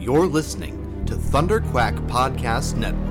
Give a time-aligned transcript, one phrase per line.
[0.00, 3.06] You're listening to Thunder Quack Podcast Network.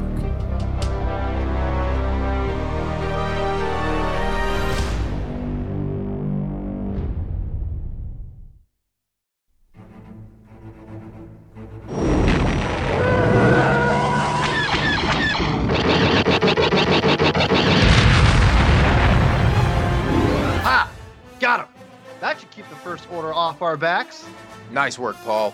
[20.63, 20.91] Ha!
[21.39, 21.67] Got him!
[22.19, 24.25] That should keep the first order off our backs.
[24.71, 25.53] Nice work, Paul.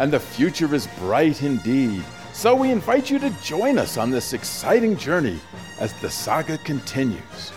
[0.00, 2.02] And the future is bright indeed.
[2.32, 5.38] So we invite you to join us on this exciting journey
[5.78, 7.52] as the saga continues.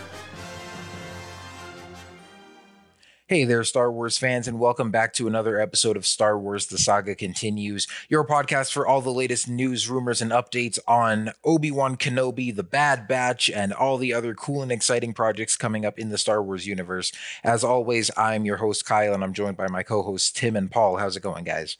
[3.26, 6.76] Hey there, Star Wars fans, and welcome back to another episode of Star Wars The
[6.76, 11.96] Saga Continues, your podcast for all the latest news, rumors, and updates on Obi Wan
[11.96, 16.10] Kenobi, The Bad Batch, and all the other cool and exciting projects coming up in
[16.10, 17.10] the Star Wars universe.
[17.42, 20.70] As always, I'm your host, Kyle, and I'm joined by my co hosts, Tim and
[20.70, 20.98] Paul.
[20.98, 21.78] How's it going, guys?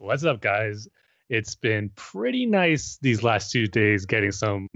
[0.00, 0.86] What's up, guys?
[1.28, 4.68] It's been pretty nice these last two days getting some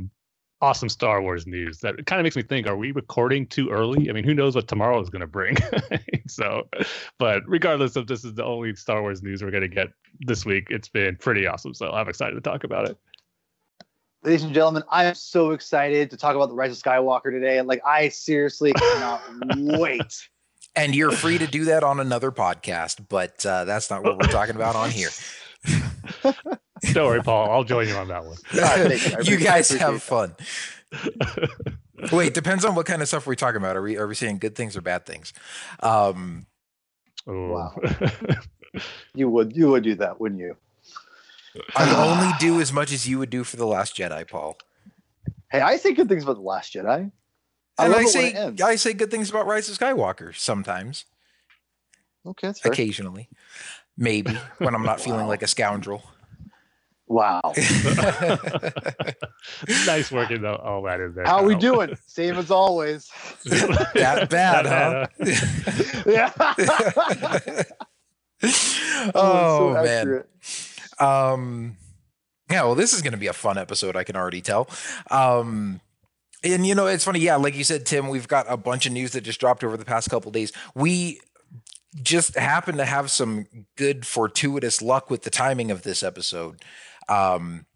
[0.61, 1.78] awesome Star Wars news.
[1.78, 4.11] That kind of makes me think: Are we recording too early?
[4.11, 5.56] I mean, who knows what tomorrow is going to bring?
[6.27, 6.69] so,
[7.20, 10.45] but regardless if this is the only Star Wars news we're going to get this
[10.45, 11.73] week, it's been pretty awesome.
[11.73, 12.98] So I'm excited to talk about it.
[14.25, 17.59] Ladies and gentlemen, I am so excited to talk about the Rise of Skywalker today.
[17.59, 19.23] And like, I seriously cannot
[19.56, 20.28] wait.
[20.75, 24.28] And you're free to do that on another podcast, but uh, that's not what we're
[24.28, 25.11] talking about on here.
[26.92, 27.51] Don't worry, Paul.
[27.51, 28.37] I'll join you on that one.
[28.55, 28.91] God,
[29.27, 29.37] you.
[29.37, 30.34] You guys have fun.
[32.11, 33.77] Wait, depends on what kind of stuff we're talking about.
[33.77, 35.33] Are we are we saying good things or bad things?
[35.81, 36.47] Um,
[37.28, 37.50] Ooh.
[37.50, 37.81] Wow.
[39.15, 40.56] You would you would do that, wouldn't you?
[41.77, 44.56] I only do as much as you would do for the Last Jedi, Paul.
[45.50, 47.12] Hey, I say good things about the Last Jedi.
[47.78, 48.53] I and love I say.
[48.62, 51.06] I say good things about Rise of Skywalker sometimes,
[52.27, 52.72] okay, that's fair.
[52.72, 53.28] occasionally,
[53.97, 56.03] maybe when I'm not feeling like a scoundrel.
[57.06, 57.41] Wow.
[59.87, 60.55] nice working though.
[60.55, 61.25] All that in there.
[61.27, 61.94] How are we doing?
[62.06, 63.10] Same as always.
[63.44, 65.06] that bad, huh?
[66.06, 66.33] yeah.
[69.15, 69.99] oh so man.
[69.99, 70.31] accurate.
[70.99, 71.77] Um,
[72.50, 73.97] yeah, well, this is going to be a fun episode.
[73.97, 74.71] I can already tell.
[75.10, 75.81] Um,
[76.44, 77.20] and you know, it's funny.
[77.20, 79.76] Yeah, like you said, Tim, we've got a bunch of news that just dropped over
[79.76, 80.53] the past couple days.
[80.75, 81.20] We
[82.03, 86.62] just happened to have some good fortuitous luck with the timing of this episode.
[87.08, 87.66] Um,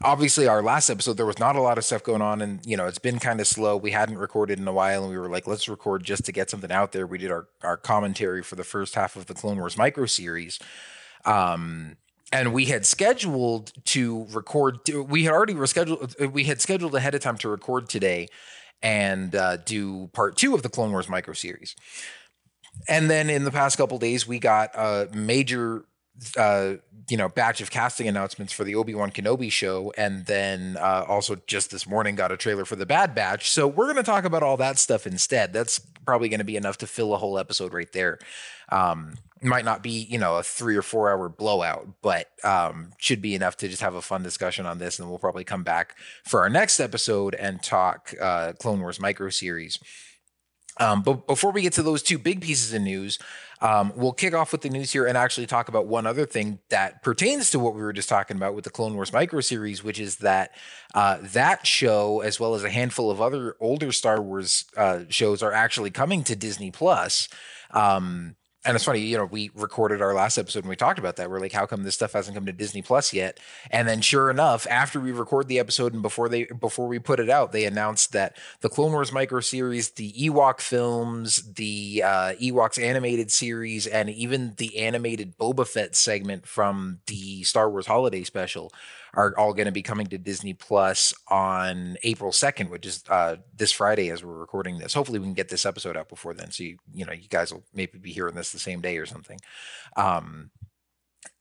[0.00, 2.76] obviously our last episode there was not a lot of stuff going on and you
[2.76, 5.28] know it's been kind of slow we hadn't recorded in a while and we were
[5.28, 8.56] like let's record just to get something out there we did our, our commentary for
[8.56, 10.58] the first half of the clone wars micro series
[11.24, 11.96] um
[12.32, 14.78] and we had scheduled to record
[15.08, 18.28] we had already rescheduled we had scheduled ahead of time to record today
[18.82, 21.76] and uh, do part two of the clone wars micro series
[22.88, 25.84] and then in the past couple days we got a major
[26.36, 26.74] uh,
[27.08, 31.04] you know, batch of casting announcements for the Obi Wan Kenobi show, and then uh,
[31.08, 33.50] also just this morning got a trailer for the Bad Batch.
[33.50, 35.52] So we're going to talk about all that stuff instead.
[35.52, 38.18] That's probably going to be enough to fill a whole episode right there.
[38.70, 43.20] Um, might not be, you know, a three or four hour blowout, but um, should
[43.20, 44.98] be enough to just have a fun discussion on this.
[44.98, 49.30] And we'll probably come back for our next episode and talk uh, Clone Wars micro
[49.30, 49.78] series.
[50.78, 53.18] Um, but before we get to those two big pieces of news,
[53.60, 56.58] um, we'll kick off with the news here and actually talk about one other thing
[56.70, 59.84] that pertains to what we were just talking about with the Clone Wars micro series,
[59.84, 60.52] which is that
[60.94, 65.42] uh, that show, as well as a handful of other older Star Wars uh, shows,
[65.42, 67.28] are actually coming to Disney Plus.
[67.70, 68.34] Um,
[68.64, 71.28] and it's funny, you know, we recorded our last episode and we talked about that.
[71.28, 73.40] We're like, how come this stuff hasn't come to Disney Plus yet?
[73.70, 77.18] And then sure enough, after we record the episode and before they before we put
[77.18, 82.32] it out, they announced that the Clone Wars micro series, the Ewok films, the uh,
[82.40, 88.22] Ewoks animated series, and even the animated Boba Fett segment from the Star Wars Holiday
[88.22, 88.72] Special
[89.14, 93.36] are all going to be coming to Disney Plus on April 2nd, which is uh,
[93.54, 94.94] this Friday as we're recording this.
[94.94, 96.50] Hopefully we can get this episode out before then.
[96.50, 99.06] So, you, you know, you guys will maybe be hearing this the same day or
[99.06, 99.38] something.
[99.96, 100.50] Um,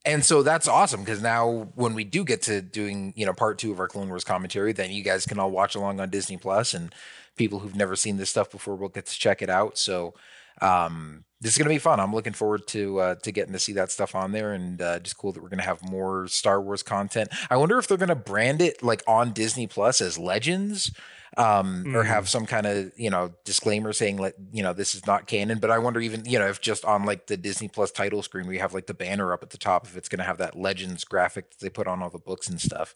[0.04, 3.58] and so that's awesome because now when we do get to doing, you know, part
[3.58, 6.38] two of our Clone Wars commentary, then you guys can all watch along on Disney
[6.38, 6.94] Plus and
[7.38, 9.78] people who've never seen this stuff before will get to check it out.
[9.78, 10.14] So,
[10.62, 12.00] um, this is going to be fun.
[12.00, 15.00] I'm looking forward to uh, to getting to see that stuff on there, and uh,
[15.00, 17.30] just cool that we're going to have more Star Wars content.
[17.50, 20.92] I wonder if they're going to brand it like on Disney Plus as Legends,
[21.38, 21.96] um, mm.
[21.96, 25.26] or have some kind of you know disclaimer saying like you know this is not
[25.26, 25.58] canon.
[25.58, 28.46] But I wonder even you know if just on like the Disney Plus title screen
[28.46, 30.56] we have like the banner up at the top if it's going to have that
[30.56, 32.94] Legends graphic that they put on all the books and stuff.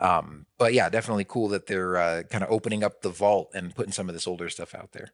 [0.00, 3.74] Um, but yeah, definitely cool that they're uh, kind of opening up the vault and
[3.74, 5.10] putting some of this older stuff out there.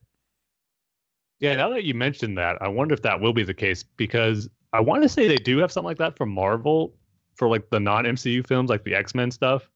[1.41, 4.49] Yeah, now that you mentioned that, I wonder if that will be the case because
[4.73, 6.95] I want to say they do have something like that for Marvel
[7.35, 9.69] for like the non MCU films, like the X Men stuff,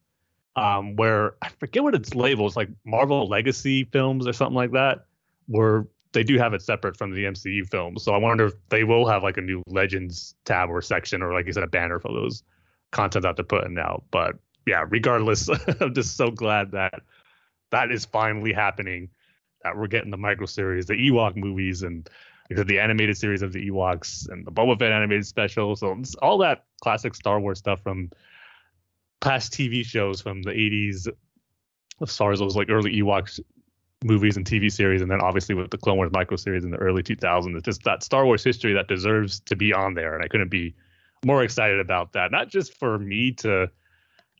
[0.55, 2.51] um, where I forget what it's labeled.
[2.51, 5.05] It's like Marvel Legacy films or something like that,
[5.47, 8.03] where they do have it separate from the MCU films.
[8.03, 11.33] So I wonder if they will have like a new Legends tab or section, or
[11.33, 12.43] like you said, a banner for those
[12.91, 14.03] content that they're putting out.
[14.11, 14.35] But
[14.67, 15.49] yeah, regardless,
[15.81, 17.01] I'm just so glad that
[17.71, 19.09] that is finally happening
[19.73, 22.09] we're getting the micro series, the Ewok movies, and
[22.49, 25.75] the animated series of the Ewoks and the Boba Fett animated special.
[25.75, 28.11] So all that classic Star Wars stuff from
[29.21, 31.07] past TV shows from the 80s,
[32.01, 33.39] as far as those like early Ewoks
[34.03, 36.77] movies and TV series, and then obviously with the Clone Wars micro series in the
[36.77, 37.55] early 2000s.
[37.55, 40.51] It's just that Star Wars history that deserves to be on there, and I couldn't
[40.51, 40.75] be
[41.25, 42.31] more excited about that.
[42.31, 43.71] Not just for me to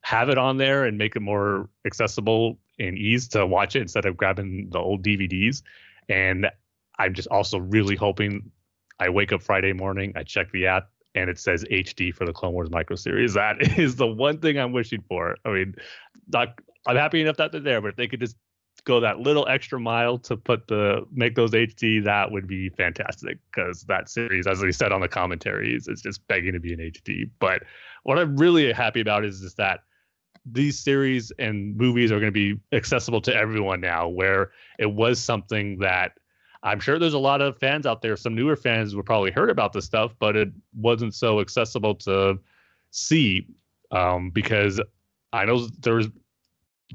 [0.02, 4.06] have it on there and make it more accessible and ease to watch it instead
[4.06, 5.62] of grabbing the old DVDs.
[6.10, 6.48] And
[6.98, 8.52] I'm just also really hoping
[9.00, 12.34] I wake up Friday morning, I check the app, and it says HD for the
[12.34, 13.34] Clone Wars micro series.
[13.36, 15.38] That is the one thing I'm wishing for.
[15.46, 15.76] I mean,
[16.32, 18.36] not, I'm happy enough that they're there, but if they could just
[18.84, 23.40] go that little extra mile to put the make those HD, that would be fantastic.
[23.52, 26.80] Because that series, as we said on the commentaries, is just begging to be in
[26.80, 27.30] HD.
[27.40, 27.64] But
[28.04, 29.82] what I'm really happy about is just that
[30.46, 35.20] these series and movies are going to be accessible to everyone now, where it was
[35.20, 36.14] something that
[36.64, 39.50] I'm sure there's a lot of fans out there, some newer fans would probably heard
[39.50, 42.40] about this stuff, but it wasn't so accessible to
[42.90, 43.48] see
[43.92, 44.82] um, because
[45.32, 46.08] I know there's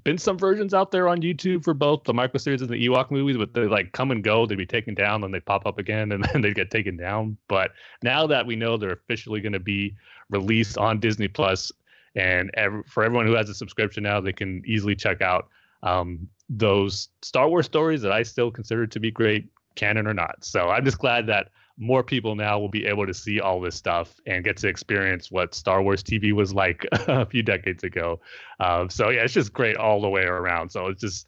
[0.02, 3.10] been some versions out there on YouTube for both the micro series and the Ewok
[3.10, 4.46] movies, but they like come and go.
[4.46, 7.36] They'd be taken down, then they pop up again, and then they get taken down.
[7.48, 9.94] But now that we know they're officially going to be
[10.30, 11.70] released on Disney Plus,
[12.14, 15.48] and every, for everyone who has a subscription now, they can easily check out
[15.82, 20.44] um, those Star Wars stories that I still consider to be great, canon or not.
[20.44, 21.48] So I'm just glad that
[21.78, 25.30] more people now will be able to see all this stuff and get to experience
[25.30, 28.20] what Star Wars TV was like a few decades ago.
[28.60, 30.70] Um, so yeah, it's just great all the way around.
[30.70, 31.26] So it's just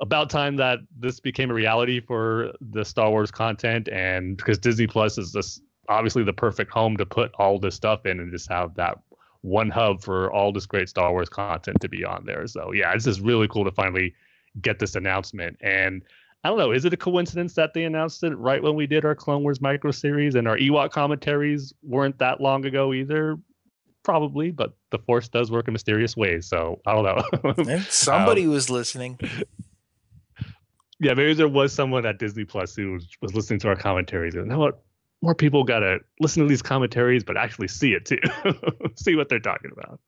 [0.00, 4.88] about time that this became a reality for the Star Wars content, and because Disney
[4.88, 8.50] Plus is just obviously the perfect home to put all this stuff in and just
[8.50, 8.98] have that
[9.44, 12.46] one hub for all this great Star Wars content to be on there.
[12.46, 14.14] So yeah, it's just really cool to finally
[14.62, 15.58] get this announcement.
[15.60, 16.02] And
[16.42, 19.04] I don't know, is it a coincidence that they announced it right when we did
[19.04, 23.36] our Clone Wars micro series and our Ewok commentaries weren't that long ago either?
[24.02, 26.46] Probably, but the Force does work in mysterious ways.
[26.46, 27.78] So I don't know.
[27.90, 29.20] somebody um, was listening.
[31.00, 34.36] Yeah, maybe there was someone at Disney Plus who was, was listening to our commentaries.
[34.36, 34.82] And you know what?
[35.24, 38.18] More people got to listen to these commentaries, but actually see it too,
[38.96, 39.98] see what they're talking about.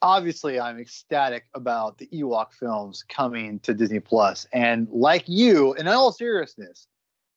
[0.00, 5.88] Obviously, I'm ecstatic about the Ewok films coming to Disney Plus, and like you, in
[5.88, 6.86] all seriousness,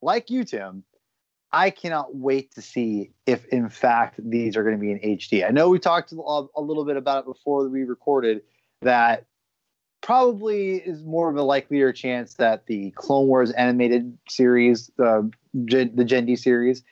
[0.01, 0.83] like you, Tim,
[1.51, 5.47] I cannot wait to see if, in fact, these are going to be in HD.
[5.47, 8.41] I know we talked a little bit about it before we recorded
[8.81, 9.25] that
[10.01, 15.31] probably is more of a likelier chance that the Clone Wars animated series, the
[15.65, 16.83] Gen, the Genndy series,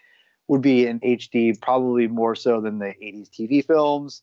[0.47, 4.21] would be in HD, probably more so than the 80s TV films.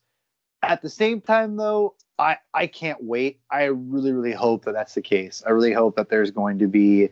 [0.61, 3.39] At the same time, though, I, I can't wait.
[3.51, 5.43] I really, really hope that that's the case.
[5.45, 7.09] I really hope that there's going to be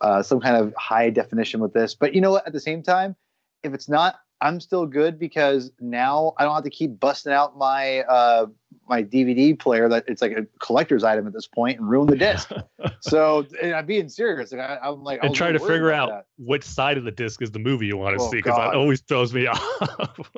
[0.00, 1.94] uh, some kind of high definition with this.
[1.94, 2.46] But you know what?
[2.46, 3.14] At the same time,
[3.62, 7.58] if it's not, I'm still good because now I don't have to keep busting out
[7.58, 8.46] my uh,
[8.88, 12.16] my DVD player that it's like a collector's item at this point and ruin the
[12.16, 12.50] disc.
[13.00, 14.52] so I'm being serious.
[14.52, 16.26] And I, am like, and trying to figure out that.
[16.38, 18.74] which side of the disc is the movie you want to oh, see because that
[18.74, 20.30] always throws me off.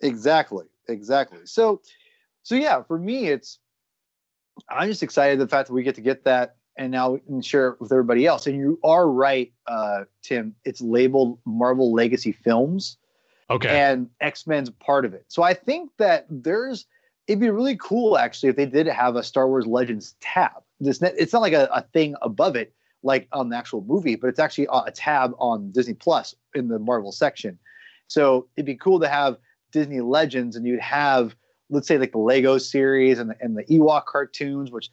[0.00, 1.40] exactly, exactly.
[1.44, 1.80] So,
[2.42, 3.58] so yeah, for me, it's
[4.68, 7.42] I'm just excited the fact that we get to get that and now we can
[7.42, 8.46] share it with everybody else.
[8.46, 10.54] And you are right, uh, Tim.
[10.64, 12.96] It's labeled Marvel Legacy Films.
[13.50, 13.68] Okay.
[13.68, 15.24] And X Men's part of it.
[15.28, 16.86] So I think that there's
[17.26, 20.62] it'd be really cool actually if they did have a Star Wars Legends tab.
[20.78, 22.72] This it's not like a, a thing above it
[23.02, 26.78] like on the actual movie, but it's actually a tab on Disney Plus in the
[26.78, 27.58] Marvel section.
[28.08, 29.38] So it'd be cool to have
[29.72, 31.34] Disney Legends, and you'd have
[31.70, 34.90] let's say like the Lego series and the, and the Ewok cartoons, which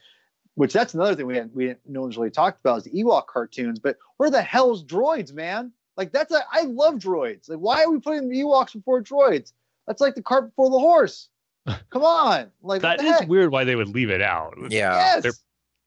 [0.58, 2.92] which that's another thing we had we didn't, no one's really talked about is the
[2.92, 3.78] Ewok cartoons.
[3.80, 5.72] But where the hell's droids, man?
[5.96, 7.48] Like that's a I love droids.
[7.48, 9.54] Like why are we putting the Ewoks before droids?
[9.86, 11.30] That's like the cart before the horse.
[11.92, 13.30] Come on, like That what is the heck?
[13.30, 14.56] weird why they would leave it out.
[14.70, 14.96] Yeah.
[14.96, 15.24] Yes.
[15.24, 15.32] They're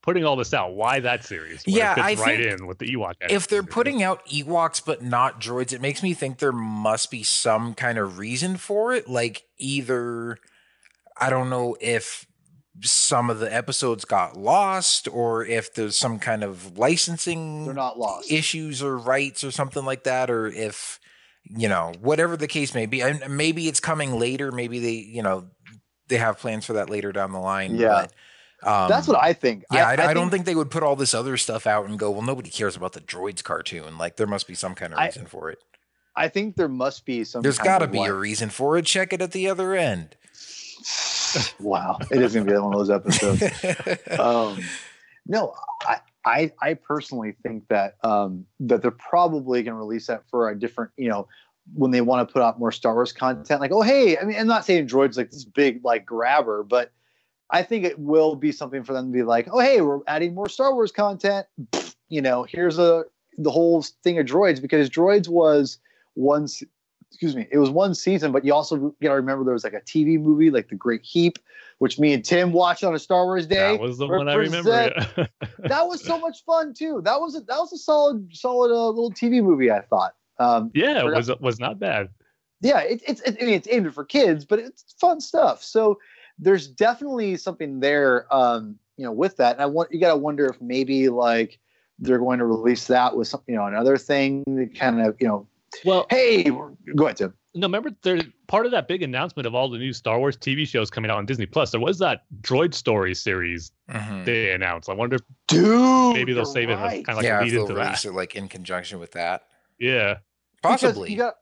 [0.03, 0.75] putting all this out.
[0.75, 1.65] Why that series?
[1.67, 3.15] Where Yeah, it fits I right think in with the Ewok.
[3.29, 3.75] if they're series.
[3.75, 7.99] putting out Ewoks but not droids, it makes me think there must be some kind
[7.99, 9.09] of reason for it.
[9.09, 10.39] Like either
[11.19, 12.27] I don't know if
[12.83, 17.99] some of the episodes got lost or if there's some kind of licensing They're not
[17.99, 18.31] lost.
[18.31, 21.01] issues or rights or something like that, or if
[21.49, 24.53] you know whatever the case may be, and maybe it's coming later.
[24.53, 25.49] Maybe they you know
[26.09, 27.77] they have plans for that later down the line.
[27.77, 28.07] Yeah.
[28.63, 29.65] but, um, That's what I think.
[29.73, 32.11] yeah, I, I don't think they would put all this other stuff out and go,
[32.11, 33.97] well, nobody cares about the droids cartoon.
[33.97, 35.59] Like, there must be some kind of I- reason for it.
[36.15, 37.41] I think there must be some.
[37.41, 38.85] There's got to be a reason for it.
[38.85, 40.17] Check it at the other end.
[41.61, 43.43] wow, it is going to be one of those episodes.
[44.19, 44.59] um,
[45.27, 50.23] no, I, I, I personally think that um, that they're probably going to release that
[50.31, 51.29] for a different, you know,
[51.75, 53.61] when they want to put out more Star Wars content.
[53.61, 56.93] Like, oh, hey, I mean, I'm not saying Droids like this big like grabber, but
[57.51, 60.35] I think it will be something for them to be like, oh, hey, we're adding
[60.35, 61.47] more Star Wars content.
[62.09, 63.05] You know, here's a
[63.39, 65.79] the whole thing of Droids because Droids was
[66.15, 66.49] one.
[67.11, 69.65] Se- Excuse me, it was one season, but you also got to remember there was
[69.65, 71.39] like a TV movie, like The Great Heap,
[71.79, 74.35] which me and Tim watched on a Star Wars day that was the one I
[74.35, 74.71] remember.
[74.71, 77.01] that was so much fun too.
[77.05, 79.71] That was a, that was a solid solid uh, little TV movie.
[79.71, 80.15] I thought.
[80.39, 82.09] Um, yeah, it Forgot- was was not bad.
[82.63, 85.63] yeah, it, it's it, I mean it's aimed for kids, but it's fun stuff.
[85.63, 85.99] So
[86.39, 89.55] there's definitely something there, um, you know, with that.
[89.57, 91.59] And I want you got to wonder if maybe like
[91.99, 95.29] they're going to release that with some, you know, another thing to kind of, you
[95.29, 95.47] know,
[95.85, 97.35] Well, hey, go ahead, Tim.
[97.55, 100.67] no, remember there part of that big announcement of all the new Star Wars TV
[100.67, 101.71] shows coming out on Disney Plus.
[101.71, 104.25] There was that Droid Story series Mhm.
[104.25, 104.89] they announced.
[104.89, 107.05] I wonder if Dude, maybe they'll you're save it as right.
[107.07, 107.81] kind of like yeah, lead into that.
[107.85, 109.43] release it like in conjunction with that,
[109.79, 110.19] Yeah,
[110.63, 111.11] Because possibly.
[111.13, 111.35] You got,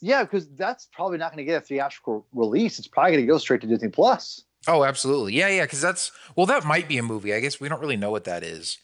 [0.00, 2.78] yeah, because that's probably not going to get a theatrical release.
[2.78, 4.42] It's probably going to go straight to Disney Plus.
[4.66, 5.34] oh, absolutely.
[5.34, 5.64] Yeah, yeah.
[5.64, 7.34] Because that's well, that might be a movie.
[7.34, 8.78] I guess we don't really know what that is.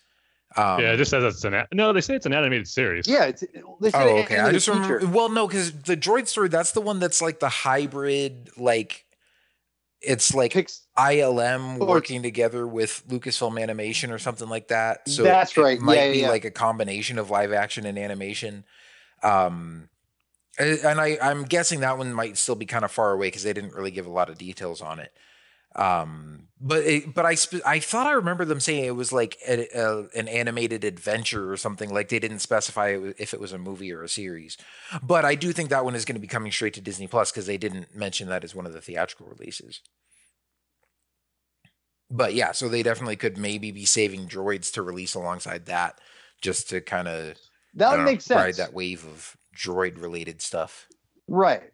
[0.57, 0.92] Um, yeah.
[0.92, 1.92] It just says it's an no.
[1.92, 3.07] They say it's an animated series.
[3.07, 3.42] Yeah, it's.
[3.80, 4.38] They said Oh, it okay.
[4.38, 4.99] I the just remember.
[5.00, 5.12] feature.
[5.12, 9.04] Well, no, because the droid story, that's the one that's like the hybrid, like
[10.02, 15.09] it's like Pix- ILM Or- working together with Lucasfilm Animation or something like that.
[15.09, 15.78] So That's it right.
[15.80, 16.30] might Yeah, be yeah, yeah.
[16.30, 18.64] like a combination of live action and animation.
[19.23, 19.88] Um,
[20.59, 23.52] and I, I'm guessing that one might still be kind of far away because they
[23.52, 25.12] didn't really give a lot of details on it.
[25.76, 29.38] Um, but it, but I sp- I thought I remember them saying it was like
[29.48, 31.92] a, a, an animated adventure or something.
[31.92, 34.58] Like they didn't specify if it was a movie or a series.
[35.02, 37.30] But I do think that one is going to be coming straight to Disney Plus
[37.30, 39.80] because they didn't mention that as one of the theatrical releases.
[42.10, 45.98] But yeah, so they definitely could maybe be saving droids to release alongside that,
[46.42, 47.38] just to kind of
[47.74, 48.56] that would make ride sense.
[48.58, 50.88] that wave of droid related stuff.
[51.28, 51.72] Right.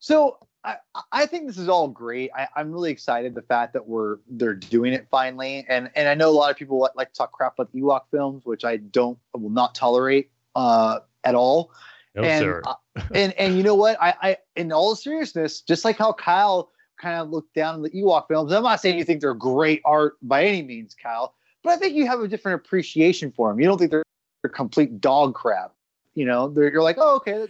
[0.00, 0.76] So I,
[1.12, 2.30] I think this is all great.
[2.36, 6.14] I, I'm really excited the fact that we're they're doing it finally, and and I
[6.14, 8.64] know a lot of people like, like to talk crap about the Ewok films, which
[8.64, 11.70] I don't I will not tolerate uh, at all.
[12.16, 12.62] No and, sir.
[12.66, 12.74] uh,
[13.14, 13.96] and and you know what?
[14.02, 16.70] I, I in all seriousness, just like how Kyle
[17.00, 18.50] kind of looked down on the Ewok films.
[18.52, 21.94] I'm not saying you think they're great art by any means, Kyle, but I think
[21.94, 23.60] you have a different appreciation for them.
[23.60, 24.04] You don't think they're,
[24.42, 25.74] they're complete dog crap.
[26.14, 27.46] You know, they're, you're like, oh, okay.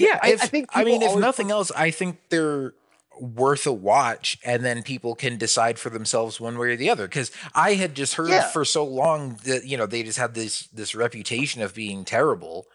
[0.00, 2.74] Yeah, I- I I, mean, if nothing else, I think they're
[3.20, 7.06] worth a watch, and then people can decide for themselves one way or the other.
[7.06, 8.48] Because I had just heard Yeah.
[8.48, 12.66] for so long that you know they just had this this reputation of being terrible.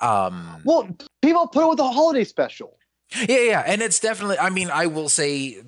[0.00, 0.88] Um, Well,
[1.20, 2.76] people put it with a holiday special.
[3.28, 4.38] Yeah, yeah, and it's definitely.
[4.38, 5.62] I mean, I will say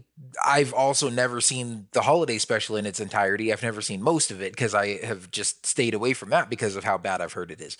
[0.45, 3.53] I've also never seen the holiday special in its entirety.
[3.53, 6.77] I've never seen most of it because I have just stayed away from that because
[6.77, 7.77] of how bad I've heard it is.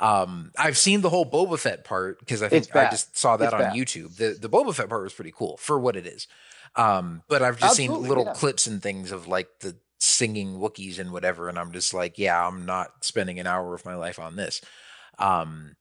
[0.00, 3.46] Um, I've seen the whole Boba Fett part because I think I just saw that
[3.46, 3.74] It's on bad.
[3.74, 4.16] YouTube.
[4.16, 6.26] The the Boba Fett part was pretty cool for what it is.
[6.76, 8.34] Um, but I've just seen little yeah.
[8.34, 12.46] clips and things of like the singing Wookiees and whatever, and I'm just like, yeah,
[12.46, 14.60] I'm not spending an hour of my life on this.
[15.18, 15.74] Um,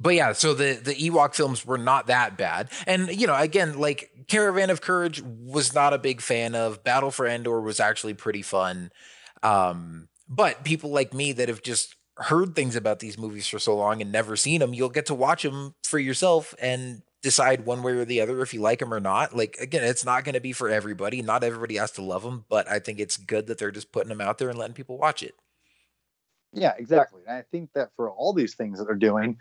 [0.00, 3.78] but yeah, so the the Ewok films were not that bad, and you know, again,
[3.78, 6.84] like Caravan of Courage was not a big fan of.
[6.84, 8.90] Battle for Endor was actually pretty fun,
[9.42, 13.76] um, but people like me that have just heard things about these movies for so
[13.76, 17.82] long and never seen them, you'll get to watch them for yourself and decide one
[17.82, 19.36] way or the other if you like them or not.
[19.36, 21.22] Like again, it's not going to be for everybody.
[21.22, 24.08] Not everybody has to love them, but I think it's good that they're just putting
[24.08, 25.34] them out there and letting people watch it.
[26.52, 27.22] Yeah, exactly.
[27.26, 29.36] And I think that for all these things that they're doing,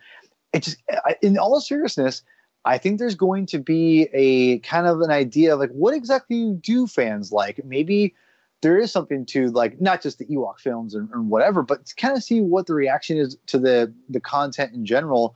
[0.57, 0.77] it just,
[1.21, 2.23] in all seriousness,
[2.65, 6.53] I think there's going to be a kind of an idea of like what exactly
[6.59, 7.63] do fans like?
[7.63, 8.13] Maybe
[8.61, 11.95] there is something to like not just the Ewok films and, and whatever, but to
[11.95, 15.35] kind of see what the reaction is to the the content in general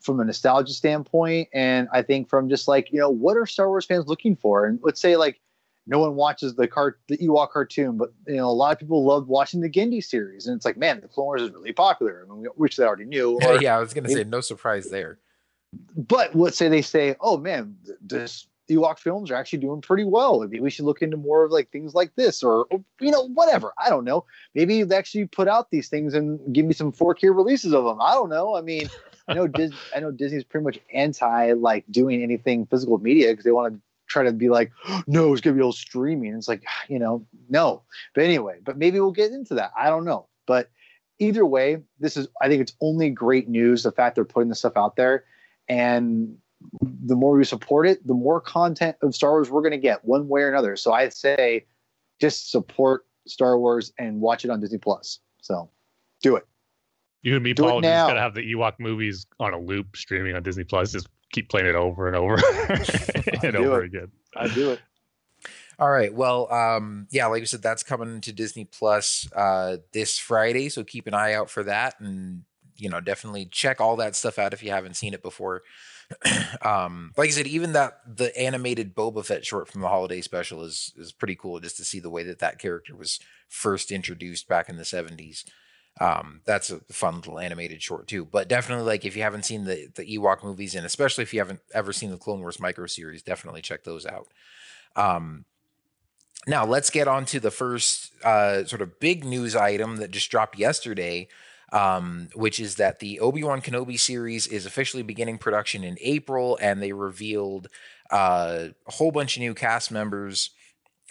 [0.00, 3.68] from a nostalgia standpoint, and I think from just like you know what are Star
[3.68, 5.40] Wars fans looking for, and let's say like
[5.88, 9.04] no one watches the cart the Ewok cartoon, but you know a lot of people
[9.04, 12.24] love watching the Genndy series, and it's like man, the Clone Wars is really popular.
[12.30, 13.40] I mean, which they already knew.
[13.48, 15.18] Or, yeah, I was gonna say no surprise there.
[15.96, 20.40] But let's say they say, oh man, this Ewok films are actually doing pretty well.
[20.40, 23.28] Maybe we should look into more of like things like this, or, or you know,
[23.28, 23.72] whatever.
[23.82, 24.24] I don't know.
[24.54, 28.00] Maybe they actually put out these things and give me some 4K releases of them.
[28.00, 28.54] I don't know.
[28.54, 28.90] I mean,
[29.26, 33.44] I know Dis- I know Disney's pretty much anti like doing anything physical media because
[33.44, 34.72] they want to try to be like,
[35.06, 36.34] no, it's gonna be all streaming.
[36.34, 37.82] It's like, you know, no.
[38.14, 39.72] But anyway, but maybe we'll get into that.
[39.76, 40.26] I don't know.
[40.46, 40.70] But
[41.18, 44.60] either way, this is I think it's only great news the fact they're putting this
[44.60, 45.24] stuff out there.
[45.68, 46.36] And
[46.82, 50.04] the more we support it, the more content of Star Wars we're going to get
[50.04, 50.76] one way or another.
[50.76, 51.66] So I'd say
[52.20, 55.20] just support Star Wars and watch it on Disney Plus.
[55.42, 55.70] So
[56.22, 56.46] do it.
[57.22, 60.36] You and me, Do Paul, just gotta have the Ewok movies on a loop streaming
[60.36, 60.92] on Disney Plus.
[60.92, 61.08] Just
[61.38, 62.34] keep playing it over and over
[63.42, 63.86] and over it.
[63.86, 64.10] again.
[64.36, 64.80] I do it.
[65.78, 66.12] All right.
[66.12, 70.82] Well, um, yeah, like I said, that's coming to Disney Plus uh, this Friday, so
[70.82, 72.42] keep an eye out for that, and
[72.76, 75.62] you know, definitely check all that stuff out if you haven't seen it before.
[76.62, 80.64] um, like I said, even that the animated Boba Fett short from the holiday special
[80.64, 84.48] is is pretty cool, just to see the way that that character was first introduced
[84.48, 85.44] back in the seventies.
[86.00, 88.24] Um, that's a fun little animated short too.
[88.24, 91.40] But definitely, like if you haven't seen the the Ewok movies, and especially if you
[91.40, 94.28] haven't ever seen the Clone Wars micro series, definitely check those out.
[94.94, 95.44] Um,
[96.46, 100.30] now let's get on to the first uh, sort of big news item that just
[100.30, 101.28] dropped yesterday,
[101.72, 106.58] um, which is that the Obi Wan Kenobi series is officially beginning production in April,
[106.60, 107.68] and they revealed
[108.10, 110.50] uh, a whole bunch of new cast members.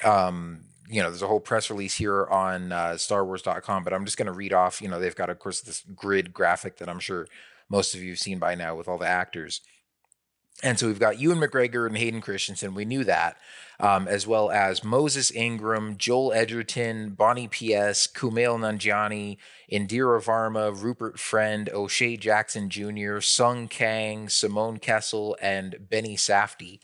[0.03, 4.17] Um, you know, there's a whole press release here on uh, StarWars.com, but I'm just
[4.17, 4.81] going to read off.
[4.81, 7.27] You know, they've got, of course, this grid graphic that I'm sure
[7.69, 9.61] most of you have seen by now with all the actors.
[10.63, 12.73] And so we've got Ewan McGregor and Hayden Christensen.
[12.73, 13.37] We knew that,
[13.79, 19.37] um, as well as Moses Ingram, Joel Edgerton, Bonnie Piesse, Kumail Nanjiani,
[19.71, 26.79] Indira Varma, Rupert Friend, O'Shea Jackson Jr., Sung Kang, Simone Kessell, and Benny Safdie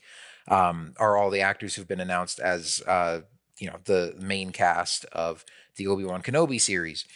[0.46, 3.22] um, are all the actors who've been announced as uh,
[3.64, 5.42] you know the main cast of
[5.76, 7.06] the Obi Wan Kenobi series.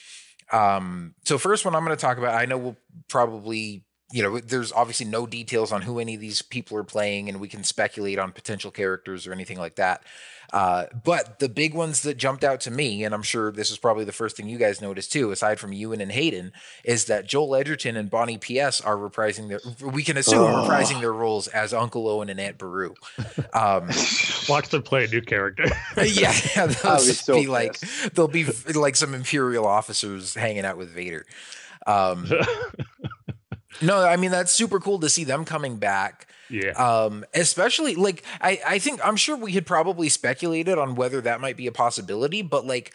[0.50, 2.34] Um, so first one I'm going to talk about.
[2.34, 6.40] I know we'll probably you know there's obviously no details on who any of these
[6.42, 10.02] people are playing, and we can speculate on potential characters or anything like that.
[10.50, 13.76] Uh, but the big ones that jumped out to me, and I'm sure this is
[13.76, 16.52] probably the first thing you guys noticed too, aside from Ewan and Hayden,
[16.84, 20.66] is that Joel Edgerton and Bonnie Piesse are reprising their, we can assume Oh.
[20.66, 22.94] reprising their roles as Uncle Owen and Aunt Beru.
[23.52, 23.90] Um,
[24.48, 25.64] Watch them play a new character.
[26.02, 26.32] yeah,
[26.66, 26.66] they'll
[26.96, 28.14] be so be like pissed.
[28.14, 31.26] they'll be like some imperial officers hanging out with Vader.
[31.86, 32.26] Um,
[33.80, 36.26] no, I mean that's super cool to see them coming back.
[36.50, 36.70] yeah.
[36.72, 41.40] Um, especially like I, I think I'm sure we had probably speculated on whether that
[41.40, 42.94] might be a possibility, but like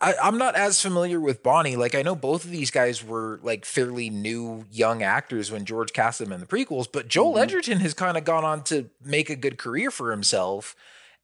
[0.00, 1.74] I, I'm not as familiar with Bonnie.
[1.76, 5.92] Like I know both of these guys were like fairly new young actors when George
[5.94, 7.42] cast them in the prequels, but Joel Mhm.
[7.42, 10.76] Edgerton has kind of gone on to make a good career for himself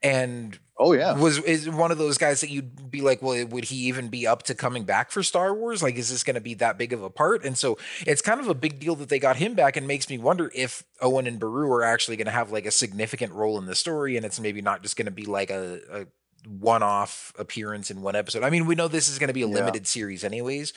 [0.03, 1.17] and Oh yeah.
[1.17, 4.27] was is one of those guys that you'd be like, well, would he even be
[4.27, 5.81] up to coming back for Star Wars?
[5.83, 7.45] Like, is this going to be that big of a part?
[7.45, 10.11] And so it's kind of a big deal that they got him back, and makes
[10.11, 13.59] me wonder if Owen and Beru are actually going to have like a significant role
[13.59, 16.07] in the story, and it's maybe not just going to be like a, a
[16.49, 18.43] one-off appearance in one episode.
[18.43, 19.55] I mean, we know this is going to be a Yeah.
[19.55, 20.73] limited series, anyways.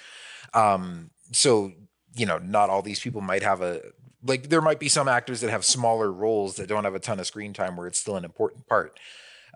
[0.54, 1.72] Um, so
[2.15, 3.82] you know, not all these people might have a
[4.24, 4.50] like.
[4.50, 7.28] There might be some actors that have smaller roles that don't have a ton of
[7.28, 9.00] screen time, where it's still an important part.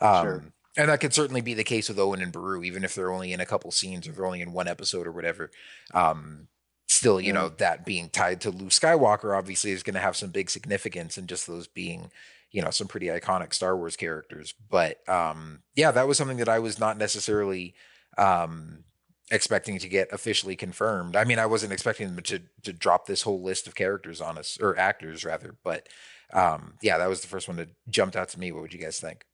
[0.01, 0.43] Um, Sure.
[0.77, 3.33] And that could certainly be the case with Owen and Beru, even if they're only
[3.33, 5.51] in a couple scenes or they're only in one episode or whatever.
[5.93, 6.47] Um,
[6.87, 10.29] still, you know, that being tied to Luke Skywalker obviously is going to have some
[10.29, 12.11] big significance, and just those being,
[12.51, 14.53] you know, some pretty iconic Star Wars characters.
[14.69, 17.73] But um, yeah, that was something that I was not necessarily
[18.17, 18.83] um,
[19.31, 21.15] expecting to get officially confirmed.
[21.15, 24.37] I mean, I wasn't expecting them to to drop this whole list of characters on
[24.37, 25.89] us or actors rather, but
[26.31, 28.51] um, yeah, that was the first one that jumped out to me.
[28.51, 29.25] What would you guys think?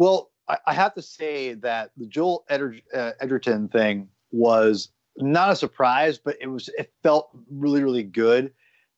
[0.00, 5.52] Well, I, I have to say that the Joel Eder, uh, Edgerton thing was not
[5.52, 8.50] a surprise, but it was it felt really really good.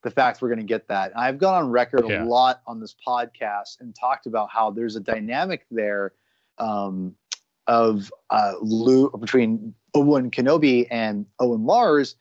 [0.05, 1.13] The fact we're going to get that.
[1.17, 2.23] I've gone on record Yeah.
[2.23, 6.13] a lot on this podcast and talked about how there's a dynamic there
[6.59, 7.17] um,
[7.67, 12.15] of uh, Luke between Owen Kenobi and Owen Lars,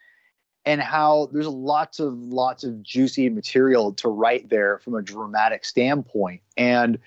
[0.66, 5.66] and how there's lots of lots of juicy material to write there from a dramatic
[5.66, 6.98] standpoint, and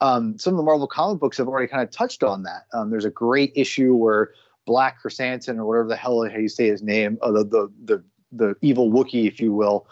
[0.00, 2.66] um, some of the Marvel comic books have already kind of touched on that.
[2.72, 4.32] Um, there's a great issue where
[4.66, 8.04] Black Chrysanthemum or whatever the hell how you say his name, uh, the, the the
[8.32, 9.88] the evil Wookiee, if you will,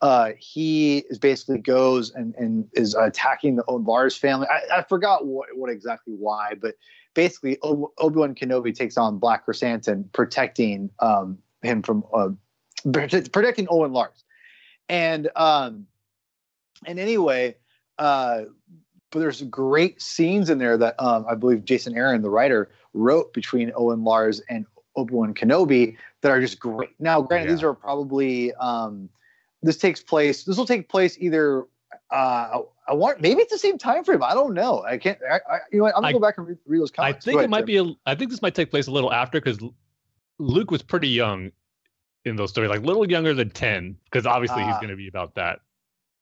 [0.00, 4.46] uh, he is basically goes and, and is attacking the Lars family.
[4.50, 6.74] I, I forgot what, what exactly why, but
[7.14, 12.30] basically Obi Wan Kenobi takes on Black Chrysanthemum, protecting um, him from uh,
[12.92, 14.24] protecting Owen Lars,
[14.88, 15.86] and um,
[16.84, 17.56] and anyway,
[17.98, 18.42] uh,
[19.12, 23.32] but there's great scenes in there that um, I believe Jason Aaron, the writer, wrote
[23.32, 26.90] between Owen Lars and Obi Wan Kenobi that are just great.
[26.98, 27.54] Now, granted, yeah.
[27.54, 29.08] these are probably um,
[29.62, 30.44] this takes place.
[30.44, 31.66] This will take place either.
[32.10, 34.22] Uh, I want maybe it's the same time frame.
[34.22, 34.82] I don't know.
[34.82, 35.18] I can't.
[35.30, 35.96] I, I you know what?
[35.96, 37.18] I'm gonna I, go back and read, read those comics.
[37.18, 37.66] I think ahead, it might Tim.
[37.66, 37.76] be.
[37.76, 39.58] A, I think this might take place a little after because
[40.38, 41.52] Luke was pretty young
[42.24, 44.80] in those stories, like a little younger than ten, because obviously uh, he's ah.
[44.80, 45.60] going to be about that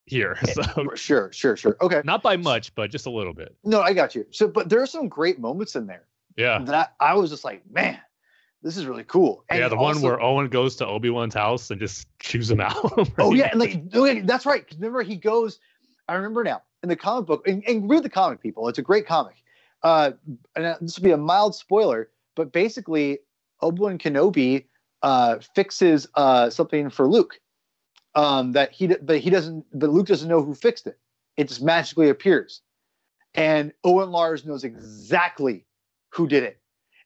[0.06, 0.36] here.
[0.54, 1.76] So sure, sure, sure.
[1.80, 3.54] Okay, not by much, but just a little bit.
[3.64, 4.26] No, I got you.
[4.30, 6.04] So, but there are some great moments in there.
[6.36, 7.98] Yeah, that I, I was just like, man,
[8.62, 9.44] this is really cool.
[9.48, 12.50] And yeah, the also, one where Owen goes to Obi Wan's house and just chews
[12.50, 12.76] him out.
[13.18, 14.64] oh yeah, and like that's right.
[14.74, 15.58] Remember he goes.
[16.08, 18.68] I remember now in the comic book, and, and read the comic, people.
[18.68, 19.36] It's a great comic.
[19.82, 20.12] Uh,
[20.56, 23.18] and this will be a mild spoiler, but basically,
[23.62, 24.64] Obi Wan Kenobi
[25.02, 27.40] uh, fixes uh, something for Luke
[28.14, 30.98] um, that he that he doesn't that Luke doesn't know who fixed it.
[31.36, 32.62] It just magically appears,
[33.34, 35.64] and Owen Lars knows exactly
[36.10, 36.60] who did it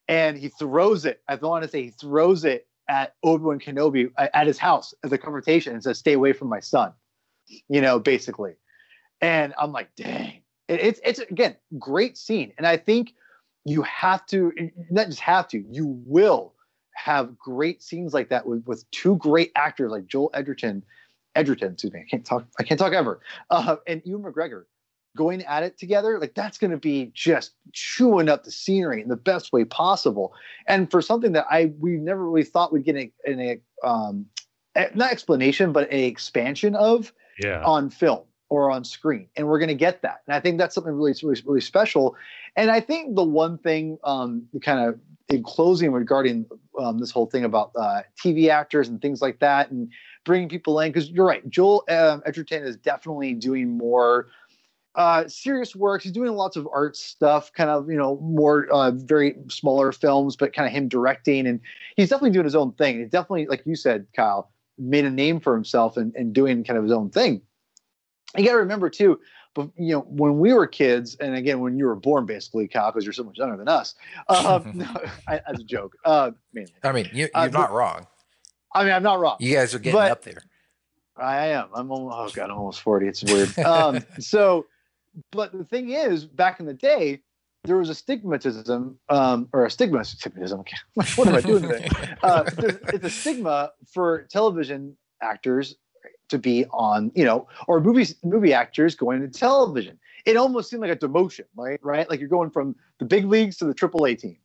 [0.09, 1.21] and he throws it.
[1.29, 4.95] I don't want to say he throws it at Obi Wan Kenobi at his house
[5.03, 6.93] as a confrontation and says, "Stay away from my son,"
[7.69, 8.55] you know, basically.
[9.21, 13.15] And I'm like, dang, it's it's again great scene, and I think
[13.65, 14.53] you have to
[14.91, 16.54] not just have to, you will
[16.95, 20.85] have great scenes like that with with two great actors like Joel Edgerton,
[21.35, 24.65] Edgerton, excuse me, I can't talk, I can't talk ever, uh, and Ewan McGregor
[25.17, 29.09] going at it together, like that's going to be just chewing up the scenery in
[29.09, 30.35] the best way possible.
[30.67, 34.27] And for something that I we never really thought we'd get in a, um,
[34.95, 37.63] not explanation, but a expansion of yeah.
[37.65, 40.23] on film or on screen, and we're going to get that.
[40.27, 42.17] And I think that's something really, really, really special.
[42.57, 46.47] And I think the one thing, um, kind of in closing regarding
[46.79, 49.91] um, this whole thing about uh, TV actors and things like that, and
[50.25, 54.29] bringing people in, because you're right, Joel um, Edgerton is definitely doing more
[54.95, 56.05] uh, serious works.
[56.05, 60.37] He's doing lots of art stuff, kind of, you know, more uh, very smaller films,
[60.37, 61.49] but kind of him directing.
[61.49, 61.61] And
[61.97, 63.01] he's definitely doing his own thing.
[63.01, 66.85] He's definitely, like you said, Kyle, made a name for himself and doing kind of
[66.85, 67.43] his own thing.
[68.37, 69.21] You got to remember, too,
[69.55, 72.91] but you know, when we were kids, and again, when you were born, basically, Kyle,
[72.91, 73.95] because you're so much younger than us,
[74.29, 74.87] um, no,
[75.29, 75.97] I, as a joke.
[76.05, 76.73] Uh, mainly.
[76.83, 78.07] I mean, you, are uh, not wrong.
[78.75, 79.37] I mean, I'm not wrong.
[79.39, 80.43] You guys are getting up there.
[81.17, 81.69] I am.
[81.73, 83.07] I'm almost, oh god, I'm almost 40.
[83.07, 83.57] It's weird.
[83.61, 84.67] Um, so
[85.31, 87.21] but the thing is, back in the day,
[87.65, 90.67] there was a stigmatism, um, or a stigma, stigmatism.
[91.17, 91.89] What am I doing today?
[92.23, 95.77] Uh, it's a stigma for television actors
[96.35, 99.99] to be on, you know, or movie movie actors going to television.
[100.27, 101.79] It almost seemed like a demotion, right?
[101.83, 104.37] Right, like you're going from the big leagues to the AAA team,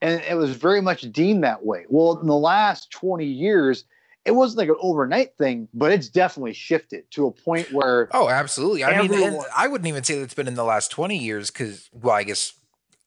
[0.00, 1.84] and it was very much deemed that way.
[1.88, 3.84] Well, in the last 20 years,
[4.24, 8.08] it wasn't like an overnight thing, but it's definitely shifted to a point where.
[8.12, 8.84] Oh, absolutely.
[8.84, 11.50] I everyone, mean, I wouldn't even say that it's been in the last 20 years
[11.50, 12.52] because, well, I guess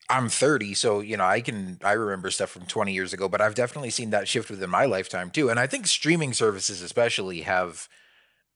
[0.09, 3.41] I'm 30, so you know I can I remember stuff from 20 years ago, but
[3.41, 5.49] I've definitely seen that shift within my lifetime too.
[5.49, 7.87] And I think streaming services, especially, have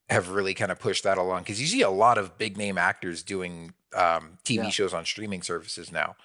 [0.08, 2.78] have really kind of pushed that along because you see a lot of big name
[2.78, 4.68] actors doing um, TV yeah.
[4.70, 6.16] shows on streaming services now.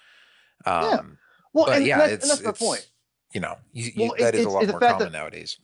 [0.64, 1.00] Um, yeah.
[1.52, 2.88] Well, and yeah, that's, it's, that's the point.
[3.32, 5.58] You know, you, well, that is a lot more common that, nowadays.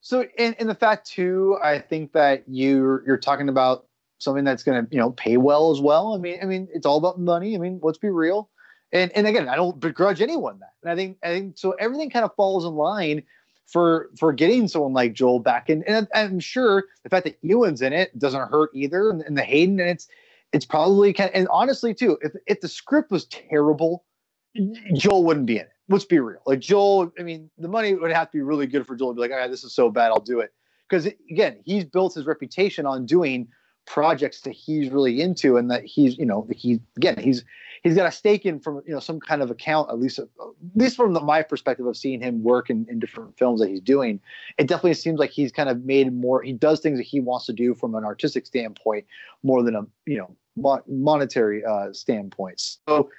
[0.00, 3.86] So, in, in the fact too, I think that you you're talking about
[4.18, 6.14] something that's going to you know pay well as well.
[6.14, 7.54] I mean, I mean, it's all about money.
[7.54, 8.48] I mean, let's be real.
[8.92, 10.72] And and again, I don't begrudge anyone that.
[10.82, 11.72] And I think I think so.
[11.72, 13.22] Everything kind of falls in line
[13.66, 15.82] for for getting someone like Joel back in.
[15.84, 19.10] And I'm sure the fact that Ewan's in it doesn't hurt either.
[19.10, 20.08] And, and the Hayden and it's
[20.52, 24.04] it's probably kind of, and honestly too, if if the script was terrible,
[24.94, 26.40] Joel wouldn't be in it let's be real.
[26.46, 29.14] Like Joel, I mean, the money would have to be really good for Joel to
[29.14, 30.52] be like, all right, this is so bad, I'll do it.
[30.88, 33.48] Because again, he's built his reputation on doing
[33.86, 37.44] projects that he's really into, and that he's, you know, he again, he's
[37.82, 40.28] he's got a stake in from you know some kind of account, at least at
[40.74, 43.80] least from the, my perspective of seeing him work in, in different films that he's
[43.80, 44.20] doing.
[44.58, 46.42] It definitely seems like he's kind of made more.
[46.42, 49.06] He does things that he wants to do from an artistic standpoint
[49.42, 52.60] more than a you know mo- monetary uh, standpoint.
[52.88, 53.10] So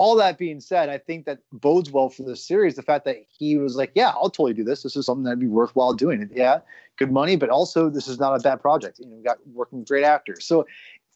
[0.00, 2.74] all that being said, I think that bodes well for this series.
[2.74, 4.82] The fact that he was like, "Yeah, I'll totally do this.
[4.82, 6.22] This is something that'd be worthwhile doing.
[6.22, 6.60] It, Yeah,
[6.96, 8.98] good money, but also this is not a bad project.
[8.98, 10.46] You know, got working with great actors.
[10.46, 10.66] So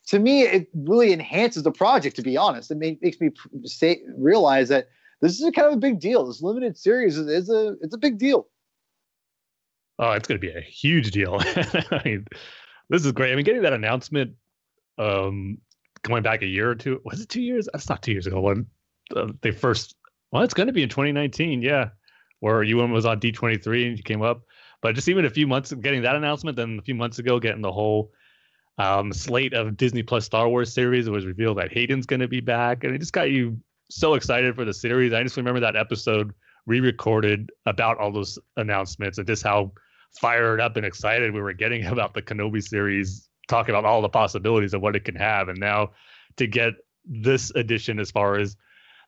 [0.07, 2.17] to me, it really enhances the project.
[2.17, 3.31] To be honest, it make, makes me
[3.65, 4.89] say realize that
[5.21, 6.27] this is kind of a big deal.
[6.27, 8.49] This limited series is, is a it's a big deal.
[9.99, 11.39] Oh, it's going to be a huge deal.
[11.41, 12.27] I mean,
[12.91, 13.33] this is great.
[13.33, 14.33] I mean, getting that announcement,
[14.99, 15.59] um,
[16.03, 17.69] going back a year or two, was it two years?
[17.73, 18.67] That's not two years ago when
[19.15, 19.95] uh, they first.
[20.33, 21.91] Well, it's going to be in 2019, yeah,
[22.41, 24.43] where Ewan was on D23 and he came up.
[24.83, 27.63] But just even a few months getting that announcement, then a few months ago getting
[27.63, 28.11] the whole
[28.79, 32.29] um, slate of Disney Plus Star Wars series, it was revealed that Hayden's going to
[32.29, 33.59] be back, and it just got you
[33.91, 35.13] so excited for the series.
[35.13, 36.33] I just remember that episode
[36.67, 39.73] re-recorded about all those announcements and just how
[40.21, 44.09] fired up and excited we were getting about the Kenobi series, talking about all the
[44.09, 45.91] possibilities of what it can have, and now
[46.37, 48.57] to get this edition as far as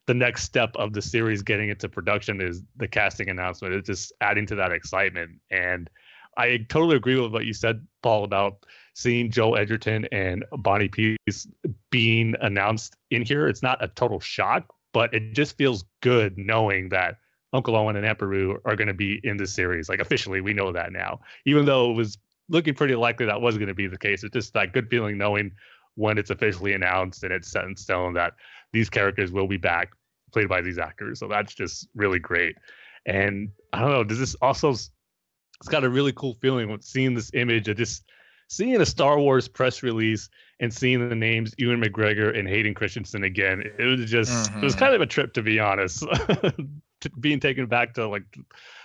[0.07, 3.75] the next step of the series getting into production is the casting announcement.
[3.75, 5.33] It's just adding to that excitement.
[5.51, 5.91] And
[6.37, 8.65] I totally agree with what you said, Paul, about
[8.97, 11.47] seeing Joel Edgerton and Bonnie Piesse
[11.91, 13.47] being announced in here.
[13.47, 17.19] It's not a total shock, but it just feels good knowing that
[17.53, 19.91] Uncle Owen and Aunt Beru are going to be in the series.
[19.91, 21.21] Like officially, we know that now.
[21.45, 22.17] Even though it was
[22.49, 25.19] looking pretty likely that was going to be the case, it's just that good feeling
[25.19, 25.53] knowing
[25.97, 28.33] when it's officially announced and it's set in stone that
[28.73, 29.91] these characters will be back,
[30.33, 31.19] played by these actors.
[31.19, 32.57] So that's just really great.
[33.05, 34.71] And I don't know, does this also?
[34.71, 38.03] It's got a really cool feeling with seeing this image of just
[38.49, 40.29] seeing a Star Wars press release
[40.61, 44.59] and seeing the names Ewan McGregor and Hayden Christensen again, it was just mm-hmm.
[44.59, 44.81] it was mm-hmm.
[44.81, 46.05] kind of a trip to be honest.
[47.21, 48.25] Being taken back to like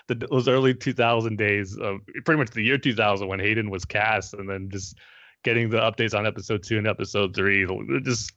[0.08, 4.34] the, those early 2000 days of pretty much the year 2000 when Hayden was cast,
[4.34, 4.98] and then just
[5.44, 7.66] getting the updates on episode two and episode three,
[8.04, 8.34] just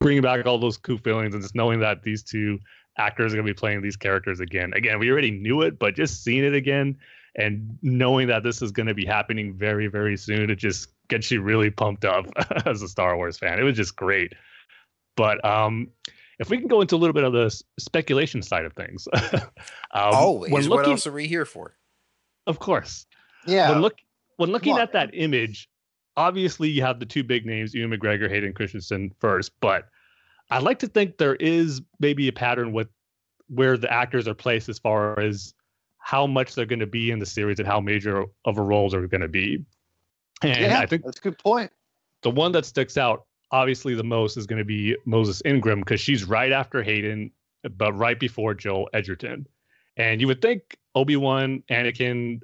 [0.00, 2.58] bringing back all those cool feelings and just knowing that these two
[2.98, 4.72] actors are going to be playing these characters again.
[4.74, 6.96] Again, we already knew it, but just seeing it again
[7.36, 11.30] and knowing that this is going to be happening very very soon it just gets
[11.30, 12.26] you really pumped up
[12.66, 13.58] as a star wars fan.
[13.58, 14.32] It was just great.
[15.16, 15.88] But um
[16.38, 19.40] if we can go into a little bit of the speculation side of things um,
[19.94, 20.52] always.
[20.52, 21.74] when looking, what else are we here for?
[22.46, 23.06] Of course.
[23.46, 23.70] Yeah.
[23.70, 23.94] When look
[24.36, 25.68] when looking at that image
[26.16, 29.88] obviously you have the two big names Ewan McGregor Hayden Christensen first but
[30.50, 32.88] I'd like to think there is maybe a pattern with
[33.48, 35.54] where the actors are placed as far as
[36.06, 38.94] how much they're going to be in the series and how major of a roles
[38.94, 39.64] are going to be.
[40.40, 41.72] And yeah, I think that's a good point.
[42.22, 46.00] The one that sticks out, obviously, the most is going to be Moses Ingram because
[46.00, 47.32] she's right after Hayden,
[47.76, 49.48] but right before Joel Edgerton.
[49.96, 52.40] And you would think Obi Wan, Anakin,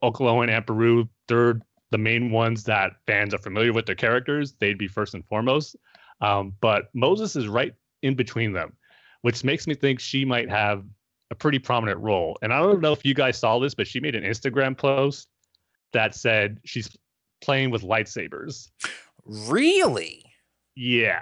[0.00, 1.60] Owen, Aunt Beru, they're
[1.90, 4.52] the main ones that fans are familiar with their characters.
[4.52, 5.74] They'd be first and foremost.
[6.20, 8.74] Um, but Moses is right in between them,
[9.22, 10.84] which makes me think she might have
[11.30, 12.38] a pretty prominent role.
[12.42, 15.28] And I don't know if you guys saw this, but she made an Instagram post
[15.92, 16.88] that said she's
[17.40, 18.68] playing with lightsabers.
[19.24, 20.24] Really?
[20.74, 21.20] Yeah.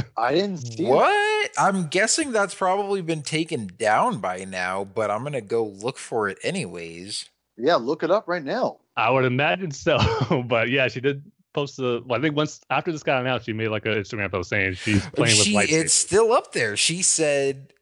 [0.16, 1.10] I didn't see What?
[1.44, 1.52] It.
[1.58, 5.98] I'm guessing that's probably been taken down by now, but I'm going to go look
[5.98, 7.28] for it anyways.
[7.56, 8.78] Yeah, look it up right now.
[8.96, 9.98] I would imagine so.
[10.48, 13.52] but yeah, she did post the well, I think once after this got announced, she
[13.52, 15.80] made like an Instagram post saying she's playing she, with lightsabers.
[15.80, 16.76] It's still up there.
[16.76, 17.72] She said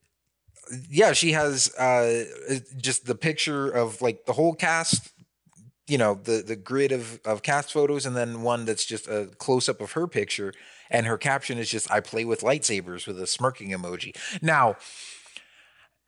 [0.88, 2.24] yeah, she has uh,
[2.76, 5.10] just the picture of like the whole cast,
[5.86, 9.30] you know, the the grid of of cast photos, and then one that's just a
[9.38, 10.52] close up of her picture,
[10.90, 14.16] and her caption is just "I play with lightsabers" with a smirking emoji.
[14.40, 14.76] Now,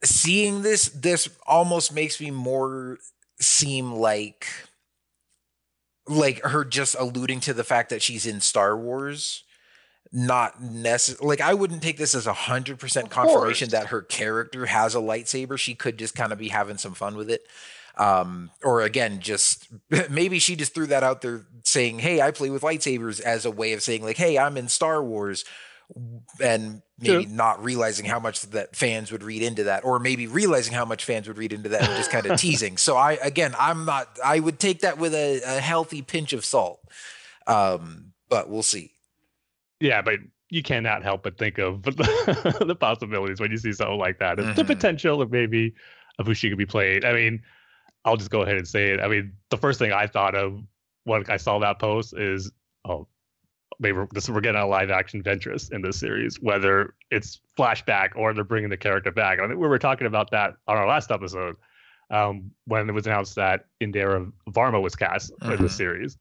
[0.02, 2.98] seeing this, this almost makes me more
[3.40, 4.46] seem like
[6.06, 9.43] like her just alluding to the fact that she's in Star Wars
[10.14, 11.26] not necessary.
[11.26, 14.98] Like I wouldn't take this as a hundred percent confirmation that her character has a
[14.98, 15.58] lightsaber.
[15.58, 17.44] She could just kind of be having some fun with it.
[17.96, 19.68] Um, or again, just
[20.10, 23.50] maybe she just threw that out there saying, Hey, I play with lightsabers as a
[23.50, 25.44] way of saying like, Hey, I'm in Star Wars
[26.40, 30.72] and maybe not realizing how much that fans would read into that, or maybe realizing
[30.72, 32.76] how much fans would read into that and just kind of teasing.
[32.76, 36.44] So I, again, I'm not, I would take that with a, a healthy pinch of
[36.44, 36.80] salt.
[37.46, 38.93] Um, but we'll see.
[39.84, 43.98] Yeah, but you cannot help but think of the, the possibilities when you see something
[43.98, 44.38] like that.
[44.38, 44.54] Mm-hmm.
[44.54, 45.74] The potential of maybe
[46.18, 47.04] of who she could be played.
[47.04, 47.42] I mean,
[48.06, 49.00] I'll just go ahead and say it.
[49.00, 50.58] I mean, the first thing I thought of
[51.04, 52.50] when I saw that post is,
[52.86, 53.06] oh,
[53.78, 58.16] maybe we're, this, we're getting a live action Ventress in this series, whether it's flashback
[58.16, 59.38] or they're bringing the character back.
[59.38, 61.56] I think we were talking about that on our last episode
[62.10, 65.52] um, when it was announced that Indira Varma was cast mm-hmm.
[65.52, 66.16] in the series.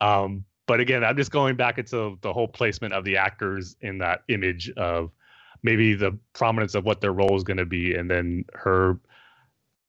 [0.00, 3.98] Um, but again, I'm just going back into the whole placement of the actors in
[3.98, 5.10] that image of
[5.62, 8.98] maybe the prominence of what their role is going to be, and then her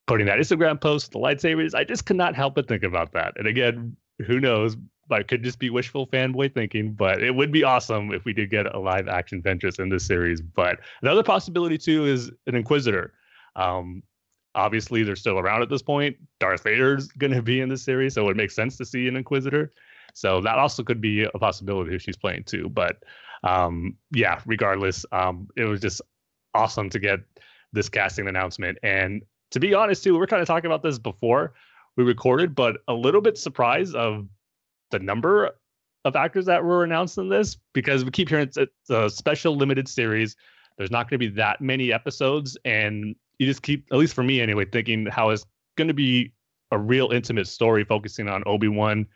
[0.07, 1.73] putting that Instagram post, the lightsabers.
[1.73, 3.33] I just could not help but think about that.
[3.37, 4.77] And again, who knows?
[5.07, 6.93] But it could just be wishful fanboy thinking.
[6.93, 10.05] But it would be awesome if we did get a live action Ventress in this
[10.05, 10.41] series.
[10.41, 13.13] But another possibility too is an Inquisitor.
[13.55, 14.01] Um,
[14.55, 16.17] obviously, they're still around at this point.
[16.39, 19.07] Darth Vader's going to be in the series, so it would make sense to see
[19.07, 19.71] an Inquisitor.
[20.15, 22.69] So that also could be a possibility if she's playing too.
[22.69, 23.03] But
[23.43, 26.01] um, yeah, regardless, um, it was just
[26.53, 27.19] awesome to get
[27.73, 28.77] this casting announcement.
[28.81, 31.53] And to be honest, too, we were kind of talking about this before
[31.97, 34.25] we recorded, but a little bit surprised of
[34.91, 35.51] the number
[36.05, 39.57] of actors that were announced in this because we keep hearing it's, it's a special
[39.57, 40.37] limited series.
[40.77, 44.23] There's not going to be that many episodes, and you just keep, at least for
[44.23, 45.45] me anyway, thinking how it's
[45.77, 46.31] going to be
[46.71, 49.07] a real intimate story focusing on Obi Wan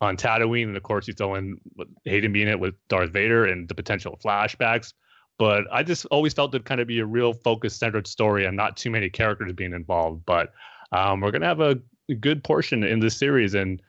[0.00, 1.58] on Tatooine, and of course he's still in
[2.04, 4.92] Hayden being it with Darth Vader and the potential flashbacks.
[5.38, 8.56] But I just always felt it'd kind of be a real focus centered story and
[8.56, 10.24] not too many characters being involved.
[10.26, 10.52] But
[10.92, 11.78] um, we're gonna have a
[12.20, 13.82] good portion in this series, and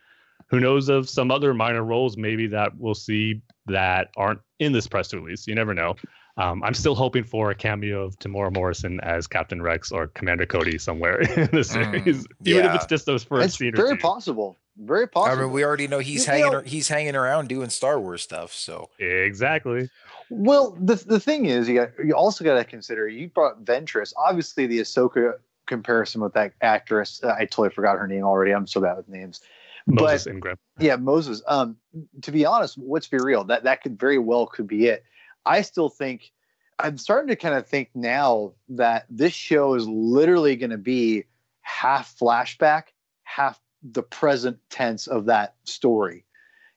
[0.47, 4.87] who knows of some other minor roles maybe that we'll see that aren't in this
[4.87, 5.47] press release.
[5.47, 5.95] You never know.
[6.37, 10.45] Um, I'm still hoping for a cameo of Temuera Morrison as Captain Rex or Commander
[10.45, 12.55] Cody somewhere in the series, mm, yeah.
[12.55, 13.77] even if it's just those first it's.
[13.77, 14.57] Very possible.
[14.77, 15.37] Very possible.
[15.37, 16.51] I mean, we already know he's you hanging.
[16.51, 18.53] Know, he's hanging around doing Star Wars stuff.
[18.53, 19.89] So exactly.
[20.29, 23.07] Well, the the thing is, you got, you also got to consider.
[23.07, 24.13] You brought Ventress.
[24.17, 25.35] Obviously, the Ahsoka
[25.65, 27.21] comparison with that actress.
[27.23, 28.51] Uh, I totally forgot her name already.
[28.51, 29.41] I'm so bad with names.
[29.87, 30.57] Moses but, Ingram.
[30.79, 31.41] Yeah, Moses.
[31.47, 31.77] Um,
[32.23, 33.43] to be honest, let's be real.
[33.45, 35.05] That that could very well could be it.
[35.45, 36.31] I still think
[36.79, 41.25] I'm starting to kind of think now that this show is literally going to be
[41.61, 42.85] half flashback,
[43.23, 43.59] half
[43.91, 46.25] the present tense of that story.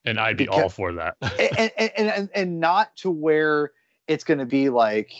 [0.05, 1.17] And I'd be because, all for that.
[1.59, 3.73] and, and, and and not to where
[4.07, 5.13] it's going to be like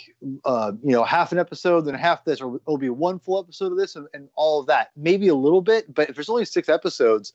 [0.45, 3.73] uh, you know half an episode then half this or it'll be one full episode
[3.73, 4.91] of this and, and all of that.
[4.97, 7.33] Maybe a little bit but if there's only six episodes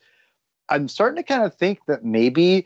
[0.69, 2.65] i'm starting to kind of think that maybe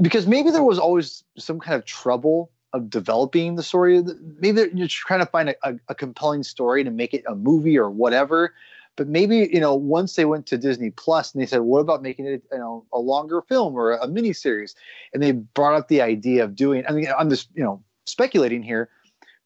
[0.00, 4.02] because maybe there was always some kind of trouble of developing the story.
[4.38, 7.78] Maybe you're trying to find a, a, a compelling story to make it a movie
[7.78, 8.52] or whatever
[8.96, 12.02] but maybe you know once they went to Disney Plus and they said, "What about
[12.02, 14.74] making it you know a longer film or a, mini series?"
[15.12, 16.84] and they brought up the idea of doing.
[16.88, 18.88] I mean, I'm just you know speculating here,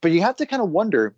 [0.00, 1.14] but you have to kind of wonder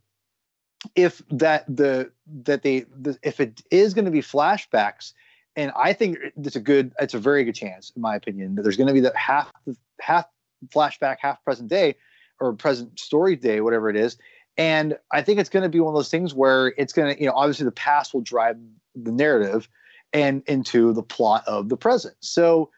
[0.96, 5.12] if that the that they the, if it is going to be flashbacks
[5.56, 8.62] and i think it's a good it's a very good chance in my opinion that
[8.62, 9.50] there's going to be that half
[10.00, 10.26] half
[10.68, 11.94] flashback half present day
[12.40, 14.16] or present story day whatever it is
[14.56, 17.20] and I think it's going to be one of those things where it's going to,
[17.20, 18.56] you know, obviously the past will drive
[18.94, 19.68] the narrative
[20.12, 22.14] and into the plot of the present.
[22.20, 22.70] So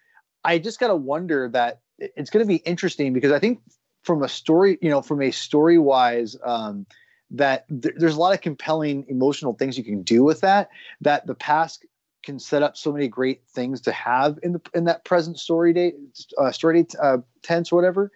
[0.44, 3.60] I just got to wonder that it's going to be interesting because I think
[4.02, 6.86] from a story, you know, from a story wise, um,
[7.30, 10.68] that th- there's a lot of compelling emotional things you can do with that,
[11.00, 11.84] that the past
[12.22, 15.72] can set up so many great things to have in the in that present story
[15.72, 15.94] date
[16.38, 18.10] uh, story date uh, tense or whatever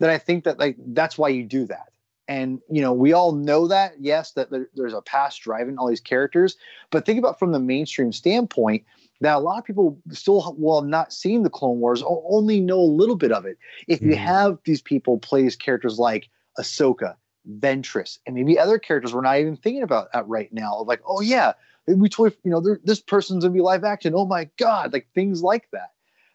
[0.00, 1.93] that I think that like that's why you do that
[2.28, 5.88] and you know we all know that yes that there, there's a past driving all
[5.88, 6.56] these characters
[6.90, 8.84] but think about from the mainstream standpoint
[9.20, 12.78] that a lot of people still will have not seen the clone wars only know
[12.78, 13.58] a little bit of it.
[13.88, 14.16] If you mm.
[14.16, 17.16] have these people play these characters like ahsoka
[17.58, 21.20] ventress and maybe other characters we're not even thinking about that right now like oh
[21.20, 21.52] yeah
[21.86, 24.14] we totally you know this person's gonna be live action.
[24.14, 25.90] Oh my god like things like that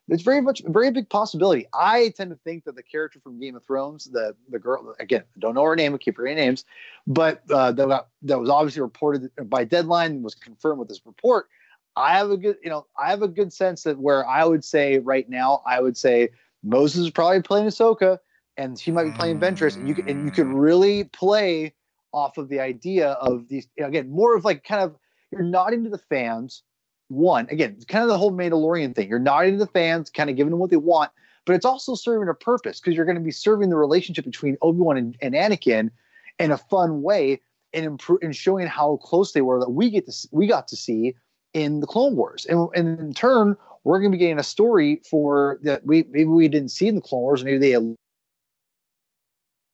[0.09, 1.67] it's very much a very big possibility.
[1.73, 5.23] I tend to think that the character from Game of Thrones, the the girl, again,
[5.37, 6.65] don't know her name, I keep her names,
[7.07, 11.47] but uh, that that was obviously reported by Deadline was confirmed with this report.
[11.95, 14.63] I have a good, you know, I have a good sense that where I would
[14.63, 16.29] say right now, I would say
[16.63, 18.19] Moses is probably playing Ahsoka,
[18.57, 21.73] and she might be playing Ventress, and you can, and you could really play
[22.11, 24.95] off of the idea of these again more of like kind of
[25.31, 26.63] you're nodding to the fans
[27.09, 29.09] one again kind of the whole mandalorian thing.
[29.09, 31.11] You're nodding to the fans kind of giving them what they want
[31.49, 34.55] but it's also serving a purpose because you're going to be serving the relationship between
[34.61, 35.89] obi-wan and, and anakin
[36.37, 37.41] in a fun way
[37.73, 40.75] and improve and showing how close they were that we get to we got to
[40.75, 41.15] see
[41.55, 42.45] in the clone wars.
[42.45, 46.25] And, and in turn we're going to be getting a story for that we maybe
[46.25, 47.75] we didn't see in the clone wars maybe they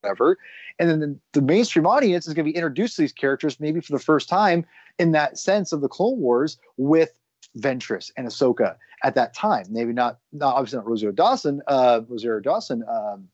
[0.02, 0.38] whatever.
[0.80, 3.82] And then the, the mainstream audience is going to be introduced to these characters maybe
[3.82, 4.66] for the first time
[4.98, 7.12] in that sense of the clone wars with
[7.58, 9.66] Ventress and Ahsoka at that time.
[9.70, 13.28] Maybe not, not obviously not Rosario Dawson, uh, Rosario Dawson um,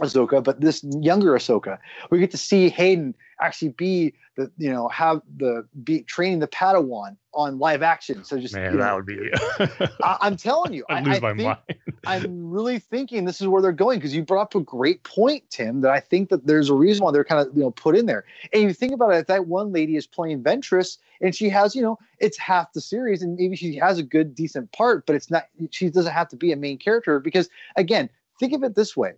[0.00, 1.78] Ahsoka, but this younger Ahsoka.
[2.10, 6.48] We get to see Hayden actually be the you know have the be training the
[6.48, 8.24] Padawan on live action.
[8.24, 9.30] So just Man, you know, that would be.
[10.02, 11.58] I, I'm telling you, I, lose I my mind.
[12.06, 15.44] I'm really thinking this is where they're going because you brought up a great point,
[15.50, 15.80] Tim.
[15.82, 18.06] That I think that there's a reason why they're kind of you know put in
[18.06, 18.24] there.
[18.52, 21.82] And you think about it, that one lady is playing Ventress and she has you
[21.82, 25.30] know it's half the series and maybe she has a good decent part, but it's
[25.30, 25.48] not.
[25.70, 29.14] She doesn't have to be a main character because again, think of it this way.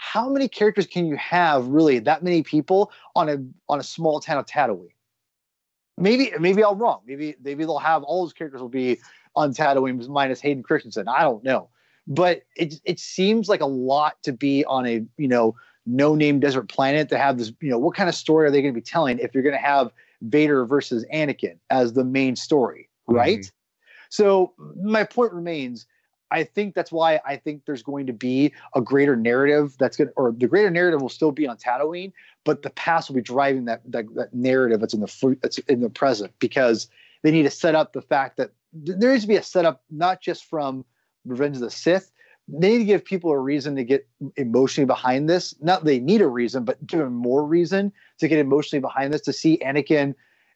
[0.00, 3.38] How many characters can you have really that many people on a
[3.68, 4.90] on a small town of Tatooine?
[5.96, 7.00] Maybe maybe I'm wrong.
[7.06, 8.98] Maybe maybe they'll have all those characters will be
[9.34, 11.08] on Tatooine minus Hayden Christensen.
[11.08, 11.68] I don't know,
[12.06, 16.38] but it it seems like a lot to be on a you know no name
[16.38, 18.80] desert planet to have this you know what kind of story are they going to
[18.80, 19.90] be telling if you're going to have
[20.22, 23.16] Vader versus Anakin as the main story, mm-hmm.
[23.16, 23.52] right?
[24.10, 25.86] So my point remains.
[26.30, 30.08] I think that's why I think there's going to be a greater narrative that's going
[30.08, 32.12] to, or the greater narrative will still be on Tatooine,
[32.44, 35.80] but the past will be driving that that, that narrative that's in the that's in
[35.80, 36.88] the present because
[37.22, 40.20] they need to set up the fact that there needs to be a setup not
[40.20, 40.84] just from
[41.24, 42.12] Revenge of the Sith.
[42.48, 45.54] They need to give people a reason to get emotionally behind this.
[45.60, 49.20] Not they need a reason, but give them more reason to get emotionally behind this
[49.22, 50.14] to see Anakin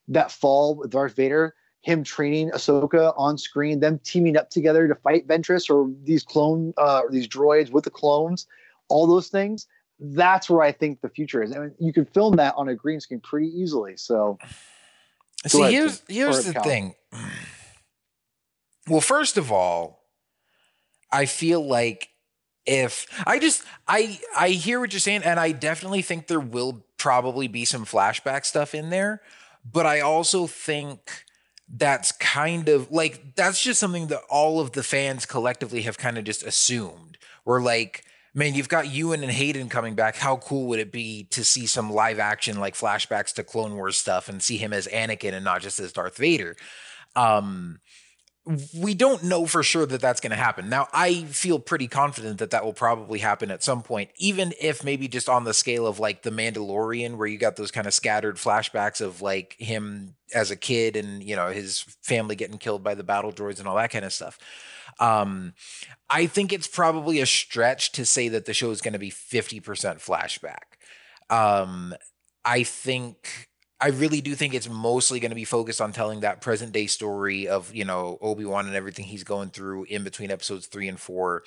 [0.08, 4.94] that fall with Darth Vader him training Ahsoka on screen, them teaming up together to
[4.94, 8.46] fight Ventress or these clone uh, or these droids with the clones,
[8.88, 9.66] all those things.
[9.98, 11.54] That's where I think the future is.
[11.54, 13.96] I mean, you can film that on a green screen pretty easily.
[13.96, 14.38] So,
[15.46, 16.16] See, ahead, here's Tim.
[16.16, 16.94] here's the thing.
[18.88, 20.04] Well, first of all,
[21.12, 22.08] I feel like
[22.64, 26.84] if I just I I hear what you're saying, and I definitely think there will
[26.96, 29.20] probably be some flashback stuff in there,
[29.64, 31.24] but I also think
[31.72, 36.18] that's kind of like that's just something that all of the fans collectively have kind
[36.18, 37.16] of just assumed.
[37.46, 38.04] We're like,
[38.34, 40.16] man, you've got Ewan and Hayden coming back.
[40.16, 43.96] How cool would it be to see some live action like flashbacks to Clone Wars
[43.96, 46.56] stuff and see him as Anakin and not just as Darth Vader?
[47.16, 47.80] Um,
[48.74, 50.68] we don't know for sure that that's going to happen.
[50.68, 54.82] Now, I feel pretty confident that that will probably happen at some point, even if
[54.82, 57.94] maybe just on the scale of like The Mandalorian, where you got those kind of
[57.94, 62.82] scattered flashbacks of like him as a kid and, you know, his family getting killed
[62.82, 64.38] by the battle droids and all that kind of stuff.
[64.98, 65.54] Um,
[66.10, 69.10] I think it's probably a stretch to say that the show is going to be
[69.10, 70.78] 50% flashback.
[71.30, 71.94] Um,
[72.44, 73.48] I think
[73.82, 76.86] I really do think it's mostly going to be focused on telling that present day
[76.86, 81.00] story of, you know, Obi-Wan and everything he's going through in between episodes 3 and
[81.00, 81.42] 4.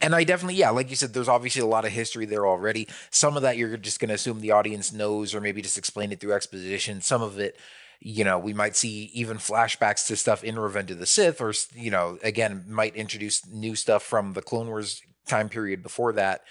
[0.00, 2.88] And I definitely, yeah, like you said, there's obviously a lot of history there already.
[3.10, 6.12] Some of that you're just going to assume the audience knows, or maybe just explain
[6.12, 7.02] it through exposition.
[7.02, 7.58] Some of it,
[8.00, 11.52] you know, we might see even flashbacks to stuff in Revenge of the Sith, or,
[11.74, 16.42] you know, again, might introduce new stuff from the Clone Wars time period before that.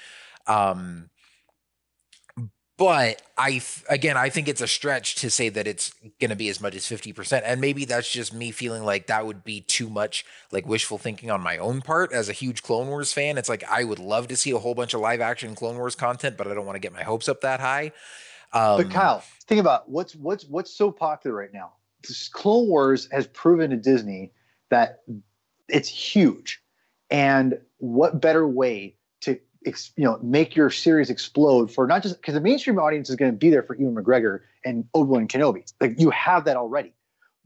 [0.46, 1.10] Um,
[2.78, 6.48] but I, again, I think it's a stretch to say that it's going to be
[6.48, 7.42] as much as 50%.
[7.44, 11.32] And maybe that's just me feeling like that would be too much like wishful thinking
[11.32, 13.40] on my own part as a huge Clone Wars fan.
[13.40, 15.96] It's like, I would love to see a whole bunch of live action Clone Wars
[15.96, 17.92] content, but I don't want to get my hopes up that high.
[18.54, 21.74] Um, but Kyle, think about what's what's what's so popular right now.
[22.08, 24.32] This Clone Wars has proven to Disney
[24.70, 25.02] that
[25.68, 26.62] it's huge,
[27.10, 28.97] and what better way
[29.68, 33.16] ex, you know make your series explode for not just because the mainstream audience is
[33.16, 35.72] going to be there for Ewan McGregor and Obi Wan Kenobi.
[35.80, 36.94] Like you have that already.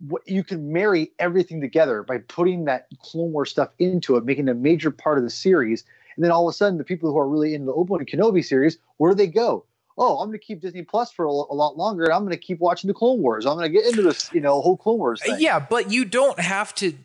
[0.07, 4.47] What you can marry everything together by putting that Clone Wars stuff into it, making
[4.47, 5.83] it a major part of the series,
[6.15, 8.05] and then all of a sudden the people who are really into the Obi Wan
[8.05, 9.65] Kenobi series, where do they go?
[9.97, 12.31] oh, I'm going to keep Disney Plus for a, a lot longer, and I'm going
[12.31, 13.45] to keep watching the Clone Wars.
[13.45, 15.35] I'm going to get into this, you know, whole Clone Wars thing.
[15.39, 16.95] Yeah, but you don't have to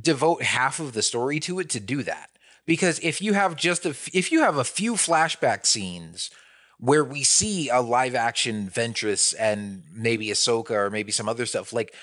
[0.00, 2.30] devote half of the story to it to do that.
[2.68, 6.30] Because if you have just a f- if you have a few flashback scenes
[6.78, 11.72] where we see a live action Ventress and maybe Ahsoka or maybe some other stuff,
[11.72, 11.94] like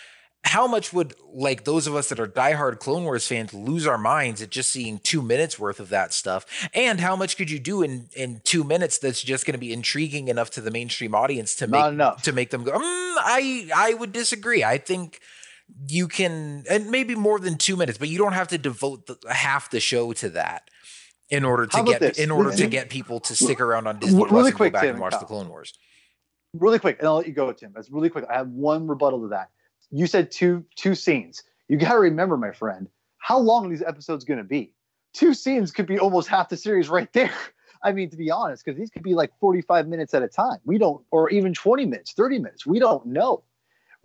[0.44, 3.98] how much would like those of us that are diehard Clone Wars fans lose our
[3.98, 6.46] minds at just seeing two minutes worth of that stuff?
[6.74, 9.72] And how much could you do in in two minutes that's just going to be
[9.72, 12.22] intriguing enough to the mainstream audience to Not make enough.
[12.24, 12.72] to make them go?
[12.72, 14.64] Mm, I I would disagree.
[14.64, 15.20] I think
[15.88, 19.18] you can and maybe more than two minutes, but you don't have to devote the,
[19.30, 20.70] half the show to that
[21.30, 22.20] in order to get this?
[22.20, 24.78] in order to get people to stick around on Disney really Plus and quick, go
[24.78, 25.74] back Tim and watch the Clone Wars.
[26.54, 27.72] really quick, and I'll let you go, Tim.
[27.74, 28.26] That's really quick.
[28.30, 29.50] I have one rebuttal to that.
[29.92, 31.44] You said two two scenes.
[31.68, 32.88] You got to remember, my friend,
[33.18, 34.74] how long are these episodes going to be?
[35.14, 37.34] Two scenes could be almost half the series right there.
[37.84, 40.58] I mean, to be honest, because these could be like 45 minutes at a time.
[40.66, 42.66] We don't, or even 20 minutes, 30 minutes.
[42.66, 43.44] We don't know.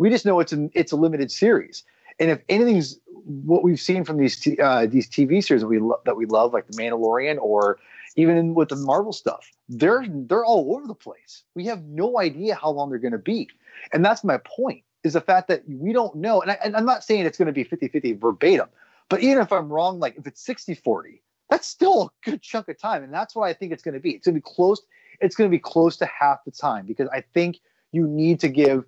[0.01, 1.85] We just know it's a, it's a limited series.
[2.19, 5.79] And if anything's what we've seen from these t- uh, these TV series that we
[5.79, 7.79] lo- that we love, like The Mandalorian or
[8.17, 11.45] even with the Marvel stuff, they're they're all over the place.
[11.55, 13.51] We have no idea how long they're going to be,
[13.93, 14.85] and that's my point.
[15.05, 17.47] Is the fact that we don't know, and, I, and I'm not saying it's going
[17.47, 18.69] to be 50-50 verbatim,
[19.09, 22.79] but even if I'm wrong, like if it's 60-40, that's still a good chunk of
[22.79, 24.11] time, and that's what I think it's going to be.
[24.11, 24.81] It's going to be close.
[25.21, 27.61] It's going to be close to half the time because I think
[27.93, 28.85] you need to give.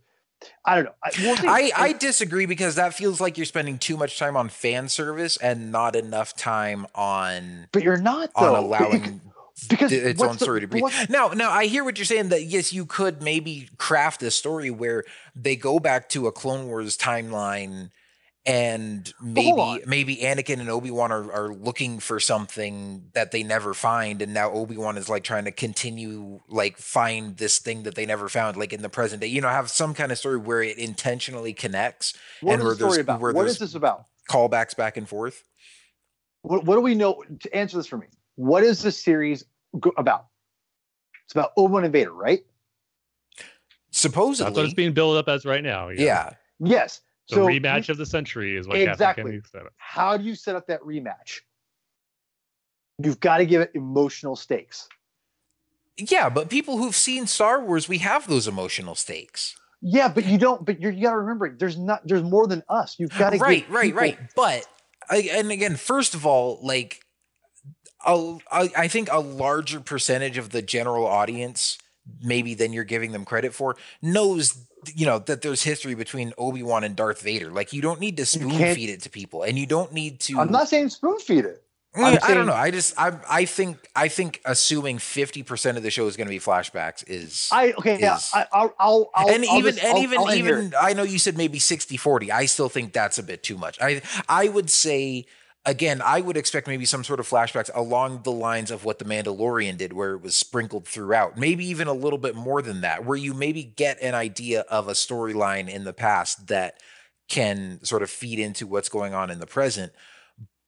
[0.64, 0.94] I don't know.
[1.02, 1.36] I, we'll.
[1.50, 5.36] I, I disagree because that feels like you're spending too much time on fan service
[5.36, 9.20] and not enough time on but you're not on allowing
[9.68, 10.84] because its own the- story to breathe.
[11.08, 14.70] Now, now I hear what you're saying that yes, you could maybe craft a story
[14.70, 17.90] where they go back to a Clone Wars timeline
[18.44, 19.74] and But hold on.
[19.86, 24.34] maybe maybe Anakin and Obi-Wan are, are looking for something that they never find and
[24.34, 28.56] now Obi-Wan is like trying to continue like find this thing that they never found
[28.56, 29.28] like in the present day.
[29.28, 32.74] You know, have some kind of story where it intentionally connects What and is where
[32.74, 33.20] the story about?
[33.20, 34.06] where What this about?
[34.28, 35.44] callbacks back and forth.
[36.42, 37.22] What, what do we know?
[37.40, 39.44] To answer this for me, what is this series
[39.78, 40.26] go- about?
[41.24, 42.40] It's about Obi-Wan and Vader, right?
[43.92, 44.50] Supposedly.
[44.50, 45.90] That's what it's being built up as right now.
[45.90, 46.30] yeah.
[46.58, 47.00] Yes.
[47.28, 49.24] The so rematch of the century is what Exactly.
[49.24, 49.62] Kennedy said.
[49.76, 51.40] how do you set up that rematch?
[53.02, 54.88] You've got to give it emotional stakes.
[55.96, 59.54] Yeah, but people who've seen Star Wars, we have those emotional stakes.
[59.80, 60.64] Yeah, but you don't.
[60.64, 62.06] But you're, you got to remember, there's not.
[62.06, 62.96] There's more than us.
[62.98, 64.18] You've got to right, give right, people- right.
[64.36, 64.66] But
[65.10, 67.00] and again, first of all, like
[68.06, 71.78] a, I I think a larger percentage of the general audience,
[72.22, 76.62] maybe than you're giving them credit for, knows you know that there's history between Obi
[76.62, 77.50] Wan and Darth Vader.
[77.50, 80.40] Like you don't need to spoon feed it to people, and you don't need to.
[80.40, 81.62] I'm not saying spoon feed it.
[81.96, 82.54] Mm, I'm I saying- don't know.
[82.54, 86.26] I just I I think I think assuming fifty percent of the show is going
[86.26, 87.98] to be flashbacks is I okay.
[88.00, 88.16] Yeah.
[88.16, 88.74] is- I, I'll.
[88.78, 89.10] I'll.
[89.14, 91.58] I'll and I'll even just- and I'll- even I'll even I know you said maybe
[91.58, 92.32] 60 40.
[92.32, 93.78] I still think that's a bit too much.
[93.80, 95.26] I I would say
[95.64, 99.04] again, I would expect maybe some sort of flashbacks along the lines of what the
[99.04, 101.38] Mandalorian did where it was sprinkled throughout.
[101.38, 104.88] Maybe even a little bit more than that where you maybe get an idea of
[104.88, 106.80] a storyline in the past that
[107.28, 109.92] can sort of feed into what's going on in the present.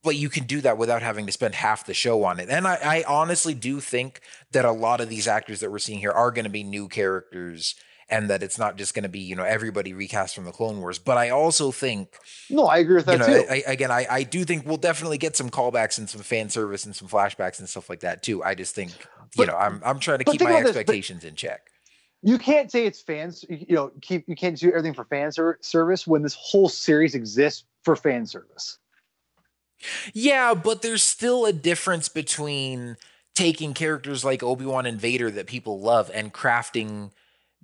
[0.02, 2.50] But you can do that without having to spend half the show on it.
[2.50, 4.20] And I, I honestly do think
[4.52, 6.88] that a lot of these actors that we're seeing here are going to be new
[6.88, 7.74] characters
[8.14, 10.78] and that it's not just going to be, you know, everybody recast from the Clone
[10.80, 10.98] Wars.
[10.98, 12.16] But I also think,
[12.48, 13.46] No, I agree with that you know, too.
[13.50, 16.84] I, again, I, I do think we'll definitely get some callbacks and some fan service
[16.86, 18.42] and some flashbacks and stuff like that too.
[18.44, 18.92] I just think,
[19.36, 21.70] you know, I'm I'm trying to keep my about this, expectations in check.
[22.22, 23.44] you can't say it's fans.
[23.48, 27.14] You know, keep you can't do everything for fan ser- service when this whole series
[27.14, 28.78] exists for fan service.
[30.14, 32.96] Yeah, but there's still a difference between
[33.34, 37.10] taking characters like Obi-Wan and Vader that people love and crafting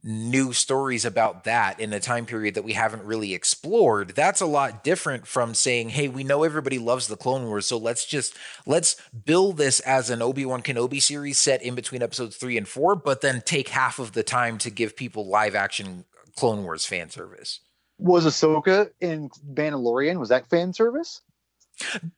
[0.03, 4.14] new stories about that in a time period that we haven't really explored.
[4.14, 7.76] That's a lot different from saying, "Hey, we know everybody loves the Clone Wars, so
[7.76, 8.34] let's just
[8.66, 12.96] let's build this as an Obi-Wan Kenobi series set in between episodes 3 and 4,
[12.96, 16.05] but then take half of the time to give people live action
[16.36, 17.61] Clone Wars fan service."
[17.98, 20.18] Was Ahsoka in Mandalorian?
[20.18, 21.20] Was that fan service?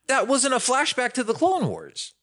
[0.07, 2.15] That wasn't a flashback to the Clone Wars.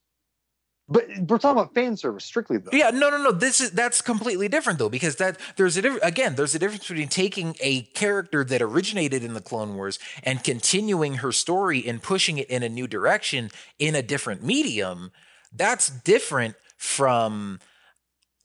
[0.91, 2.71] But we're talking about fan service strictly though.
[2.73, 3.31] Yeah, no, no, no.
[3.31, 6.87] This is that's completely different though, because that there's a diff- again there's a difference
[6.87, 12.01] between taking a character that originated in the Clone Wars and continuing her story and
[12.01, 15.11] pushing it in a new direction in a different medium.
[15.53, 17.59] That's different from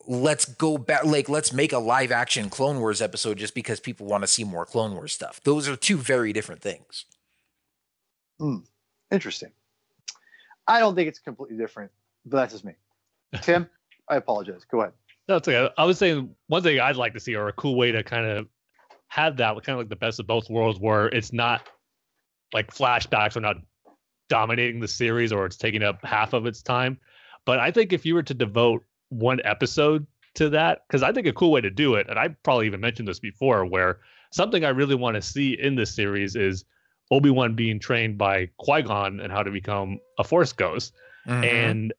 [0.06, 4.06] let's go back like let's make a live action Clone Wars episode just because people
[4.06, 5.40] want to see more Clone Wars stuff.
[5.44, 7.06] Those are two very different things.
[8.38, 8.58] Hmm.
[9.10, 9.52] Interesting.
[10.66, 11.90] I don't think it's completely different,
[12.24, 12.72] but that's just me.
[13.42, 13.68] Tim,
[14.08, 14.64] I apologize.
[14.70, 14.92] Go ahead.
[15.28, 15.72] No, it's okay.
[15.78, 18.26] I was saying one thing I'd like to see, or a cool way to kind
[18.26, 18.46] of
[19.08, 21.68] have that, kind of like the best of both worlds, where it's not
[22.52, 23.56] like flashbacks are not
[24.28, 26.98] dominating the series or it's taking up half of its time.
[27.46, 31.26] But I think if you were to devote one episode to that, because I think
[31.26, 34.00] a cool way to do it, and I probably even mentioned this before, where
[34.32, 36.64] something I really want to see in this series is
[37.10, 40.92] Obi Wan being trained by Qui Gon and how to become a Force Ghost
[41.26, 41.44] Mm-hmm.
[41.44, 41.94] and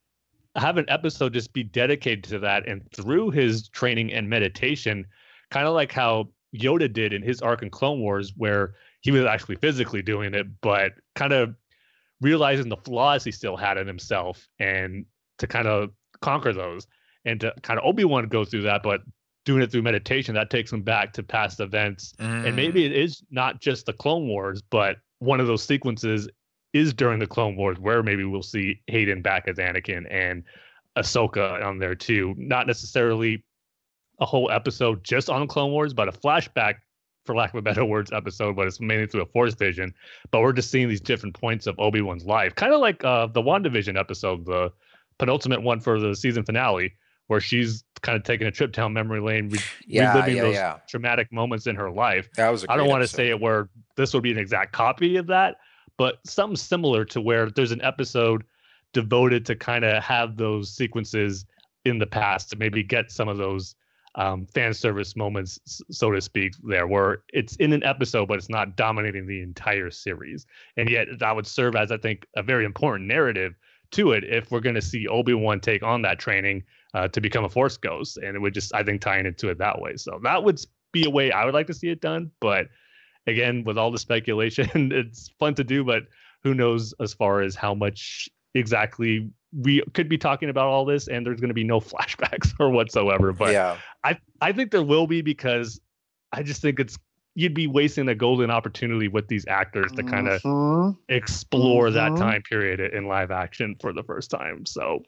[0.55, 5.05] have an episode just be dedicated to that and through his training and meditation
[5.51, 9.25] kind of like how yoda did in his arc in clone wars where he was
[9.25, 11.53] actually physically doing it but kind of
[12.21, 15.05] realizing the flaws he still had in himself and
[15.37, 15.89] to kind of
[16.21, 16.87] conquer those
[17.25, 19.01] and to kind of obi-wan go through that but
[19.43, 22.47] doing it through meditation that takes him back to past events Mm-hmm.
[22.47, 26.27] and maybe it is not just the Clone Wars, but one of those sequences
[26.75, 30.43] is during the Clone Wars where maybe we'll see Hayden back as Anakin and
[30.97, 32.35] Ahsoka on there too.
[32.37, 33.43] Not necessarily
[34.19, 36.75] a whole episode just on Clone Wars, but a flashback,
[37.25, 39.93] for lack of a better words, episode, but it's mainly through a Force vision.
[40.31, 43.27] But we're just seeing these different points of Obi Wan's life, kind of like uh,
[43.27, 44.71] the WandaVision episode, the
[45.17, 46.93] penultimate one for the season finale,
[47.27, 50.55] where she's kind of taking a trip down memory lane, re- Yeah, reliving yeah, those
[50.55, 50.77] yeah.
[50.87, 52.29] traumatic moments in her life.
[52.35, 52.65] That was.
[52.69, 55.27] I I don't want to say it where this would be an exact copy of
[55.27, 55.55] that,
[55.97, 58.43] but something similar to where there's an episode
[58.93, 61.45] devoted to kind of have those sequences
[61.83, 63.75] in the past to maybe get some of those
[64.15, 65.59] um, fan service moments,
[65.91, 69.91] so to speak, there where it's in an episode, but it's not dominating the entire
[69.91, 70.45] series.
[70.77, 73.55] And yet that would serve as, I think, a very important narrative
[73.91, 77.43] to it if we're going to see Obi-Wan take on that training uh, to become
[77.43, 78.17] a Force Ghost.
[78.17, 79.97] And it would just, I think, tying into it that way.
[79.97, 80.59] So that would
[80.93, 82.31] be a way I would like to see it done.
[82.39, 82.67] But
[83.27, 86.03] again, with all the speculation, it's fun to do, but
[86.43, 91.07] who knows as far as how much exactly we could be talking about all this
[91.07, 93.31] and there's going to be no flashbacks or whatsoever.
[93.33, 95.79] But yeah, I, I think there will be because
[96.31, 96.97] I just think it's
[97.37, 100.97] you'd be wasting a golden opportunity with these actors to kind of Mhm.
[101.09, 102.17] explore that Mhm.
[102.17, 104.65] time period in live action for the first time.
[104.65, 105.03] So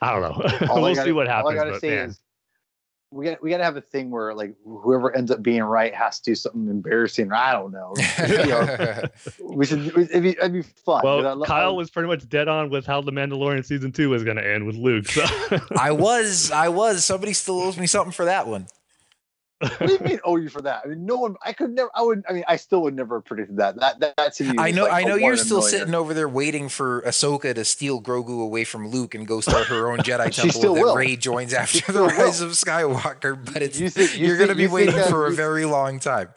[0.00, 0.42] I don't know.
[0.74, 1.54] We'll gotta- see what All I happens.
[1.54, 2.20] gotta But say man, is,
[3.10, 5.94] we got we got to have a thing where like whoever ends up being right
[5.94, 7.30] has to do something embarrassing.
[7.30, 7.94] Or I don't know.
[8.28, 9.02] You know,
[9.42, 9.86] we should.
[9.96, 11.02] It'd be, it'd be fun.
[11.04, 14.24] Well, lo- Kyle was pretty much dead on with how the Mandalorian season two was
[14.24, 15.06] going to end with Luke.
[15.08, 15.24] So
[15.78, 16.50] I was.
[16.50, 17.04] I was.
[17.04, 18.66] Somebody still owes me something for that one.
[19.68, 20.82] What do you mean owe you for that?
[20.84, 21.36] I mean, no one.
[21.44, 21.90] I could never.
[21.94, 22.24] I would.
[22.28, 23.78] I mean, I still would never have predicted that.
[23.80, 24.54] That that, that to me.
[24.58, 24.84] I know.
[24.84, 25.78] like I know you're still million.
[25.78, 29.66] sitting over there waiting for Ahsoka to steal Grogu away from Luke and go start
[29.66, 30.94] her own Jedi temple that will.
[30.96, 32.08] Rey joins after the will.
[32.08, 33.38] rise of Skywalker.
[33.52, 35.98] But it's You think- you you're going to be waiting that- for a very long
[36.00, 36.28] time.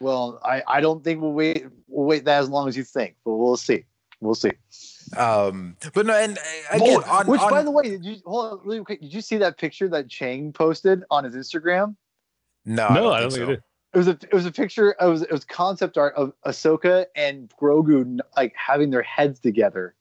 [0.00, 1.66] Well, I I don't think we'll wait.
[1.88, 3.84] We'll wait that as long as you think, but we'll see.
[4.20, 4.52] We'll see.
[5.16, 6.42] Um, but no, and uh,
[6.76, 9.00] again, Oh, on, which, on- by the way, did you hold on really quick?
[9.00, 11.96] Did you see that picture that Chiang posted on his Instagram?
[12.64, 13.50] No, no, I I don't don't think think so.
[13.52, 13.60] it is.
[13.92, 14.94] It was a it was a picture.
[15.00, 19.94] It was it was concept art of Ahsoka and Grogu like having their heads together.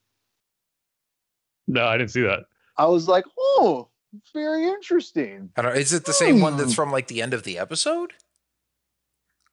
[1.68, 2.46] No, I didn't see that.
[2.78, 3.90] I was like, oh,
[4.34, 5.50] very interesting.
[5.58, 6.76] I don't, is it the same one that's Hmm.
[6.76, 8.14] from like the end of the episode?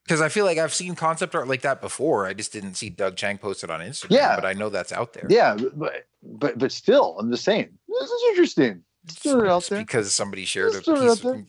[0.05, 2.27] Because I feel like I've seen concept art like that before.
[2.27, 4.11] I just didn't see Doug Chiang posted on Instagram.
[4.13, 4.37] Yeah.
[4.37, 5.27] but I know that's out there.
[5.29, 7.77] Yeah, but but but still, I'm the same.
[7.89, 8.83] this is interesting.
[9.07, 11.25] Just throw it out there because somebody shared a it piece.
[11.25, 11.43] Of,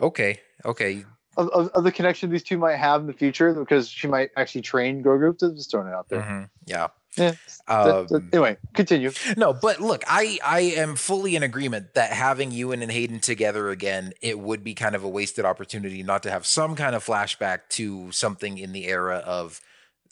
[0.00, 1.04] okay, okay.
[1.36, 4.30] of, of, of the connection these two might have in the future because she might
[4.36, 5.38] actually train Grogu.
[5.38, 6.22] Just throwing it out there.
[6.22, 6.88] mhm, Yeah.
[7.16, 7.34] Yeah.
[7.66, 9.10] Um, anyway, continue.
[9.36, 13.70] No, but look, I I am fully in agreement that having Ewan and Hayden together
[13.70, 17.04] again, it would be kind of a wasted opportunity not to have some kind of
[17.04, 19.60] flashback to something in the era of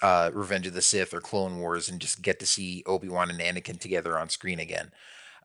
[0.03, 3.39] uh Revenge of the Sith or Clone Wars and just get to see Obi-Wan and
[3.39, 4.91] Anakin together on screen again.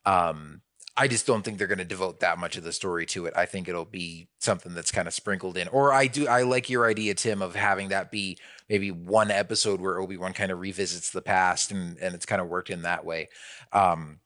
[0.07, 0.61] Um
[0.95, 3.33] I just don't think they're going to devote that much of the story to it.
[3.35, 5.67] I think it'll be something that's kind of sprinkled in.
[5.69, 8.37] Or I do I like your idea Tim of having that be
[8.69, 12.47] maybe one episode where Obi-Wan kind of revisits the past and and it's kind of
[12.47, 13.29] worked in that way.
[13.71, 14.19] Um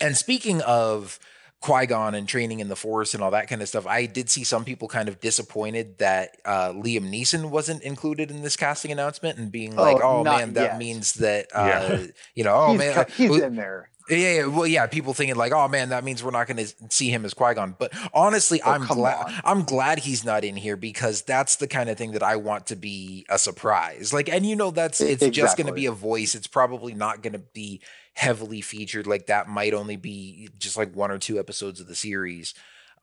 [0.00, 1.18] and speaking of
[1.60, 4.44] Qui-Gon and training in the Force and all that kind of stuff, I did see
[4.44, 9.38] some people kind of disappointed that uh, Liam Neeson wasn't included in this casting announcement
[9.38, 12.06] and being like, Oh, "Oh, not man, that means that uh, Yeah.
[12.36, 13.90] you know, oh he's, man, co- uh, he's well- in there.
[14.10, 14.86] Yeah, yeah, well, yeah.
[14.86, 17.54] People thinking like, "Oh man, that means we're not going to see him as Qui
[17.54, 19.26] Gon." But honestly, Oh, I'm glad.
[19.26, 19.32] on.
[19.44, 22.66] I'm glad he's not in here because that's the kind of thing that I want
[22.66, 24.12] to be a surprise.
[24.12, 26.34] Like, and you know, that's it's just going to be a voice.
[26.34, 27.80] It's probably not going to be
[28.14, 29.06] heavily featured.
[29.06, 32.54] Like that might only be just like one or two episodes of the series.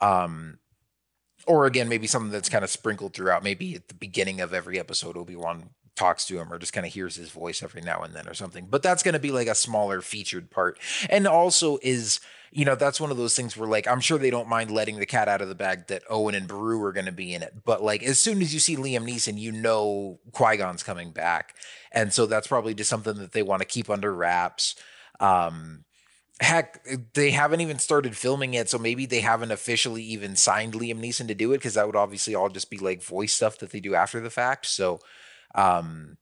[0.02, 0.60] Um,
[1.48, 3.44] or again, maybe something that's kind of sprinkled throughout.
[3.44, 6.86] Maybe at the beginning of every episode, Obi Wan talks to him or just kind
[6.86, 8.68] of hears his voice every now and then or something.
[8.70, 10.80] But that's going to be like a smaller featured part.
[11.10, 12.20] And also is,
[12.52, 15.00] you know, that's one of those things where like I'm sure they don't mind letting
[15.00, 17.42] the cat out of the bag that Owen and Beru are going to be in
[17.42, 17.54] it.
[17.64, 21.56] But like as soon as you see Liam Neeson, you know Qui-Gon's coming back.
[21.92, 24.76] And so that's probably just something that they want to keep under wraps.
[25.20, 25.86] Um
[26.42, 31.00] heck, they haven't even started filming yet, so maybe they haven't officially even signed Liam
[31.00, 33.72] Neeson to do it because that would obviously all just be like voice stuff that
[33.72, 34.66] they do after the fact.
[34.66, 35.00] So
[35.56, 36.18] um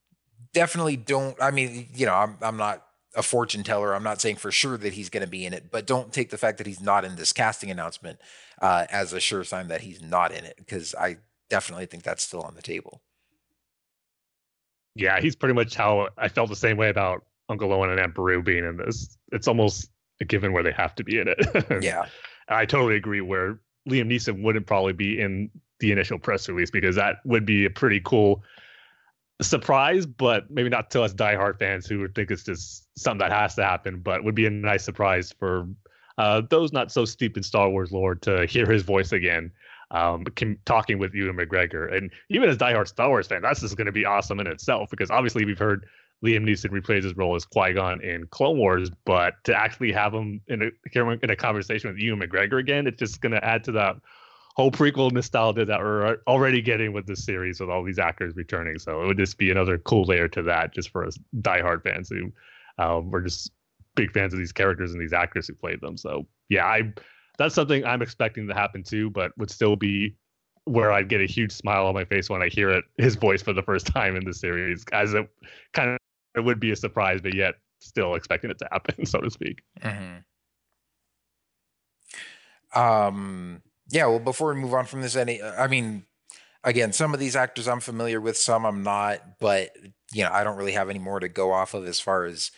[0.53, 4.38] definitely don't i mean you know i'm, I'm not a fortune teller i'm not saying
[4.38, 6.67] for sure that he's going to be in it but don't take the fact that
[6.67, 8.19] he's not in this casting announcement
[8.61, 11.17] uh, as a sure sign that he's not in it because i
[11.49, 13.01] definitely think that's still on the table
[14.95, 18.15] Yeah, he's pretty much how I felt the same way about Uncle Owen and Aunt
[18.15, 19.17] Beru being in this.
[19.31, 19.89] It's almost
[20.21, 21.84] a given where they have to be in it.
[21.84, 22.05] yeah
[22.47, 23.21] I totally agree.
[23.21, 23.59] Where
[23.89, 27.69] Liam Neeson wouldn't probably be in the initial press release because that would be a
[27.69, 28.43] pretty cool
[29.43, 33.55] surprise, but maybe not to us diehard fans who think it's just something that has
[33.55, 33.99] to happen.
[33.99, 35.67] But would be a nice surprise for
[36.17, 39.51] uh, those not so steeped in Star Wars lore to hear his voice again.
[39.91, 40.25] Um,
[40.65, 43.91] talking with Ewan McGregor, and even as diehard Star Wars fan, that's just going to
[43.91, 45.85] be awesome in itself because obviously we've heard
[46.23, 50.13] Liam Neeson replays his role as Qui Gon in Clone Wars, but to actually have
[50.13, 53.63] him in a in a conversation with Ewan McGregor again, it's just going to add
[53.65, 53.97] to that
[54.56, 58.78] whole prequel nostalgia that we're already getting with this series with all these actors returning.
[58.78, 62.10] So it would just be another cool layer to that, just for us diehard fans
[62.10, 62.32] who
[62.78, 63.51] um, we're just
[63.95, 65.97] big fans of these characters and these actors who played them.
[65.97, 66.93] So yeah, I
[67.38, 70.16] that's something I'm expecting to happen too, but would still be
[70.66, 73.41] where I'd get a huge smile on my face when I hear it his voice
[73.41, 75.28] for the first time in the series, as it
[75.74, 75.97] kind of
[76.36, 79.62] it would be a surprise, but yet still expecting it to happen, so to speak.
[79.82, 80.20] Mm-hmm.
[82.80, 83.62] Um.
[83.93, 84.07] Yeah.
[84.07, 86.05] Well, before we move on from this, any, I mean,
[86.63, 89.69] again, some of these actors I'm familiar with, some I'm not, but
[90.11, 92.49] you know, I don't really have any more to go off of as far as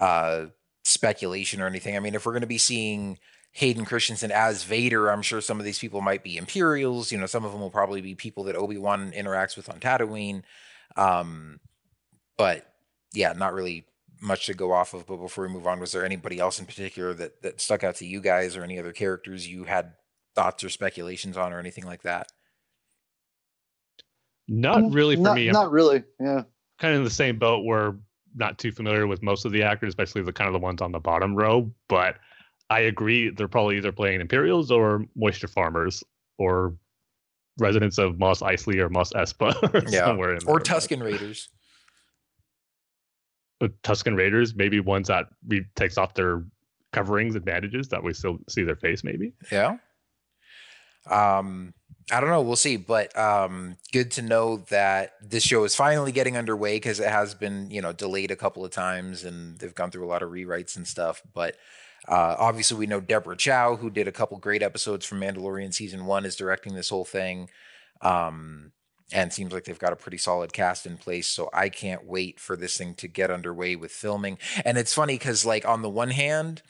[0.00, 0.46] uh,
[0.82, 1.96] speculation or anything.
[1.96, 3.20] I mean, if we're going to be seeing
[3.52, 7.12] Hayden Christensen as Vader, I'm sure some of these people might be Imperials.
[7.12, 9.78] You know, some of them will probably be people that Obi Wan interacts with on
[9.78, 10.42] Tatooine.
[10.96, 11.60] Um,
[12.36, 12.66] but
[13.14, 13.86] yeah, not really
[14.20, 15.06] much to go off of.
[15.06, 17.94] But before we move on, was there anybody else in particular that that stuck out
[17.96, 19.92] to you guys, or any other characters you had
[20.34, 22.28] thoughts or speculations on, or anything like that?
[24.48, 25.50] Not mm, really for not, me.
[25.50, 26.02] Not really.
[26.18, 26.42] Yeah.
[26.78, 27.64] Kind of in the same boat.
[27.64, 27.94] We're
[28.34, 30.92] not too familiar with most of the actors, especially the kind of the ones on
[30.92, 31.70] the bottom row.
[31.88, 32.16] But
[32.68, 36.02] I agree, they're probably either playing Imperials or Moisture Farmers
[36.38, 36.74] or
[37.58, 40.06] residents of Mos Eisley or Mos Espa or yeah.
[40.06, 40.76] somewhere in or there.
[40.76, 41.48] Tusken Raiders.
[43.60, 46.44] Uh, Tusken Raiders, maybe ones that we takes off their
[46.92, 49.32] coverings and bandages that we still see their face, maybe.
[49.52, 49.76] Yeah.
[51.08, 51.74] Um,
[52.12, 52.42] I don't know.
[52.42, 52.76] We'll see.
[52.76, 57.34] But um, good to know that this show is finally getting underway because it has
[57.34, 60.30] been, you know, delayed a couple of times and they've gone through a lot of
[60.30, 61.22] rewrites and stuff.
[61.34, 61.56] But
[62.08, 66.06] uh, obviously, we know Deborah Chow, who did a couple great episodes from Mandalorian season
[66.06, 67.48] one, is directing this whole thing.
[68.00, 68.72] Um,
[69.12, 71.26] and seems like they've got a pretty solid cast in place.
[71.26, 74.38] So I can't wait for this thing to get underway with filming.
[74.64, 76.62] And it's funny because, like, on the one hand,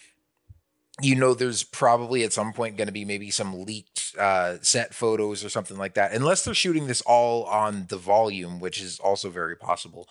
[1.02, 4.94] you know, there's probably at some point going to be maybe some leaked uh, set
[4.94, 8.98] photos or something like that, unless they're shooting this all on the volume, which is
[8.98, 10.08] also very possible.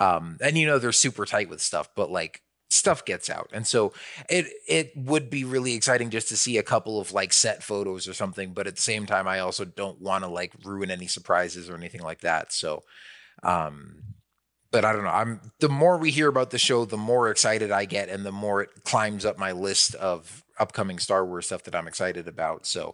[0.00, 2.42] Um, and you know, they're super tight with stuff, but like
[2.74, 3.50] stuff gets out.
[3.52, 3.92] And so
[4.28, 8.08] it it would be really exciting just to see a couple of like set photos
[8.08, 11.06] or something, but at the same time I also don't want to like ruin any
[11.06, 12.52] surprises or anything like that.
[12.52, 12.82] So
[13.42, 14.13] um
[14.74, 15.10] but I don't know.
[15.10, 18.32] I'm the more we hear about the show, the more excited I get and the
[18.32, 22.66] more it climbs up my list of upcoming Star Wars stuff that I'm excited about.
[22.66, 22.92] So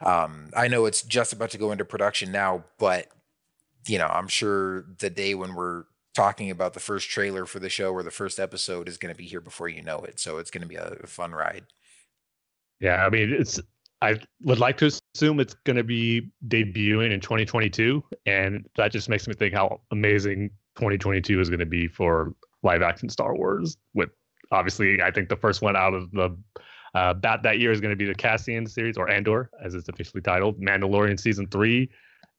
[0.00, 3.08] um I know it's just about to go into production now, but
[3.86, 7.68] you know, I'm sure the day when we're talking about the first trailer for the
[7.68, 10.18] show or the first episode is going to be here before you know it.
[10.18, 11.66] So it's going to be a fun ride.
[12.80, 13.60] Yeah, I mean, it's
[14.00, 19.10] I would like to assume it's going to be debuting in 2022, and that just
[19.10, 23.76] makes me think how amazing 2022 is going to be for live action Star Wars.
[23.94, 24.10] With
[24.50, 26.36] obviously, I think the first one out of the
[26.94, 29.88] uh, bat that year is going to be the Cassian series or Andor, as it's
[29.88, 31.90] officially titled, Mandalorian season three,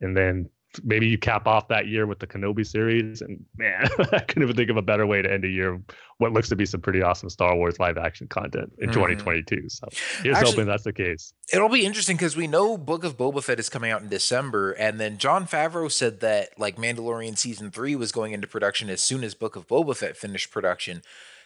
[0.02, 0.50] and then
[0.84, 3.22] maybe you cap off that year with the Kenobi series.
[3.22, 5.82] And man, I couldn't even think of a better way to end a year
[6.20, 9.00] what looks to be some pretty awesome Star Wars live action content in mm-hmm.
[9.00, 9.70] 2022.
[9.70, 9.88] So
[10.22, 11.34] here's Actually, hoping that's the case.
[11.52, 14.74] It'll be interesting because we know Book of Boba Fett is coming out in December,
[14.74, 19.02] and then Jon Favreau said that like Mandalorian season three was going into production as
[19.02, 21.02] soon as Book of Boba Fett finished production.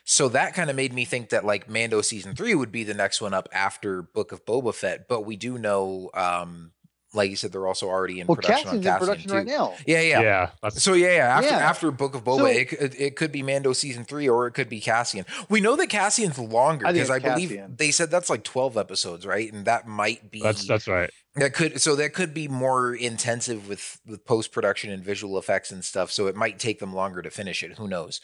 [0.06, 2.94] So that kind of made me think that like Mando season three would be the
[2.94, 5.08] next one up after Book of Boba Fett.
[5.08, 6.72] But we do know um,
[7.14, 9.36] like you said, they're also already in well, production Cassian's on in production too.
[9.36, 9.76] right now.
[9.86, 10.70] Yeah, yeah, yeah.
[10.70, 11.38] So yeah, yeah.
[11.38, 11.58] After yeah.
[11.58, 14.70] after Book of Boba, so, it, it could be Mando season three, or it could
[14.70, 15.26] be Cassian.
[15.50, 19.26] We know that Cassian's longer because I, I believe they said that's like twelve episodes,
[19.26, 19.52] right?
[19.52, 21.10] And that might be that's that's right.
[21.36, 25.72] That could so that could be more intensive with with post production and visual effects
[25.72, 26.12] and stuff.
[26.12, 27.78] So it might take them longer to finish it.
[27.78, 28.22] Who knows?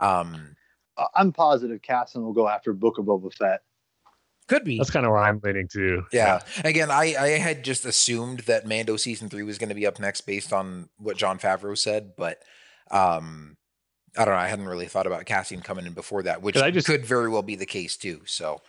[0.00, 0.56] Um,
[1.14, 3.62] I'm positive Cassian will go after Book of Boba Fett.
[4.52, 4.76] Could be.
[4.76, 6.04] That's kind of where I'm leaning to.
[6.12, 6.40] Yeah.
[6.56, 6.68] yeah.
[6.68, 9.98] Again, I, I had just assumed that Mando season three was going to be up
[9.98, 12.42] next based on what Jon Favreau said, but
[12.90, 13.56] um,
[14.14, 14.40] I don't know.
[14.40, 17.30] I hadn't really thought about Cassian coming in before that, which I just, could very
[17.30, 18.20] well be the case too.
[18.26, 18.60] So.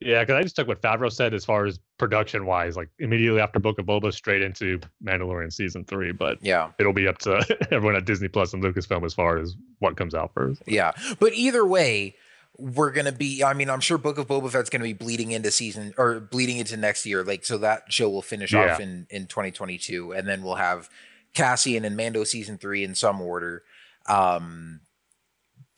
[0.00, 3.40] Yeah, because I just took what Favreau said as far as production wise, like immediately
[3.42, 6.12] after Book of Boba, straight into Mandalorian season three.
[6.12, 9.54] But yeah, it'll be up to everyone at Disney Plus and Lucasfilm as far as
[9.80, 10.62] what comes out first.
[10.66, 12.14] Yeah, but either way,
[12.58, 15.50] we're gonna be i mean i'm sure book of boba fett's gonna be bleeding into
[15.50, 18.72] season or bleeding into next year like so that show will finish yeah.
[18.72, 20.88] off in in 2022 and then we'll have
[21.36, 23.62] cassian and mando season three in some order.
[24.08, 24.80] Um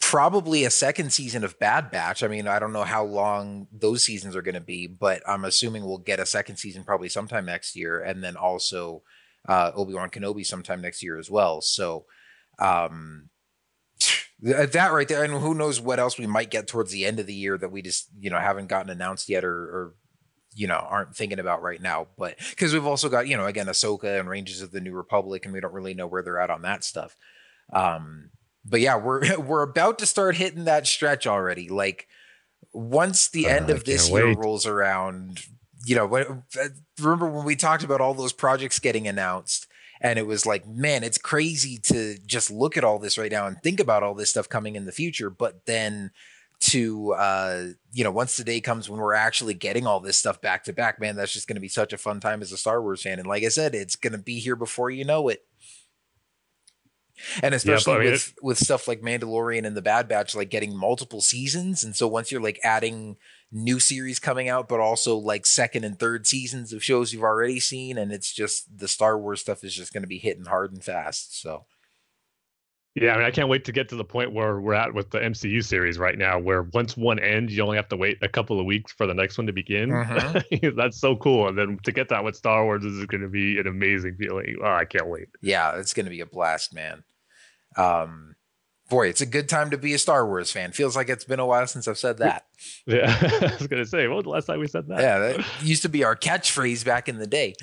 [0.01, 2.23] probably a second season of bad batch.
[2.23, 5.85] I mean i don't know how long those seasons are gonna be but i'm assuming
[5.85, 9.03] we'll get a second season probably sometime next year and then also
[9.49, 11.61] uh obi-wan kenobi sometime next year as well.
[11.61, 12.07] So
[12.61, 13.29] um
[14.47, 17.19] At that right there, and who knows what else we might get towards the end
[17.19, 19.95] of the year that we just you know haven't gotten announced yet, or, or
[20.55, 22.07] you know aren't thinking about right now.
[22.17, 25.45] But because we've also got you know again Ahsoka and Rangers of the New Republic,
[25.45, 27.17] and we don't really know where they're at on that stuff.
[27.73, 28.31] Um,
[28.65, 31.69] but yeah, we're we're about to start hitting that stretch already.
[31.69, 32.07] Like
[32.73, 35.43] once the Uh, end of this can't year rolls around,
[35.85, 36.43] you know, when-
[37.01, 39.67] remember when we talked about all those projects getting announced?
[40.01, 43.47] And it was like, man, it's crazy to just look at all this right now
[43.47, 45.31] and think about all this stuff coming in the future.
[45.31, 46.11] But then
[46.61, 50.41] to, uh, you know, once the day comes when we're actually getting all this stuff
[50.41, 52.57] back to back, man, that's just going to be such a fun time as a
[52.57, 53.19] Star Wars fan.
[53.19, 55.45] And like I said, it's going to be here before you know it.
[57.43, 60.77] And especially I mean, with with stuff like Mandalorian and the Bad Batch, like getting
[60.77, 63.17] multiple seasons, and so once you're like adding
[63.51, 67.59] new series coming out, but also like second and third seasons of shows you've already
[67.61, 70.73] seen, and it's just the Star Wars stuff is just going to be hitting hard
[70.73, 71.41] and fast.
[71.41, 71.65] So
[72.95, 75.11] Yeah, I mean, I can't wait to get to the point where we're at with
[75.11, 78.29] the MCU series right now, where once one ends, you only have to wait a
[78.29, 79.89] couple of weeks for the next one to begin.
[79.93, 80.77] Mhm.
[80.77, 81.49] That's so cool.
[81.49, 84.57] And then to get that with Star Wars is going to be an amazing feeling.
[84.63, 85.29] Oh, I can't wait.
[85.41, 87.05] yeah, it's going to be a blast, man.
[87.79, 88.35] Um,
[88.91, 90.73] boy, it's a good time to be a Star Wars fan.
[90.73, 92.45] Feels like it's been a while since I've said that.
[92.87, 95.01] Yeah, I was going to say, when was the last time we said that?
[95.01, 97.55] Yeah, that used to be our catchphrase back in the day.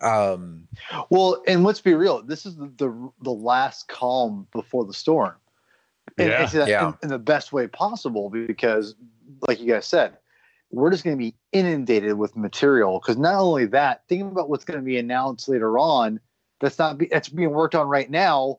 [0.00, 0.68] Um,
[1.10, 2.22] Well, and let's be real.
[2.22, 5.34] This is the the, the last calm before the storm.
[6.18, 6.42] And Yeah.
[6.42, 6.88] it's that Yeah.
[6.88, 8.94] in, in the best way possible because,
[9.48, 10.18] like you guys said,
[10.70, 12.98] we're just going to be inundated with material.
[13.00, 16.20] Because not only that, think about what's going to be announced later on.
[16.60, 18.58] That's not be, that's being worked on right now.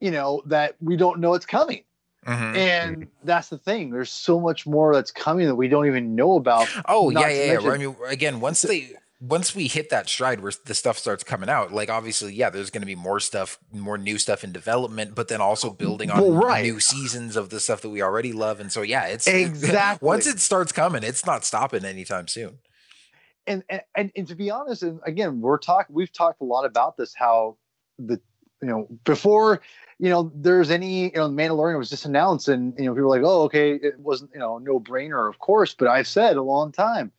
[0.00, 1.82] You know that we don't know it's coming,
[2.26, 2.56] mhm.
[2.56, 3.90] and that's the thing.
[3.90, 6.68] There's so much more that's coming that we don't even know about.
[6.86, 7.52] Oh yeah, yeah, yeah.
[7.54, 11.24] mention- I mean, again, once they once we hit that stride where the stuff starts
[11.24, 14.52] coming out, like obviously, yeah, there's going to be more stuff, more new stuff in
[14.52, 16.62] development, but then also building on Well, right.
[16.62, 20.06] new seasons of the stuff that we already love, and so yeah, it's Exactly.
[20.06, 22.58] once it starts coming, it's not stopping anytime soon.
[23.46, 25.96] and, and and and to be honest, and again, we're talking.
[25.96, 27.14] We've talked a lot about this.
[27.16, 27.56] How
[27.98, 28.20] the
[28.60, 29.62] you know before
[29.98, 33.16] you know there's any you know Mandalorian was just announced, and you know people were
[33.16, 35.74] like, oh okay, it wasn't you know no brainer, of course.
[35.74, 37.12] But I've said a long time,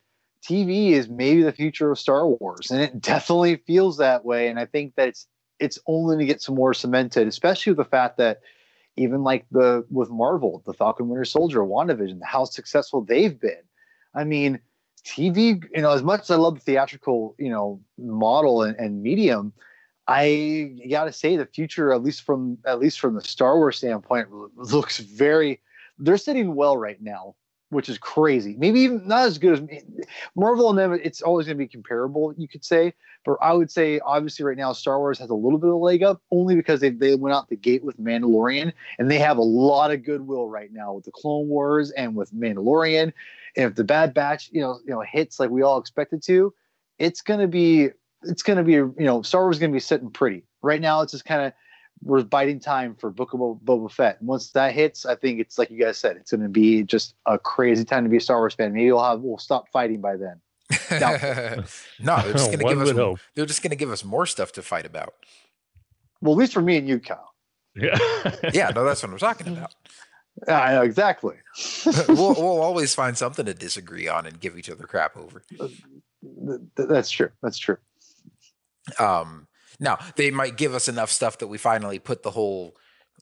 [0.44, 4.48] TV is maybe the future of Star Wars, and it definitely feels that way.
[4.48, 5.28] And I think that it's
[5.60, 8.42] it's only going to get some more cemented, especially with the fact that
[8.96, 13.62] even like the with Marvel, the Falcon Winter Soldier, WandaVision, how successful they've been.
[14.14, 14.60] I mean,
[15.06, 19.02] TV, you know, as much as I love the theatrical, you know, model and, and
[19.02, 19.54] medium,
[20.08, 24.30] I gotta say the future, at least from at least from the Star Wars standpoint,
[24.56, 25.62] looks very.
[26.00, 27.36] They're sitting well right now,
[27.70, 28.56] which is crazy.
[28.58, 29.84] Maybe even not as good as
[30.36, 31.00] Marvel and them.
[31.04, 32.94] It's always going to be comparable, you could say.
[33.26, 35.78] But I would say, obviously, right now, Star Wars has a little bit of a
[35.78, 39.38] leg up, only because they they went out the gate with Mandalorian, and they have
[39.38, 43.12] a lot of goodwill right now with the Clone Wars and with Mandalorian.
[43.58, 46.54] And if the Bad Batch, you know, you know, hits like we all expected to,
[47.00, 47.90] it's gonna be,
[48.28, 50.44] it's gonna be, you know, Star Wars is gonna be sitting pretty.
[50.62, 51.54] Right now, it's just kind of
[52.04, 54.20] we're biding time for Book of Bo- Boba Fett.
[54.20, 57.16] And once that hits, I think it's like you guys said, it's gonna be just
[57.26, 58.74] a crazy time to be a Star Wars fan.
[58.74, 60.42] Maybe we'll have we'll stop fighting by then.
[60.92, 61.18] no,
[62.22, 63.20] they're just going to give us hope.
[63.36, 65.14] they're just going to give us more stuff to fight about.
[66.22, 67.34] Well, at least for me and you, Kyle.
[67.76, 67.98] Yeah.
[68.54, 69.74] Yeah, no, that's what I'm talking about.
[70.46, 71.36] Yeah, I know exactly.
[72.10, 75.42] we'll we'll always find something to disagree on and give each other crap over.
[75.60, 77.30] Uh, th- th- That's true.
[77.42, 77.78] That's true.
[79.00, 79.48] Um,
[79.80, 82.76] now they might give us enough stuff that we finally put the whole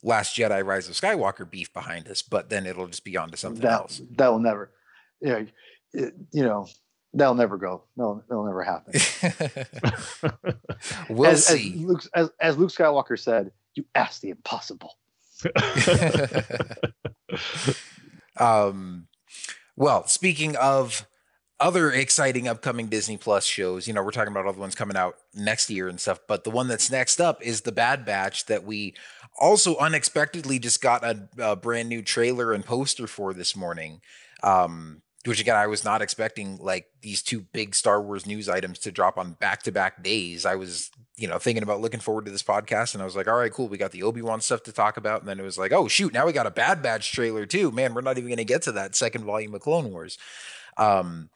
[0.04, 3.38] Last Jedi Rise of Skywalker beef behind us, but then it'll just be on to
[3.38, 4.02] something that else.
[4.18, 4.72] that will never,
[5.22, 5.48] you know,
[5.94, 6.68] it- you know,
[7.14, 7.84] that'll never go.
[7.96, 8.94] No, that'll never happen.
[11.10, 11.74] we'll as, as see.
[11.76, 14.94] Luke, as, as Luke Skywalker said, "You asked the impossible."
[18.38, 19.08] um,
[19.76, 21.08] well, speaking of
[21.60, 24.98] other exciting upcoming Disney Plus shows, you know, we're talking about all the ones coming
[24.98, 28.46] out next year and stuff, but the one that's next up is The Bad Batch
[28.48, 28.94] that we
[29.40, 34.02] also unexpectedly just got a, a brand new trailer and poster for this morning.
[34.44, 38.78] Um, which again, I was not expecting like these two big Star Wars news items
[38.80, 40.46] to drop on back to back days.
[40.46, 43.28] I was, you know, thinking about looking forward to this podcast and I was like,
[43.28, 43.68] all right, cool.
[43.68, 45.22] We got the Obi Wan stuff to talk about.
[45.22, 47.72] And then it was like, oh, shoot, now we got a Bad Batch trailer too.
[47.72, 50.20] Man, we're not even going to get to that second volume of Clone Wars.
[50.78, 51.30] Um,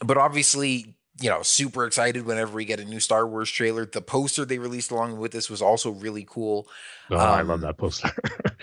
[0.00, 3.86] but obviously, you know, super excited whenever we get a new Star Wars trailer.
[3.86, 6.68] The poster they released along with this was also really cool.
[7.10, 8.10] Oh, I Um, love that poster.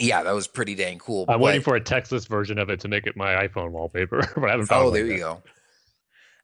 [0.00, 1.24] Yeah, that was pretty dang cool.
[1.28, 4.44] I'm waiting for a textless version of it to make it my iPhone wallpaper, but
[4.44, 5.42] I haven't found Oh, there you go.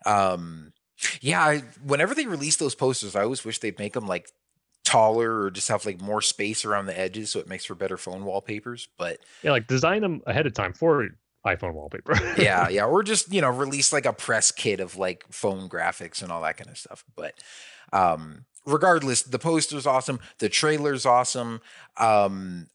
[0.04, 0.72] Um,
[1.20, 4.28] yeah, I, whenever they release those posters, I always wish they'd make them like
[4.84, 7.96] taller or just have like more space around the edges so it makes for better
[7.96, 11.08] phone wallpapers but Yeah, like design them ahead of time for
[11.46, 12.14] iPhone wallpaper.
[12.38, 16.22] yeah yeah or just you know release like a press kit of like phone graphics
[16.22, 17.34] and all that kind of stuff but
[17.92, 21.60] um regardless the poster's awesome the trailer's awesome
[21.98, 22.66] um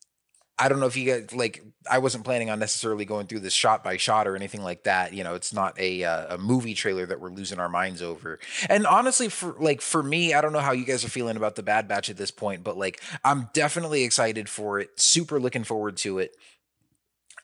[0.61, 1.63] I don't know if you guys like.
[1.89, 5.13] I wasn't planning on necessarily going through this shot by shot or anything like that.
[5.13, 8.39] You know, it's not a uh, a movie trailer that we're losing our minds over.
[8.69, 11.55] And honestly, for like for me, I don't know how you guys are feeling about
[11.55, 14.99] the Bad Batch at this point, but like I'm definitely excited for it.
[14.99, 16.35] Super looking forward to it.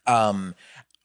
[0.05, 0.53] Um,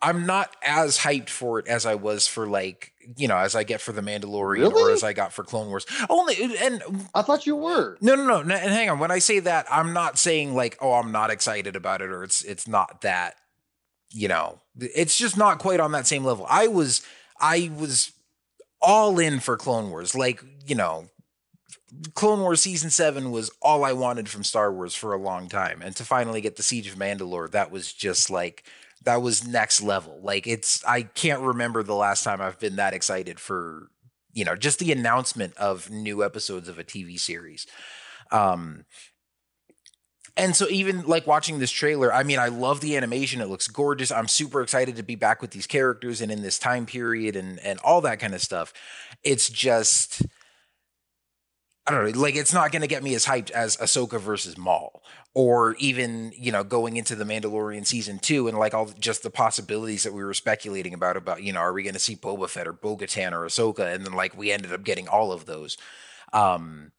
[0.03, 3.65] I'm not as hyped for it as I was for like you know as I
[3.65, 5.87] get for the Mandalorian or as I got for Clone Wars.
[6.09, 6.83] Only and
[7.15, 7.99] I thought you were.
[8.01, 8.55] no, no, no, no.
[8.55, 8.99] And hang on.
[8.99, 12.25] When I say that, I'm not saying like, oh, I'm not excited about it, or
[12.25, 13.37] it's it's not that.
[14.13, 16.45] You know, it's just not quite on that same level.
[16.51, 17.01] I was,
[17.41, 18.11] I was
[18.83, 20.17] all in for Clone Wars.
[20.17, 21.09] Like, you know,
[22.15, 25.81] Clone Wars season seven was all I wanted from Star Wars for a long time,
[25.83, 28.65] and to finally get the Siege of Mandalore, that was just like
[29.05, 30.19] that was next level.
[30.23, 33.91] Like, it's I can't remember the last time I've been that excited for
[34.33, 37.67] you know just the announcement of new episodes of a TV series.
[38.31, 38.85] Um,
[40.37, 43.41] and so even like watching this trailer, I mean, I love the animation.
[43.41, 44.13] It looks gorgeous.
[44.13, 47.59] I'm super excited to be back with these characters and in this time period and
[47.61, 48.73] and all that kind of stuff.
[49.23, 50.23] It's just
[51.87, 54.57] I don't know, like it's not going to get me as hyped as Ahsoka versus
[54.57, 55.03] Maul,
[55.35, 59.31] or even you know going into the Mandalorian season two and like all just the
[59.31, 62.49] possibilities that we were speculating about about you know are we going to see Boba
[62.49, 65.77] Fett or Bo-Katan or Ahsoka, and then like we ended up getting all of those.
[66.33, 66.93] Um,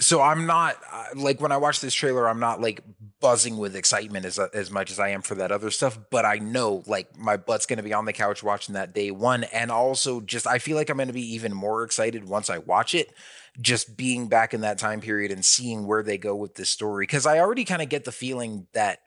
[0.00, 0.76] so I'm not
[1.14, 2.82] like when I watch this trailer, I'm not like
[3.20, 5.98] buzzing with excitement as as much as I am for that other stuff.
[6.10, 9.10] But I know like my butt's going to be on the couch watching that day
[9.10, 12.50] one, and also just I feel like I'm going to be even more excited once
[12.50, 13.12] I watch it.
[13.60, 17.04] Just being back in that time period and seeing where they go with this story,
[17.04, 19.00] because I already kind of get the feeling that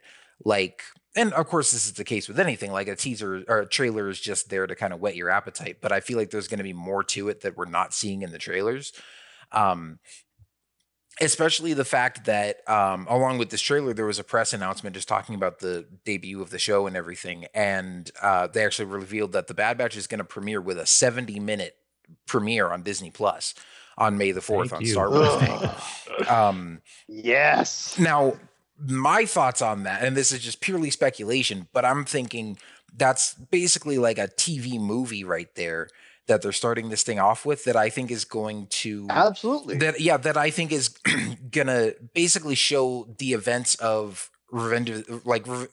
[0.44, 0.84] like
[1.16, 4.10] and of course this is the case with anything like a teaser or a trailer
[4.10, 6.58] is just there to kind of whet your appetite but i feel like there's going
[6.58, 8.94] to be more to it that we're not seeing in the trailers.
[9.52, 10.00] Um
[11.22, 15.08] especially the fact that um along with this trailer there was a press announcement just
[15.08, 19.48] talking about the debut of the show and everything and uh they actually revealed that
[19.48, 21.78] the bad batch is going to premiere with a 70 minute
[22.28, 23.56] premiere on disney plus
[23.98, 24.88] on may the 4th Thank on you.
[24.88, 27.98] star wars day um Yes.
[28.00, 28.34] now,
[28.78, 32.58] my thoughts on that, and this is just purely speculation, but I'm thinking
[32.96, 35.90] that's basically like a TV movie right there
[36.28, 39.78] that they're starting this thing off with that I think is going to Absolutely.
[39.78, 40.90] that yeah that I think is
[41.52, 45.68] gonna basically show the events of Revenge of, like Re-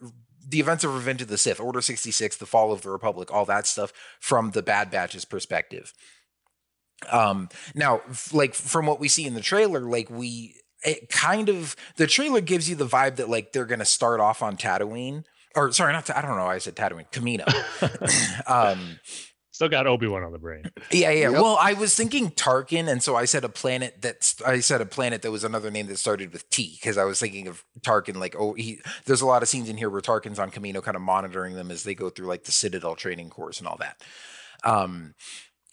[0.47, 3.47] the events of Revenge of the Sith, Order 66, the fall of the Republic, all
[3.47, 5.93] that stuff from the Bad Batch's perspective.
[7.11, 11.77] Um now like from what we see in the trailer like we it kind of
[11.97, 15.25] the trailer gives you the vibe that like they're going to start off on Tatooine
[15.55, 17.47] or sorry not Ta- I don't know why I said Tatooine Kamino.
[18.47, 18.99] um
[19.53, 20.65] Still got Obi Wan on the brain.
[20.91, 21.29] yeah, yeah.
[21.29, 21.33] Yep.
[21.33, 24.87] Well, I was thinking Tarkin, and so I said a planet that's I said a
[24.87, 28.17] planet that was another name that started with T because I was thinking of Tarkin.
[28.17, 28.81] Like, oh, he.
[29.05, 31.71] There's a lot of scenes in here where Tarkin's on Kamino, kind of monitoring them
[31.71, 34.03] as they go through like the Citadel training course and all that.
[34.65, 35.15] Um,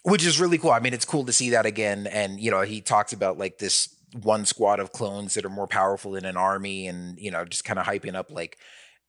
[0.09, 0.71] which is really cool.
[0.71, 2.07] I mean, it's cool to see that again.
[2.07, 5.67] And you know, he talks about like this one squad of clones that are more
[5.67, 8.57] powerful than an army, and you know, just kind of hyping up like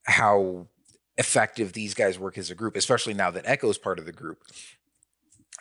[0.04, 0.66] how
[1.18, 4.42] effective these guys work as a group, especially now that Echo's part of the group.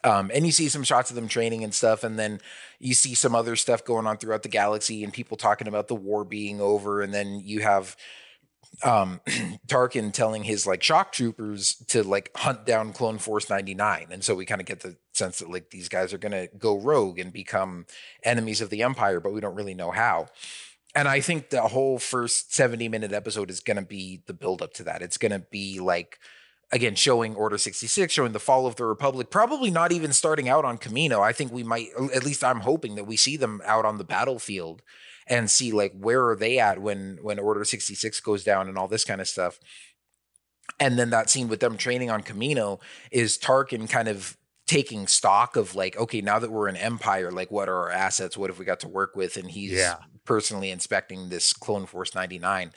[0.03, 2.39] Um, and you see some shots of them training and stuff, and then
[2.79, 5.95] you see some other stuff going on throughout the galaxy, and people talking about the
[5.95, 7.95] war being over, and then you have
[8.83, 9.19] um
[9.67, 14.07] Tarkin telling his like shock troopers to like hunt down Clone Force 99.
[14.11, 16.79] And so we kind of get the sense that like these guys are gonna go
[16.79, 17.85] rogue and become
[18.23, 20.27] enemies of the Empire, but we don't really know how.
[20.95, 24.73] And I think the whole first 70 minute episode is gonna be the build up
[24.75, 25.03] to that.
[25.03, 26.17] It's gonna be like
[26.71, 30.65] again showing Order 66, showing the fall of the Republic, probably not even starting out
[30.65, 31.21] on Kamino.
[31.21, 34.03] I think we might at least I'm hoping that we see them out on the
[34.03, 34.81] battlefield
[35.27, 38.87] and see like where are they at when when order 66 goes down and all
[38.87, 39.59] this kind of stuff
[40.79, 42.79] and then that scene with them training on kamino
[43.11, 44.37] is tarkin kind of
[44.69, 48.37] taking stock of like okay now that we're an empire like what are our assets?
[48.37, 49.35] What have we got to work with?
[49.35, 49.95] And he's Yeah.
[50.25, 52.71] personally inspecting this clone force 99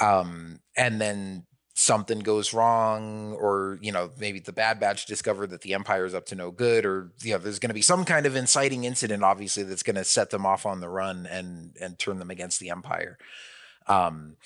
[0.00, 5.62] um and then something goes wrong or you know maybe the bad batch discovered that
[5.62, 8.04] the empire is up to no good or you know there's going to be some
[8.04, 11.76] kind of inciting incident obviously that's going to set them off on the run and
[11.80, 13.18] and turn them against the empire.
[13.88, 14.36] Um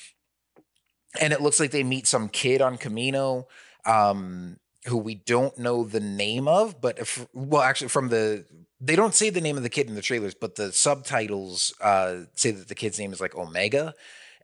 [1.21, 3.45] and it looks like they meet some kid on kamino.
[3.85, 4.57] Um
[4.87, 8.45] who we don't know the name of, but if, well, actually, from the
[8.81, 12.21] they don't say the name of the kid in the trailers, but the subtitles uh,
[12.35, 13.95] say that the kid's name is like Omega,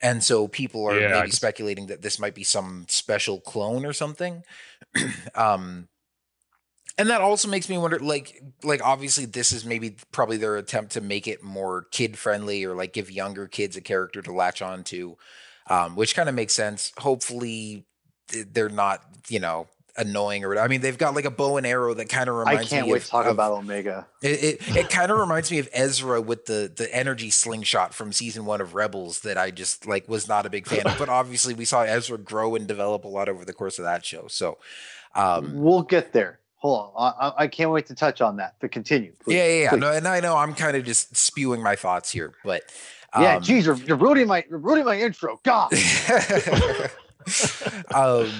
[0.02, 3.86] and so people are Yeah, maybe 'cause- speculating that this might be some special clone
[3.86, 4.42] or something.
[5.34, 5.88] um,
[6.98, 10.92] and that also makes me wonder, like, like obviously this is maybe probably their attempt
[10.92, 14.62] to make it more kid friendly or like give younger kids a character to latch
[14.62, 15.16] on to,
[15.68, 16.92] um, which kind of makes sense.
[16.98, 17.84] Hopefully,
[18.52, 19.68] they're not, you know,
[19.98, 20.58] annoying or.
[20.58, 22.66] I mean, they've got like a bow and arrow that kind of reminds me.
[22.66, 24.06] I can't me wait of, to talk of- about Omega.
[24.22, 28.12] it it, it kind of reminds me of Ezra with the the energy slingshot from
[28.12, 30.98] season one of Rebels that I just like was not a big fan of.
[30.98, 34.04] But obviously, we saw Ezra grow and develop a lot over the course of that
[34.04, 34.26] show.
[34.28, 34.58] So,
[35.14, 36.40] um, we'll get there.
[36.56, 37.14] Hold on.
[37.18, 38.54] I, I- I can't wait to touch on that.
[38.60, 39.12] But continue.
[39.22, 39.70] please, yeah, yeah, yeah.
[39.70, 39.80] please.
[39.80, 42.62] No, and I know I'm kind of just spewing my thoughts here, but
[43.18, 45.40] yeah, um, geez, you're, you're ruining my you're ruining my intro.
[45.42, 45.70] God.
[47.94, 48.30] um,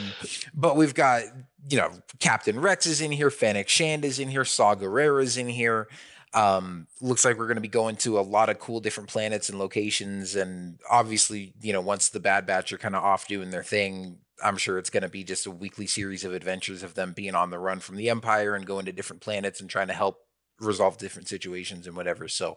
[0.55, 1.23] but we've got
[1.69, 5.49] you know Captain Rex is in here, Fennec Shand is in here, Saw is in
[5.49, 5.89] here.
[6.35, 9.49] Um, looks like we're going to be going to a lot of cool different planets
[9.49, 13.51] and locations, and obviously, you know, once the Bad Batch are kind of off doing
[13.51, 16.95] their thing, I'm sure it's going to be just a weekly series of adventures of
[16.95, 19.87] them being on the run from the Empire and going to different planets and trying
[19.87, 20.19] to help
[20.61, 22.29] resolve different situations and whatever.
[22.29, 22.57] So,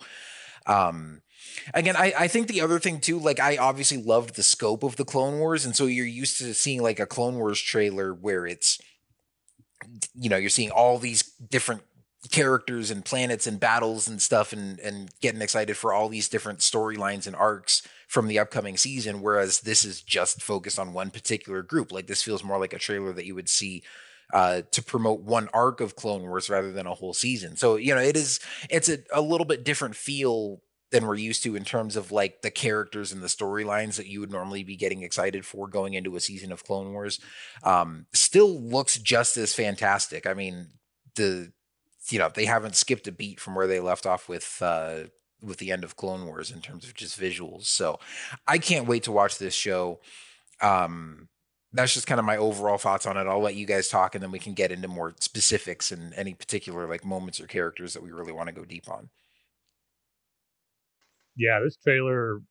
[0.65, 1.21] um,
[1.73, 4.95] again, I, I think the other thing too, like I obviously loved the scope of
[4.95, 8.45] the Clone Wars, and so you're used to seeing like a Clone Wars trailer where
[8.45, 8.79] it's,
[10.13, 11.83] you know, you're seeing all these different
[12.31, 16.59] characters and planets and battles and stuff, and and getting excited for all these different
[16.59, 19.21] storylines and arcs from the upcoming season.
[19.21, 21.91] Whereas this is just focused on one particular group.
[21.91, 23.83] Like this feels more like a trailer that you would see
[24.33, 27.55] uh, to promote one arc of Clone Wars rather than a whole season.
[27.55, 30.61] So you know, it is it's a, a little bit different feel
[30.91, 34.19] than we're used to in terms of like the characters and the storylines that you
[34.19, 37.19] would normally be getting excited for going into a season of Clone Wars.
[37.63, 40.25] Um, still looks just as fantastic.
[40.25, 40.67] I mean,
[41.15, 41.51] the
[42.09, 45.01] you know they haven't skipped a beat from where they left off with uh,
[45.41, 47.65] with the end of Clone Wars in terms of just visuals.
[47.65, 47.99] So
[48.47, 49.99] I can't wait to watch this show.
[50.61, 51.29] Um,
[51.71, 53.27] that's just kind of my overall thoughts on it.
[53.27, 56.33] I'll let you guys talk, and then we can get into more specifics and any
[56.33, 59.09] particular like moments or characters that we really want to go deep on.
[61.39, 62.41] Yeah, this trailer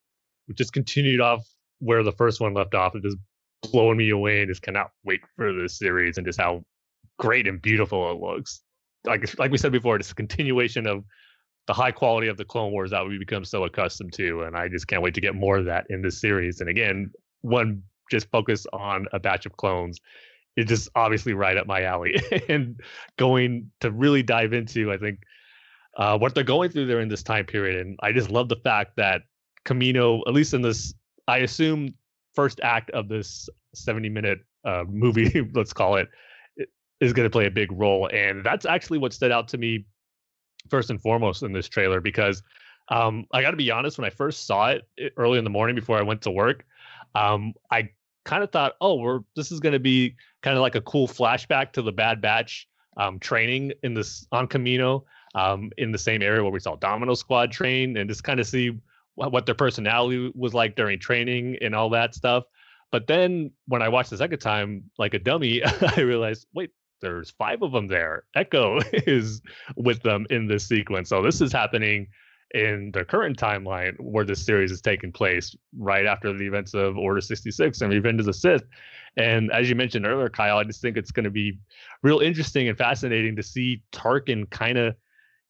[0.57, 1.47] just continued off
[1.79, 2.97] where the first one left off.
[2.97, 3.19] It just
[3.63, 6.65] blowing me away and just cannot wait for this series and just how
[7.19, 8.63] great and beautiful it looks.
[9.05, 11.05] Like like we said before, it's a continuation of
[11.67, 14.69] the high quality of the Clone Wars that we become so accustomed to, and I
[14.69, 16.61] just can't wait to get more of that in this series.
[16.61, 17.13] And again,
[17.43, 20.01] one just focus on a batch of clones
[20.57, 22.17] is just obviously right up my alley,
[22.49, 22.81] and
[23.19, 25.21] going to really dive into, I think
[25.99, 27.85] uh, what they're going through in this time period.
[27.85, 29.23] And I just love the fact that
[29.65, 30.95] Kamino, at least in this,
[31.27, 31.93] I assume
[32.35, 36.09] first act of this 70 minute uh, movie, let's call it,
[37.01, 38.09] is going to play a big role.
[38.13, 39.85] And that's actually what stood out to me
[40.69, 42.43] first and foremost in this trailer because
[42.91, 45.75] um, I got to be honest, when I first saw it early in the morning
[45.75, 46.65] before I went to work,
[47.15, 47.91] um, I
[48.25, 51.09] kind of thought, oh, we're this is going to be kind of like a cool
[51.09, 56.23] flashback to the Bad Batch um, training in this on Kamino um, in the same
[56.23, 58.79] area where we saw Domino Squad train and just kind of see
[59.15, 62.45] what, what their personality was like during training and all that stuff.
[62.91, 65.63] But then when I watched the second time, like a dummy,
[65.97, 66.71] I realized, wait,
[67.01, 68.25] there's five of them there.
[68.35, 69.43] Echo is
[69.77, 71.09] with them in this sequence.
[71.09, 72.09] So this is happening
[72.55, 76.97] in the current timeline where this series is taking place right after the events of
[76.97, 78.63] Order 66 and Revenge of the Sith.
[79.17, 81.59] And as you mentioned earlier, Kyle, I just think it's going to be
[82.03, 84.95] real interesting and fascinating to see Tarkin kind of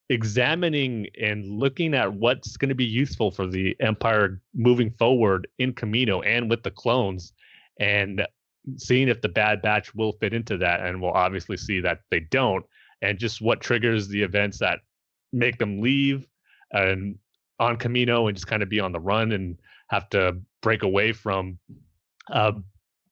[0.08, 5.72] examining and looking at what's going to be useful for the Empire moving forward in
[5.72, 7.32] Kamino and with the clones,
[7.78, 8.26] and
[8.76, 10.80] seeing if the Bad Batch will fit into that.
[10.80, 12.64] And we'll obviously see that they don't,
[13.02, 14.80] and just what triggers the events that
[15.32, 16.26] make them leave
[16.72, 17.18] and
[17.60, 21.12] on Kamino and just kind of be on the run and have to break away
[21.12, 21.58] from
[22.32, 22.52] uh,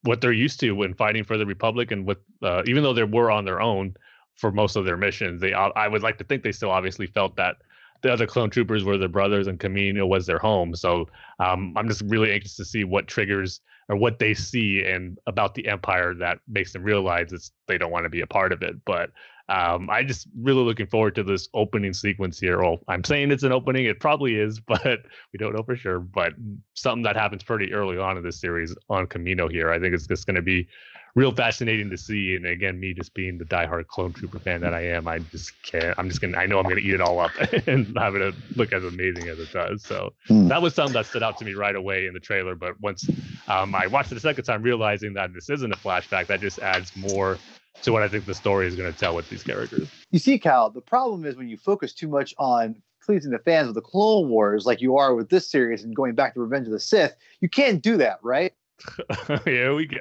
[0.02, 3.04] what they're used to when fighting for the Republic and with uh, even though they
[3.04, 3.94] were on their own
[4.36, 7.36] for most of their missions, they I would like to think they still obviously felt
[7.36, 7.56] that
[8.02, 10.74] the other clone troopers were their brothers and Kamino was their home.
[10.74, 11.08] So
[11.38, 15.54] um, I'm just really anxious to see what triggers or what they see and about
[15.54, 18.62] the Empire that makes them realize it's they don't want to be a part of
[18.62, 18.74] it.
[18.84, 19.10] But
[19.48, 22.60] um, I just really looking forward to this opening sequence here.
[22.60, 23.84] Well, I'm saying it's an opening.
[23.84, 25.02] It probably is, but
[25.32, 26.00] we don't know for sure.
[26.00, 26.34] But
[26.74, 29.70] something that happens pretty early on in this series on Kamino here.
[29.70, 30.68] I think it's just going to be
[31.16, 32.36] real fascinating to see.
[32.36, 35.54] And again, me just being the diehard clone trooper fan that I am, I just
[35.64, 35.96] can't.
[35.98, 36.38] I'm just gonna.
[36.38, 37.36] I know I'm gonna eat it all up
[37.68, 39.84] and have it look as amazing as it does.
[39.86, 40.48] So Hmm.
[40.48, 42.54] that was something that stood out to me right away in the trailer.
[42.54, 43.10] But once
[43.48, 46.60] um, I watched it a second time, realizing that this isn't a flashback, that just
[46.60, 47.42] adds more
[47.82, 49.90] to what I think the story is going to tell with these characters.
[50.12, 53.68] You see, Cal, the problem is when you focus too much on pleasing the fans
[53.68, 56.66] of the Clone Wars, like you are with this series and going back to Revenge
[56.66, 58.52] of the Sith, you can't do that, right?
[59.44, 59.98] Here we go.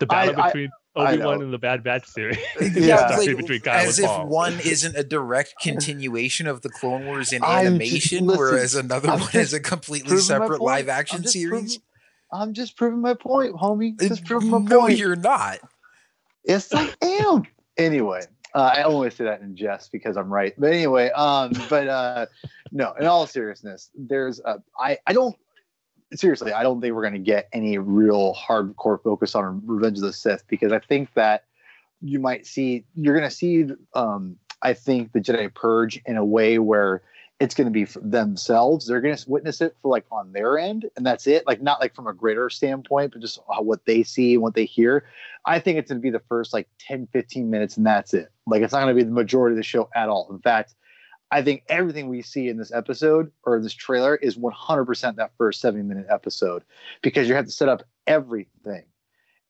[0.00, 1.44] the battle I- between I Obi Wan know.
[1.44, 2.38] and the Bad Batch series.
[2.60, 3.12] Yeah.
[3.12, 4.26] Story like, between Kyle as and if Paul.
[4.26, 8.74] one isn't a direct continuation of the Clone Wars in I'm just- animation, listen, whereas
[8.74, 10.62] another I'm one is a completely separate point.
[10.62, 11.50] live I'm action series.
[11.78, 11.82] proving-
[12.32, 13.98] I'm just proving my point, homie.
[13.98, 14.98] Just proving my no, point.
[14.98, 15.60] you're not.
[16.44, 17.44] Yes, I am.
[17.78, 18.20] anyway,
[18.54, 20.52] uh, I only say that in jest because I'm right.
[20.58, 22.26] But anyway, um, but uh,
[22.72, 25.34] no, in all seriousness, there's a, I, I don't
[26.14, 30.04] seriously, I don't think we're going to get any real hardcore focus on Revenge of
[30.04, 31.44] the Sith because I think that
[32.00, 36.24] you might see you're going to see um, I think the Jedi Purge in a
[36.24, 37.02] way where
[37.40, 38.86] it's going to be for themselves.
[38.86, 41.46] They're going to witness it for like on their end, and that's it.
[41.46, 44.64] Like not like from a greater standpoint, but just what they see and what they
[44.64, 45.04] hear.
[45.44, 48.32] I think it's going to be the first like 10, 15 minutes, and that's it.
[48.46, 50.28] Like it's not going to be the majority of the show at all.
[50.30, 50.74] In fact,
[51.30, 55.60] I think everything we see in this episode or this trailer is 100% that first
[55.60, 56.62] 70 minute episode
[57.02, 58.84] because you have to set up everything.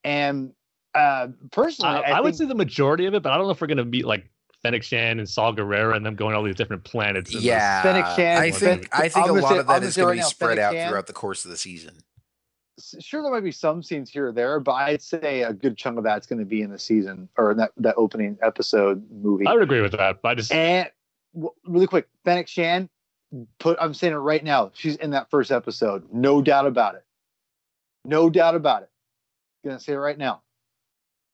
[0.05, 0.53] And
[0.95, 3.53] uh, personally, I, I, I would say the majority of it, but I don't know
[3.53, 4.29] if we're going to meet like
[4.63, 7.33] Fennec Shand and Saw Gerrera and them going all these different planets.
[7.33, 9.95] Yeah, Fennec Shand- I think I I'm think a lot say- of I'm gonna is
[9.95, 11.57] say going right to be now, spread Fennec out Shan- throughout the course of the
[11.57, 11.95] season.
[13.01, 15.99] sure there might be some scenes here or there, but I'd say a good chunk
[15.99, 19.47] of that's going to be in the season or in that, that opening episode movie.
[19.47, 20.23] I would agree with that.
[20.23, 20.93] But I just And w-
[21.65, 22.89] really quick, Fennec Shand,
[23.59, 24.71] put I'm saying it right now.
[24.75, 27.05] She's in that first episode, no doubt about it.
[28.05, 28.91] No doubt about it.
[29.65, 30.43] Gonna say it right now.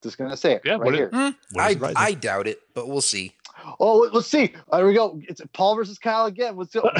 [0.02, 1.08] Just gonna say it Yeah, right here.
[1.10, 1.92] Hmm, What I is?
[1.96, 3.34] I doubt it, but we'll see.
[3.80, 4.52] Oh, let- let's see.
[4.72, 5.18] There we go.
[5.28, 6.56] It's Paul versus Kyle again.
[6.56, 6.90] Let's go.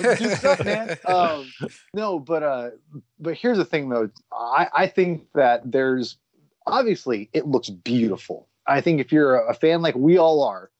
[0.00, 0.96] Let's do stuff, man.
[1.06, 1.50] Um,
[1.94, 2.70] no, but uh,
[3.18, 4.10] but here's the thing, though.
[4.32, 6.18] I I think that there's
[6.66, 8.48] obviously it looks beautiful.
[8.66, 10.70] I think if you're a fan like we all are,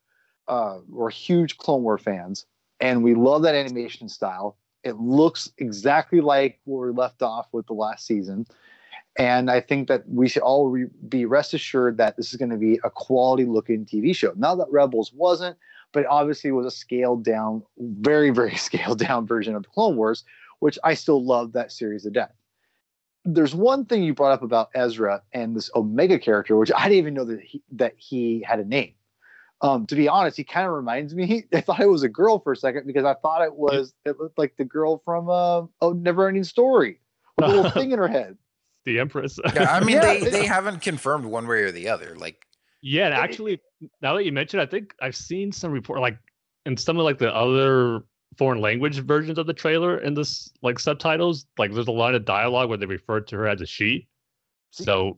[0.48, 2.46] uh, we're huge Clone War fans,
[2.80, 4.56] and we love that animation style.
[4.82, 8.46] It looks exactly like where we left off with the last season.
[9.18, 12.50] And I think that we should all re- be rest assured that this is going
[12.50, 14.32] to be a quality looking TV show.
[14.36, 15.56] Not that Rebels wasn't,
[15.92, 20.24] but obviously was a scaled down, very, very scaled down version of the Clone Wars,
[20.60, 22.32] which I still love that series of death.
[23.24, 26.98] There's one thing you brought up about Ezra and this Omega character, which I didn't
[26.98, 28.94] even know that he, that he had a name.
[29.62, 31.44] Um, to be honest, he kind of reminds me.
[31.54, 33.94] I thought it was a girl for a second because I thought it was.
[34.04, 36.98] It looked like the girl from uh, Oh Never Ending Story
[37.38, 38.36] with a little thing in her head.
[38.84, 39.38] the Empress.
[39.54, 42.16] Yeah, I mean Yeah, they it's- they haven't confirmed one way or the other.
[42.16, 42.44] Like
[42.82, 43.60] Yeah, and It- actually,
[44.00, 46.18] now that you mention, it, I think I've seen some report like
[46.66, 48.02] in some of like the other
[48.38, 52.24] foreign language versions of the trailer in this like subtitles, like there's a line of
[52.24, 54.08] dialogue where they refer to her as a she.
[54.72, 55.14] See, So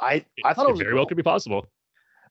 [0.00, 1.66] I I thought it, was a very well could be possible.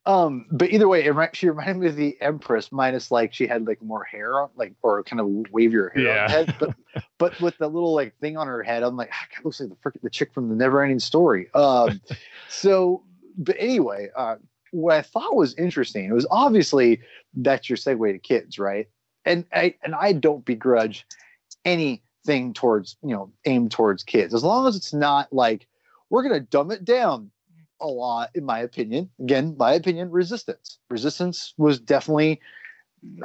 [0.06, 3.68] Um, but either way, it, she reminded me of the Empress, minus like she had
[3.68, 6.28] like more hair on, like or kind of wavier hair on Yeah.
[6.28, 6.56] her head.
[6.60, 6.76] But
[7.20, 9.70] but with the little like thing on her head, I'm like, ah, God, looks like
[9.70, 11.50] the frickin' the chick from the Never Ending Story.
[11.54, 12.02] Um,
[12.50, 13.04] so
[13.38, 14.38] but anyway, uh,
[14.72, 17.02] what I thought was interesting, it was obviously
[17.36, 18.88] that's your segue to kids, right?
[19.26, 21.06] And I and I don't begrudge
[21.64, 25.68] anything towards you know aimed towards kids as long as it's not like
[26.10, 27.30] we're gonna dumb it down
[27.82, 29.10] a lot, in my opinion.
[29.20, 30.78] Again, my opinion, resistance.
[30.90, 32.40] Resistance was definitely,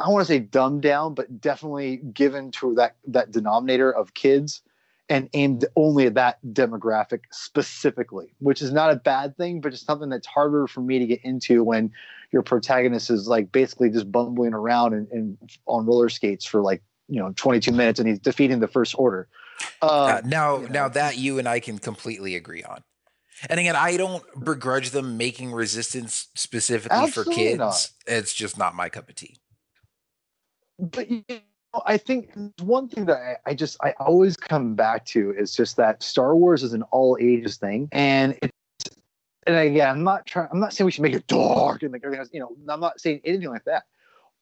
[0.00, 4.62] I want to say dumbed down, but definitely given to that that denominator of kids
[5.08, 9.86] and aimed only at that demographic specifically, which is not a bad thing, but just
[9.86, 11.92] something that's harder for me to get into when
[12.32, 16.82] your protagonist is like basically just bumbling around and, and on roller skates for like
[17.08, 19.28] you know 22 minutes and he's defeating the first order.
[19.80, 22.82] Um, uh, now you now that you and I can completely agree on.
[23.48, 27.58] And again, I don't begrudge them making resistance specifically for kids.
[27.58, 27.90] not.
[28.06, 29.36] It's just not my cup of tea.
[30.78, 31.38] but you know,
[31.84, 32.30] I think
[32.60, 36.34] one thing that I, I just I always come back to is just that Star
[36.34, 38.52] Wars is an all ages thing, and it's
[39.46, 42.02] and again I'm not trying I'm not saying we should make it dark and like
[42.04, 43.84] everything else, you know I'm not saying anything like that.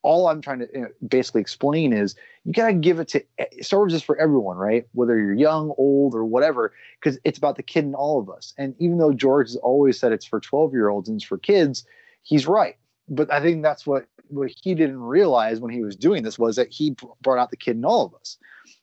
[0.04, 2.14] All I'm trying to basically explain is
[2.44, 3.24] you gotta give it to
[3.62, 4.86] Star Wars is for everyone, right?
[4.92, 8.52] Whether you're young, old, or whatever, because it's about the kid in all of us.
[8.58, 11.38] And even though George has always said it's for 12 year olds and it's for
[11.38, 11.84] kids,
[12.22, 12.76] he's right.
[13.08, 16.56] But I think that's what what he didn't realize when he was doing this was
[16.56, 18.38] that he brought out the kid in all of us.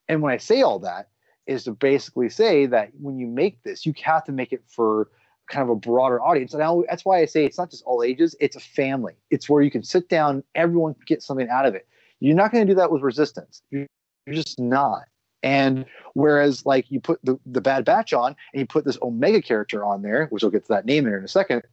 [0.07, 1.10] And when I say all that
[1.48, 5.10] is to basically say that when you make this, you have to make it for
[5.52, 6.53] kind of a broader audience.
[6.53, 9.14] And I, that's why I say it's not just all ages, it's a family.
[9.30, 11.88] It's where you can sit down, everyone can get something out of it.
[12.19, 13.61] You're not going to do that with resistance.
[13.69, 13.88] You're,
[14.26, 15.03] you're just not.
[15.44, 19.41] And whereas like you put the, the bad batch on and you put this Omega
[19.41, 21.64] character on there, which we'll get to that name here in a second,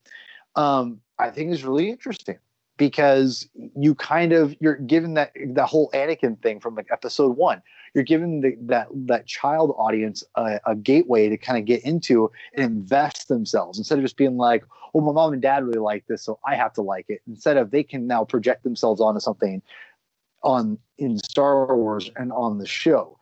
[0.57, 2.39] um, I think is really interesting
[2.79, 7.61] because you kind of you're given that that whole Anakin thing from like episode one.
[7.94, 12.31] You're giving the, that that child audience a, a gateway to kind of get into
[12.55, 16.06] and invest themselves instead of just being like, "Oh, my mom and dad really like
[16.06, 19.20] this, so I have to like it." Instead of they can now project themselves onto
[19.20, 19.62] something
[20.43, 23.19] on in Star Wars and on the show.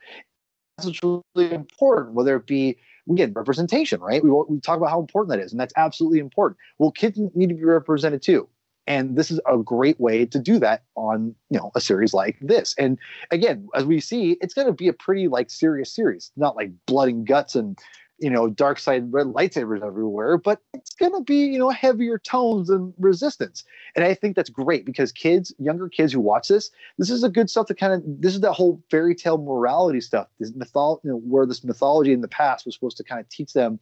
[0.76, 2.76] That's what's really important, whether it be
[3.10, 4.22] again representation, right?
[4.22, 6.58] We we talk about how important that is, and that's absolutely important.
[6.78, 8.48] Well, kids need to be represented too,
[8.86, 12.36] and this is a great way to do that on you know a series like
[12.40, 12.74] this.
[12.78, 12.98] And
[13.30, 16.70] again, as we see, it's going to be a pretty like serious series, not like
[16.86, 17.78] blood and guts and
[18.18, 22.18] you know, dark side red lightsabers everywhere, but it's going to be, you know, heavier
[22.18, 23.62] tones and resistance.
[23.94, 27.28] And I think that's great because kids, younger kids who watch this, this is a
[27.28, 31.02] good stuff to kind of, this is that whole fairy tale morality stuff, this mythology,
[31.04, 33.78] you know, where this mythology in the past was supposed to kind of teach them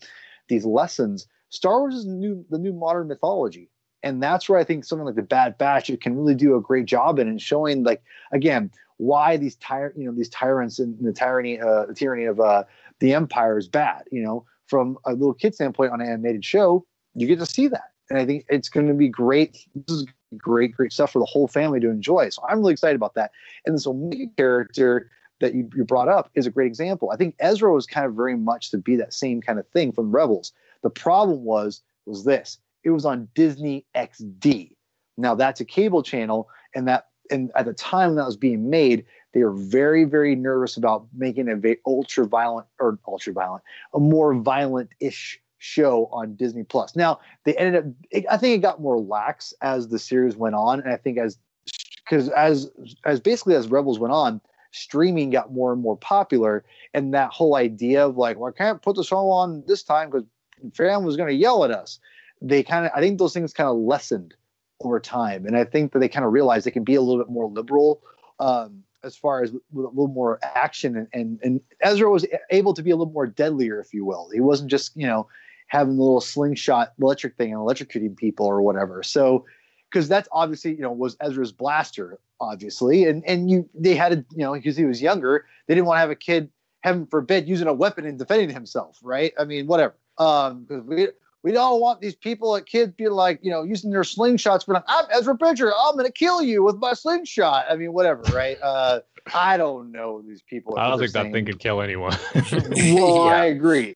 [0.48, 1.28] these lessons.
[1.51, 3.70] Star Wars is new, the new modern mythology.
[4.05, 6.60] And that's where I think something like the Bad Batch it can really do a
[6.60, 8.02] great job in and showing like
[8.32, 12.39] again why these tyrant you know these tyrants and the tyranny uh, the tyranny of
[12.39, 12.64] uh,
[13.01, 14.05] the empire is bad.
[14.12, 17.66] You know, from a little kid standpoint on an animated show, you get to see
[17.68, 17.90] that.
[18.10, 19.66] And I think it's going to be great.
[19.74, 20.06] This is
[20.36, 22.28] great, great stuff for the whole family to enjoy.
[22.28, 23.31] So I'm really excited about that.
[23.64, 25.10] And this Omega character
[25.40, 27.10] that you, you brought up is a great example.
[27.10, 29.93] I think Ezra was kind of very much to be that same kind of thing
[29.93, 30.52] from Rebels.
[30.82, 34.73] The problem was was this: it was on Disney XD.
[35.16, 39.05] Now that's a cable channel, and that and at the time that was being made,
[39.32, 44.01] they were very, very nervous about making a very ultra violent or ultra violent, a
[44.01, 46.94] more violent ish show on Disney Plus.
[46.94, 50.55] Now they ended up, it, I think it got more lax as the series went
[50.55, 51.39] on, and I think as
[52.05, 52.70] because as
[53.05, 54.40] as basically as Rebels went on,
[54.73, 58.82] streaming got more and more popular, and that whole idea of like, well, I can't
[58.82, 60.27] put the show on this time because
[60.74, 61.98] fam was going to yell at us.
[62.47, 64.35] They kind of, I think those things kind of lessened
[64.81, 67.23] over time, and I think that they kind of realized they can be a little
[67.23, 68.03] bit more liberal.
[68.39, 72.75] Um, as far as with a little more action and, and and Ezra was able
[72.75, 74.31] to be a little more deadlier, if you will.
[74.33, 75.29] He wasn't just you know
[75.69, 79.03] having the little slingshot electric thing and electrocuting people or whatever.
[79.03, 79.45] So
[79.91, 84.25] because that's obviously you know was Ezra's blaster, obviously, and and you they had to
[84.31, 86.51] you know because he was younger, they didn't want to have a kid,
[86.81, 89.33] heaven forbid, using a weapon and defending himself, right?
[89.39, 89.95] I mean, whatever.
[90.19, 91.09] Um, because we
[91.45, 94.65] we don't want these people, like kids, be like, you know, using their slingshots.
[94.66, 95.71] But I'm Ezra Bridger.
[95.79, 97.66] I'm going to kill you with my slingshot.
[97.69, 98.57] I mean, whatever, right?
[98.62, 99.01] Uh,
[99.35, 100.79] I don't know these people.
[100.79, 102.16] I don't think that thing could kill anyone.
[102.35, 103.33] well, yeah.
[103.33, 103.95] I agree.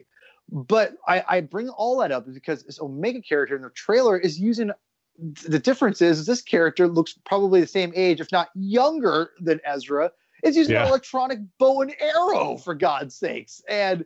[0.51, 4.39] But I, I bring all that up because this Omega character in the trailer is
[4.39, 4.71] using.
[5.19, 9.59] The difference is, is this character looks probably the same age, if not younger than
[9.65, 10.13] Ezra.
[10.45, 10.83] Is using yeah.
[10.83, 13.61] an electronic bow and arrow for God's sakes.
[13.69, 14.05] And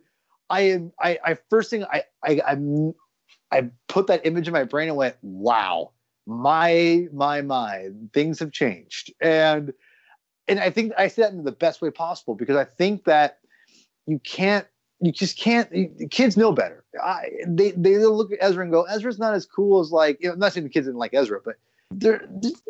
[0.49, 2.95] I am I, I first thing I, I I'm
[3.53, 5.91] I put that image in my brain and went, wow,
[6.25, 9.13] my, my, my, things have changed.
[9.21, 9.73] And,
[10.47, 13.37] and I think I say that in the best way possible because I think that
[14.07, 14.65] you can't,
[15.01, 15.69] you just can't,
[16.09, 16.83] kids know better.
[17.01, 20.29] I, they, they look at Ezra and go, Ezra's not as cool as like, you
[20.29, 21.55] know, I'm not saying the kids didn't like Ezra, but
[22.01, 22.19] you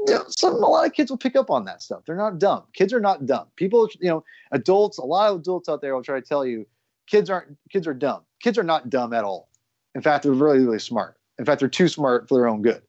[0.07, 2.01] know, some, a lot of kids will pick up on that stuff.
[2.05, 2.63] They're not dumb.
[2.73, 3.47] Kids are not dumb.
[3.55, 6.67] People, you know, adults, a lot of adults out there will try to tell you
[7.07, 8.23] kids aren't, kids are dumb.
[8.41, 9.47] Kids are not dumb at all
[9.95, 11.17] in fact, they're really, really smart.
[11.39, 12.81] In fact, they're too smart for their own good.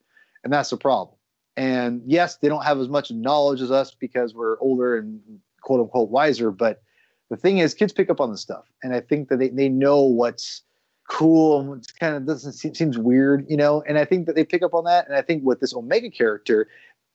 [0.43, 1.17] And that's the problem.
[1.57, 5.21] And yes, they don't have as much knowledge as us because we're older and
[5.63, 6.51] quote unquote wiser.
[6.51, 6.83] But
[7.31, 8.65] the thing is, kids pick up on the stuff.
[8.83, 10.63] And I think that they, they know what's
[11.09, 13.83] cool and what's kind of doesn't seem seems weird, you know?
[13.87, 15.07] And I think that they pick up on that.
[15.07, 16.69] And I think with this Omega character,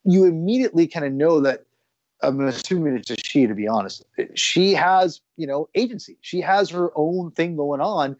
[0.03, 1.65] you immediately kind of know that
[2.21, 4.03] I'm assuming it's a she, to be honest.
[4.35, 6.17] She has, you know, agency.
[6.21, 8.15] She has her own thing going on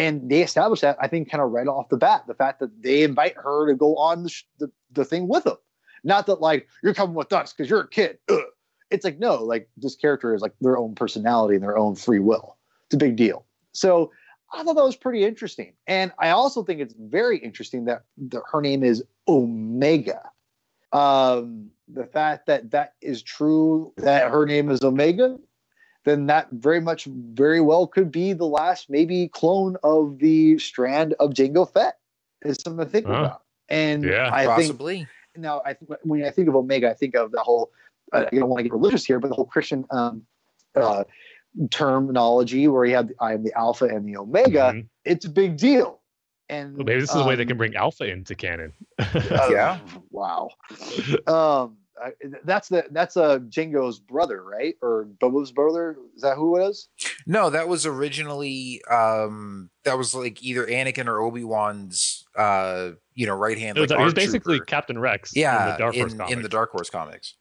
[0.00, 2.82] and they established that I think kind of right off the bat the fact that
[2.82, 5.58] they invite her to go on the, the, the thing with them,
[6.02, 8.18] not that like you're coming with us because you're a kid.
[8.30, 8.40] Ugh.
[8.90, 12.18] It's like no, like this character is like their own personality and their own free
[12.18, 12.56] will.
[12.86, 13.44] It's a big deal.
[13.72, 14.10] So
[14.52, 18.42] I thought that was pretty interesting, and I also think it's very interesting that, that
[18.50, 20.28] her name is Omega.
[20.92, 25.38] Um, the fact that that is true that her name is Omega
[26.04, 31.14] then that very much, very well could be the last maybe clone of the strand
[31.20, 31.98] of Jango Fett.
[32.42, 33.42] Is something to think uh, about.
[33.68, 34.98] And yeah, I possibly.
[34.98, 37.70] Think, now, I think when I think of Omega, I think of the whole.
[38.12, 40.22] I don't want to get religious here, but the whole Christian um,
[40.74, 41.04] uh,
[41.70, 44.72] terminology where you have I am the Alpha and the Omega.
[44.72, 44.80] Mm-hmm.
[45.04, 46.00] It's a big deal.
[46.48, 48.72] And well, maybe this is um, the way they um, can bring Alpha into canon.
[48.98, 49.78] uh, yeah.
[50.10, 50.50] Wow.
[51.28, 51.76] Um,
[52.44, 54.74] that's the that's a uh, Jango's brother, right?
[54.82, 55.96] Or Boba's brother?
[56.14, 56.88] Is that who it is?
[57.26, 63.26] No, that was originally um that was like either Anakin or Obi Wan's uh, you
[63.26, 63.76] know, right hand.
[63.76, 64.66] It was, like, he was basically trooper.
[64.66, 65.32] Captain Rex.
[65.34, 66.32] yeah, in the Dark Horse in, comics.
[66.32, 67.34] in the Dark Horse comics.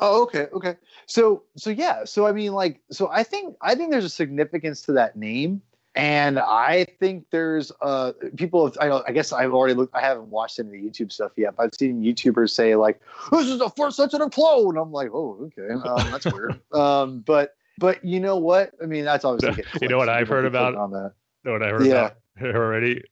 [0.00, 0.76] Oh, okay, okay.
[1.06, 2.04] So, so yeah.
[2.04, 5.62] So, I mean, like, so I think I think there's a significance to that name,
[5.98, 8.64] and I think there's uh people.
[8.66, 9.02] Have, I know.
[9.06, 9.94] I guess I've already looked.
[9.94, 13.00] I haven't watched any of the YouTube stuff yet, but I've seen YouTubers say like,
[13.32, 17.54] "This is the first sensitive clone." I'm like, "Oh, okay, um, that's weird." um, but
[17.78, 18.70] but you know what?
[18.82, 19.64] I mean, that's obviously.
[19.82, 20.74] You know what I've heard about?
[20.76, 21.12] on that.
[21.44, 22.10] know what I heard Yeah.
[22.40, 23.02] about already?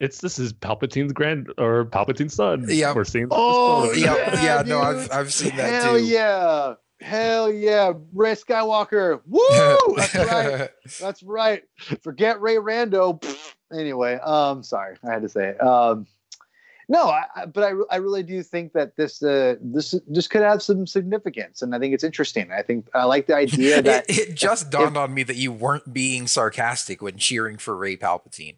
[0.00, 2.64] It's this is Palpatine's grand or Palpatine's son.
[2.68, 2.94] Yeah.
[2.94, 3.26] we're seeing.
[3.28, 3.98] this Oh photo.
[3.98, 5.12] yeah, yeah, yeah, no, I've.
[5.12, 6.04] I've seen that Hell too.
[6.06, 6.74] yeah!
[7.00, 7.92] Hell yeah!
[8.12, 9.20] Rey Skywalker.
[9.26, 9.94] Woo!
[9.96, 10.70] That's right.
[11.00, 11.62] That's right.
[12.02, 13.22] Forget Rey Rando.
[13.72, 15.62] anyway, um, sorry, I had to say it.
[15.62, 16.06] Um,
[16.90, 20.42] no, I, I, but I, I really do think that this, uh, this, this could
[20.42, 22.50] have some significance, and I think it's interesting.
[22.50, 25.52] I think I like the idea that it, it just dawned on me that you
[25.52, 28.56] weren't being sarcastic when cheering for Rey Palpatine.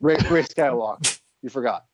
[0.00, 1.20] Rey, Rey Skywalker.
[1.40, 1.84] You forgot.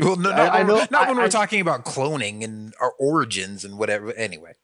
[0.00, 2.74] Well, no, I- not, I when, know- we're- when we're I- talking about cloning and
[2.80, 4.12] our origins and whatever.
[4.12, 4.54] Anyway,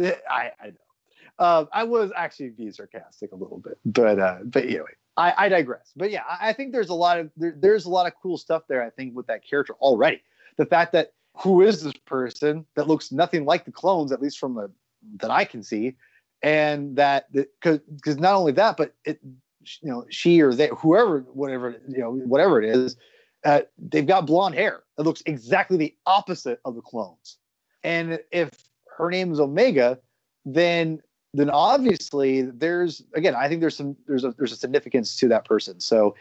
[0.00, 0.74] I, I know.
[1.38, 5.48] Um, I was actually being sarcastic a little bit, but uh, but anyway, I, I
[5.48, 5.90] digress.
[5.96, 8.36] But yeah, I, I think there's a lot of there, there's a lot of cool
[8.38, 8.82] stuff there.
[8.82, 10.22] I think with that character already,
[10.56, 11.12] the fact that
[11.42, 14.68] who is this person that looks nothing like the clones, at least from a
[15.16, 15.94] that I can see,
[16.42, 19.18] and that because because not only that, but it
[19.80, 22.96] you know she or they whoever whatever you know whatever it is,
[23.44, 27.38] uh, they've got blonde hair that looks exactly the opposite of the clones,
[27.82, 28.50] and if
[28.96, 29.98] her name is Omega,
[30.44, 31.00] then
[31.34, 35.44] then obviously there's again I think there's some there's a there's a significance to that
[35.44, 35.80] person.
[35.80, 36.14] So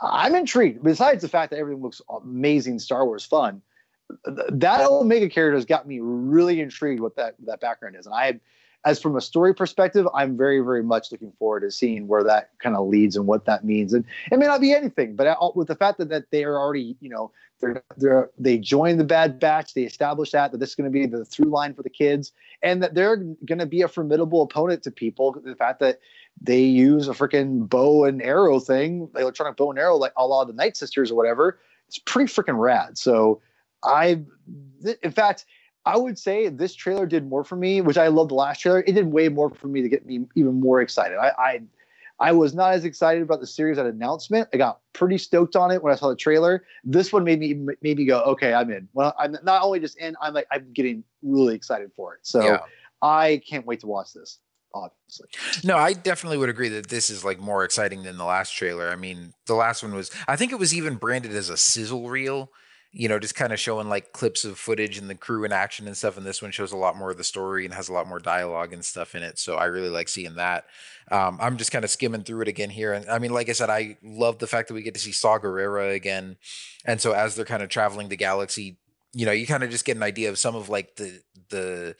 [0.00, 0.82] I'm intrigued.
[0.82, 3.62] Besides the fact that everything looks amazing, Star Wars fun,
[4.24, 8.06] that Omega character has got me really intrigued what that that background is.
[8.06, 8.40] And I,
[8.84, 12.50] as from a story perspective, I'm very very much looking forward to seeing where that
[12.58, 13.92] kind of leads and what that means.
[13.92, 16.96] And it may not be anything, but with the fact that that they are already
[17.00, 17.30] you know
[17.60, 20.98] they're they're they joined the Bad Batch, they establish that that this is going to
[20.98, 22.32] be the through line for the kids
[22.62, 25.32] and that they're going to be a formidable opponent to people.
[25.44, 26.00] The fact that
[26.40, 30.42] they use a freaking bow and arrow thing, electronic bow and arrow, like a lot
[30.42, 31.58] of the Night Sisters or whatever,
[31.88, 32.98] it's pretty freaking rad.
[32.98, 33.40] So
[33.84, 34.22] I,
[35.02, 35.44] in fact,
[35.86, 38.80] I would say this trailer did more for me, which I loved the last trailer.
[38.86, 41.18] It did way more for me to get me even more excited.
[41.18, 41.62] I, I,
[42.20, 44.48] I was not as excited about the series at announcement.
[44.52, 46.64] I got pretty stoked on it when I saw the trailer.
[46.84, 48.88] This one made me made me go, okay, I'm in.
[48.94, 52.20] Well, I'm not only just in, I'm like I'm getting really excited for it.
[52.22, 52.58] So yeah.
[53.02, 54.38] I can't wait to watch this.
[54.72, 55.28] Obviously,
[55.62, 58.88] No, I definitely would agree that this is like more exciting than the last trailer.
[58.88, 62.08] I mean, the last one was, I think it was even branded as a sizzle
[62.08, 62.50] reel,
[62.96, 65.88] you know, just kind of showing like clips of footage and the crew in action
[65.88, 66.16] and stuff.
[66.16, 68.20] And this one shows a lot more of the story and has a lot more
[68.20, 69.36] dialogue and stuff in it.
[69.36, 70.66] So I really like seeing that.
[71.10, 72.92] Um, I'm just kind of skimming through it again here.
[72.92, 75.10] And I mean, like I said, I love the fact that we get to see
[75.10, 76.36] Saw Gerrera again.
[76.84, 78.78] And so as they're kind of traveling the galaxy,
[79.12, 81.96] you know, you kind of just get an idea of some of like the, the,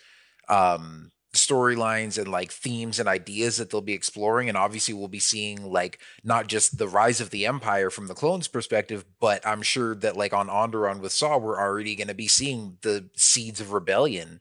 [0.49, 5.19] um, storylines and like themes and ideas that they'll be exploring and obviously we'll be
[5.19, 9.62] seeing like not just the rise of the empire from the clones perspective but i'm
[9.62, 13.61] sure that like on Onderon with saw we're already going to be seeing the seeds
[13.61, 14.40] of rebellion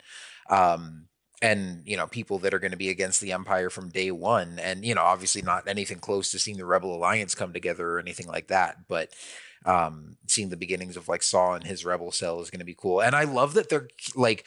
[0.50, 1.06] um
[1.42, 4.58] and you know people that are going to be against the empire from day one
[4.60, 8.00] and you know obviously not anything close to seeing the rebel alliance come together or
[8.00, 9.10] anything like that but
[9.66, 12.76] um seeing the beginnings of like saw and his rebel cell is going to be
[12.76, 14.46] cool and i love that they're like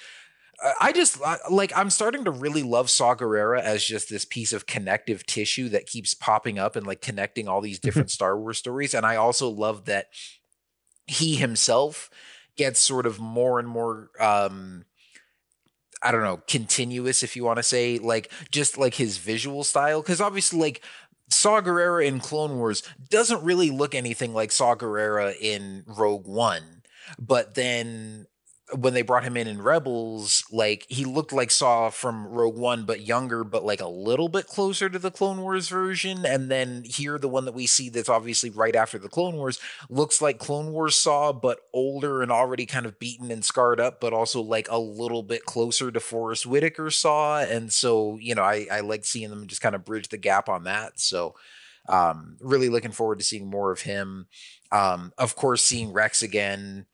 [0.80, 1.20] I just
[1.50, 5.68] like I'm starting to really love Saw Gerrera as just this piece of connective tissue
[5.70, 8.94] that keeps popping up and like connecting all these different Star Wars stories.
[8.94, 10.06] And I also love that
[11.06, 12.10] he himself
[12.56, 14.86] gets sort of more and more um
[16.02, 20.02] I don't know, continuous if you want to say, like just like his visual style.
[20.02, 20.82] Cause obviously like
[21.28, 26.82] Saw Gerrera in Clone Wars doesn't really look anything like Saw Gerrera in Rogue One.
[27.18, 28.26] But then
[28.74, 32.84] when they brought him in in Rebels, like he looked like Saw from Rogue One,
[32.84, 36.26] but younger, but like a little bit closer to the Clone Wars version.
[36.26, 39.60] And then here, the one that we see that's obviously right after the Clone Wars
[39.88, 44.00] looks like Clone Wars Saw, but older and already kind of beaten and scarred up,
[44.00, 47.40] but also like a little bit closer to Forest Whitaker Saw.
[47.40, 50.48] And so, you know, I, I like seeing them just kind of bridge the gap
[50.48, 50.98] on that.
[50.98, 51.36] So,
[51.88, 54.26] um, really looking forward to seeing more of him.
[54.72, 56.86] Um, of course, seeing Rex again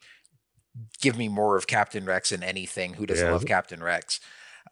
[1.01, 2.95] give me more of Captain Rex in anything.
[2.95, 3.33] Who doesn't Yeah.
[3.33, 4.21] love Captain Rex?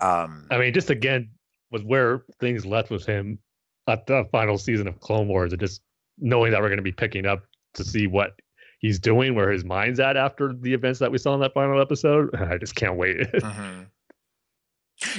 [0.00, 1.30] Um, I mean, just again
[1.70, 3.38] with where things left with him
[3.86, 5.82] at the final season of Clone Wars, and just
[6.18, 7.44] knowing that we're going to be picking up
[7.74, 8.32] to see what
[8.78, 11.80] he's doing, where his mind's at after the events that we saw in that final
[11.80, 12.34] episode.
[12.40, 13.18] I just can't wait.
[13.32, 13.86] mhm.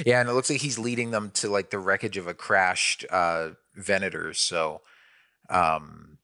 [0.06, 3.04] Yeah, and it looks like he's leading them to like the wreckage of a crashed
[3.10, 4.32] uh, Venator.
[4.32, 4.80] So,
[5.50, 6.18] um,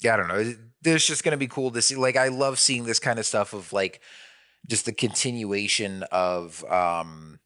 [0.00, 0.54] yeah, I don't know.
[0.84, 1.96] There's just going to be cool to see.
[1.96, 4.00] Like, I love seeing this kind of stuff of like
[4.68, 6.64] just the continuation of.
[6.64, 7.40] um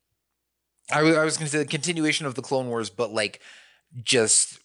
[0.91, 3.41] I, I was going to say the continuation of the Clone Wars, but like
[4.03, 4.59] just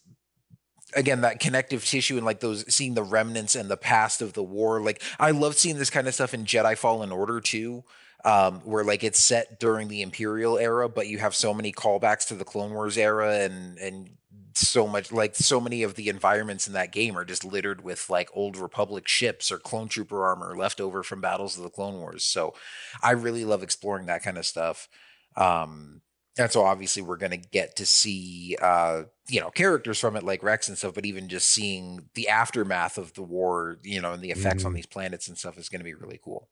[0.96, 4.44] again that connective tissue and like those seeing the remnants and the past of the
[4.44, 4.82] war.
[4.82, 7.84] Like, I love seeing this kind of stuff in Jedi Fallen Order too.
[8.26, 12.26] Um, where like it's set during the Imperial era, but you have so many callbacks
[12.28, 14.12] to the Clone Wars era and and
[14.56, 18.10] so much like so many of the environments in that game are just littered with
[18.10, 22.00] like old republic ships or clone trooper armor left over from battles of the clone
[22.00, 22.24] wars.
[22.24, 22.54] So
[23.02, 24.88] i really love exploring that kind of stuff.
[25.36, 26.02] Um
[26.38, 30.24] and so obviously we're going to get to see uh you know characters from it
[30.24, 34.14] like rex and stuff but even just seeing the aftermath of the war you know
[34.14, 34.68] and the effects mm.
[34.68, 36.50] on these planets and stuff is going to be really cool.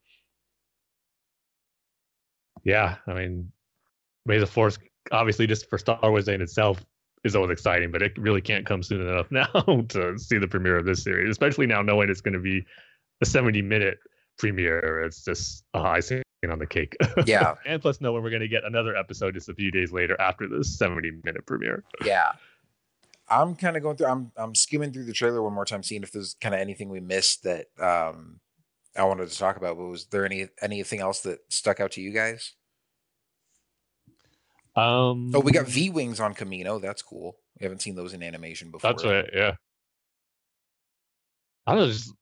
[2.63, 3.51] Yeah i mean
[4.25, 4.77] may the force
[5.11, 6.85] obviously just for star wars in itself
[7.23, 9.45] is always exciting, but it really can't come soon enough now
[9.89, 12.65] to see the premiere of this series, especially now knowing it's going to be
[13.21, 13.99] a 70 minute
[14.37, 15.01] premiere.
[15.01, 16.95] It's just a icing on the cake.
[17.25, 17.55] Yeah.
[17.65, 20.47] and plus knowing we're going to get another episode just a few days later after
[20.47, 21.83] this 70 minute premiere.
[22.03, 22.31] Yeah.
[23.29, 26.03] I'm kind of going through, I'm, I'm skimming through the trailer one more time, seeing
[26.03, 28.39] if there's kind of anything we missed that, um,
[28.97, 32.01] I wanted to talk about, but was there any anything else that stuck out to
[32.01, 32.55] you guys?
[34.75, 36.81] Um, oh, we got V wings on Kamino.
[36.81, 37.35] That's cool.
[37.59, 38.91] We haven't seen those in animation before.
[38.91, 39.29] That's right.
[39.33, 39.55] Yeah.
[41.67, 42.13] I don't know, just,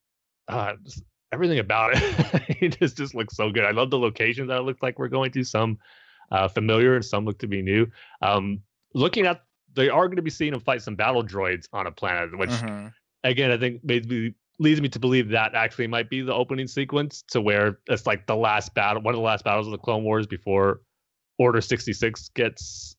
[0.47, 2.43] uh, just everything about it.
[2.61, 3.63] it just just looks so good.
[3.63, 5.43] I love the locations that it looks like we're going to.
[5.43, 5.77] Some
[6.31, 7.87] uh, familiar and some look to be new.
[8.21, 8.61] Um,
[8.93, 9.41] looking at,
[9.75, 12.49] they are going to be seeing them fight some battle droids on a planet, which
[12.49, 12.87] mm-hmm.
[13.23, 17.23] again I think maybe leads me to believe that actually might be the opening sequence
[17.29, 20.03] to where it's like the last battle, one of the last battles of the Clone
[20.03, 20.81] Wars before
[21.39, 22.95] Order 66 gets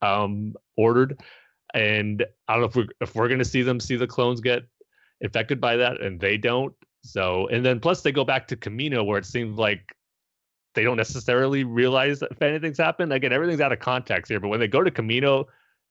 [0.00, 1.20] um, ordered.
[1.74, 4.62] And I don't know if we're if we're gonna see them see the clones get
[5.20, 6.74] infected by that, and they don't.
[7.02, 9.94] So and then plus they go back to Kamino where it seems like
[10.74, 13.12] they don't necessarily realize if anything's happened.
[13.12, 15.44] Again, everything's out of context here, but when they go to Kamino,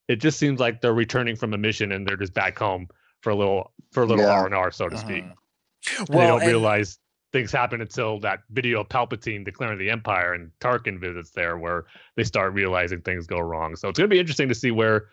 [0.07, 2.87] it just seems like they're returning from a mission and they're just back home
[3.21, 5.23] for a little for a little R and R, so to speak.
[5.23, 6.05] Uh-huh.
[6.09, 6.97] Well, they don't realize
[7.31, 11.85] things happen until that video of Palpatine declaring the Empire and Tarkin visits there, where
[12.15, 13.75] they start realizing things go wrong.
[13.75, 15.09] So it's going to be interesting to see where,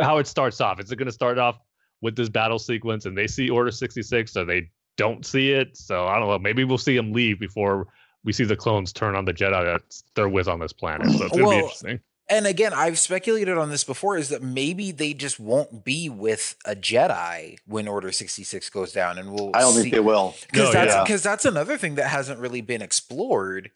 [0.00, 0.80] how it starts off.
[0.80, 1.58] Is it going to start off
[2.00, 5.76] with this battle sequence and they see Order 66 or they don't see it?
[5.76, 6.38] So I don't know.
[6.38, 7.88] Maybe we'll see them leave before
[8.24, 9.82] we see the clones turn on the Jedi that
[10.14, 11.10] they're with on this planet.
[11.10, 14.30] So it's going to well, be interesting and again, I've speculated on this before is
[14.30, 19.32] that maybe they just won't be with a Jedi when Order 66 goes down and
[19.32, 19.82] we'll I don't see.
[19.82, 20.34] think they will.
[20.52, 21.04] Cuz no, that's yeah.
[21.06, 23.70] cuz that's another thing that hasn't really been explored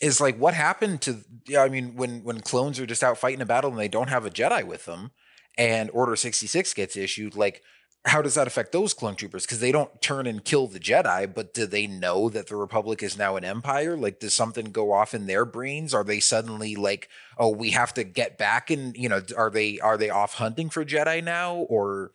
[0.00, 3.40] is like what happened to yeah, I mean when when clones are just out fighting
[3.40, 5.10] a battle and they don't have a Jedi with them
[5.58, 7.62] and Order 66 gets issued like
[8.06, 9.44] how does that affect those clone troopers?
[9.44, 13.02] Because they don't turn and kill the Jedi, but do they know that the Republic
[13.02, 13.94] is now an empire?
[13.94, 15.92] Like, does something go off in their brains?
[15.92, 18.70] Are they suddenly like, oh, we have to get back?
[18.70, 22.12] And you know, are they are they off hunting for Jedi now, or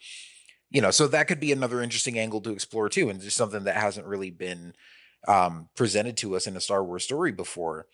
[0.71, 0.91] you know?
[0.91, 4.07] So that could be another interesting angle to explore too, and just something that hasn't
[4.07, 4.73] really been
[5.27, 7.85] um, presented to us in a Star Wars story before.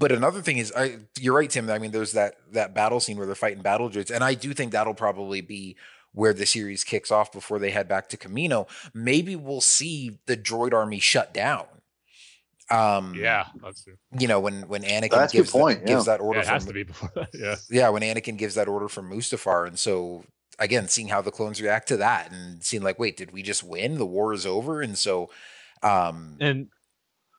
[0.00, 1.70] But another thing is, I, you're right, Tim.
[1.70, 4.52] I mean, there's that that battle scene where they're fighting battle droids, and I do
[4.52, 5.76] think that'll probably be
[6.16, 10.34] where the series kicks off before they head back to Kamino, maybe we'll see the
[10.36, 11.66] droid army shut down.
[12.70, 13.96] Um, yeah, that's true.
[14.18, 15.94] You know, when when Anakin that's gives, point, that, yeah.
[15.94, 17.28] gives that order, yeah, it has to be before that.
[17.34, 20.24] Yeah, yeah, when Anakin gives that order from Mustafar, and so
[20.58, 23.62] again, seeing how the clones react to that, and seeing like, wait, did we just
[23.62, 23.98] win?
[23.98, 25.28] The war is over, and so,
[25.82, 26.68] um, and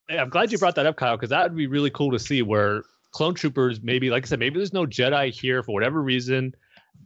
[0.08, 2.44] I'm glad you brought that up, Kyle, because that would be really cool to see
[2.44, 6.54] where clone troopers maybe, like I said, maybe there's no Jedi here for whatever reason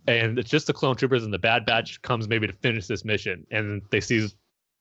[0.08, 3.06] and it's just the clone troopers and the bad batch comes maybe to finish this
[3.06, 3.46] mission.
[3.52, 4.28] And they see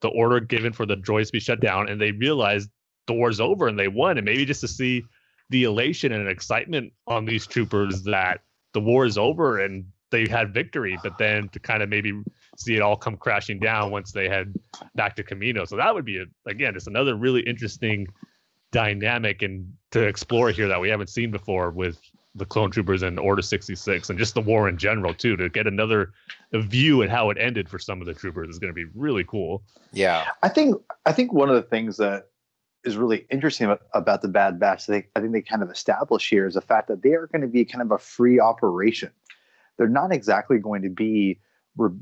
[0.01, 2.69] the order given for the droids to be shut down and they realize
[3.07, 4.17] the war's over and they won.
[4.19, 5.05] And maybe just to see
[5.51, 8.41] the elation and excitement on these troopers that
[8.73, 12.13] the war is over and they had victory but then to kind of maybe
[12.57, 14.55] see it all come crashing down once they head
[14.95, 18.07] back to Kamino so that would be a, again just another really interesting
[18.73, 22.01] dynamic and to explore here that we haven't seen before with
[22.35, 25.67] the clone troopers and order 66 and just the war in general too to get
[25.67, 26.13] another
[26.53, 29.25] view at how it ended for some of the troopers is going to be really
[29.25, 29.63] cool.
[29.93, 30.27] Yeah.
[30.43, 32.29] I think i think one of the things that
[32.85, 35.71] is really interesting about, about the bad batch I think, I think they kind of
[35.71, 38.41] establish here is the fact that they are going to be kind of a free
[38.41, 39.11] operation.
[39.77, 41.41] They're not exactly going to be
[41.77, 41.99] re-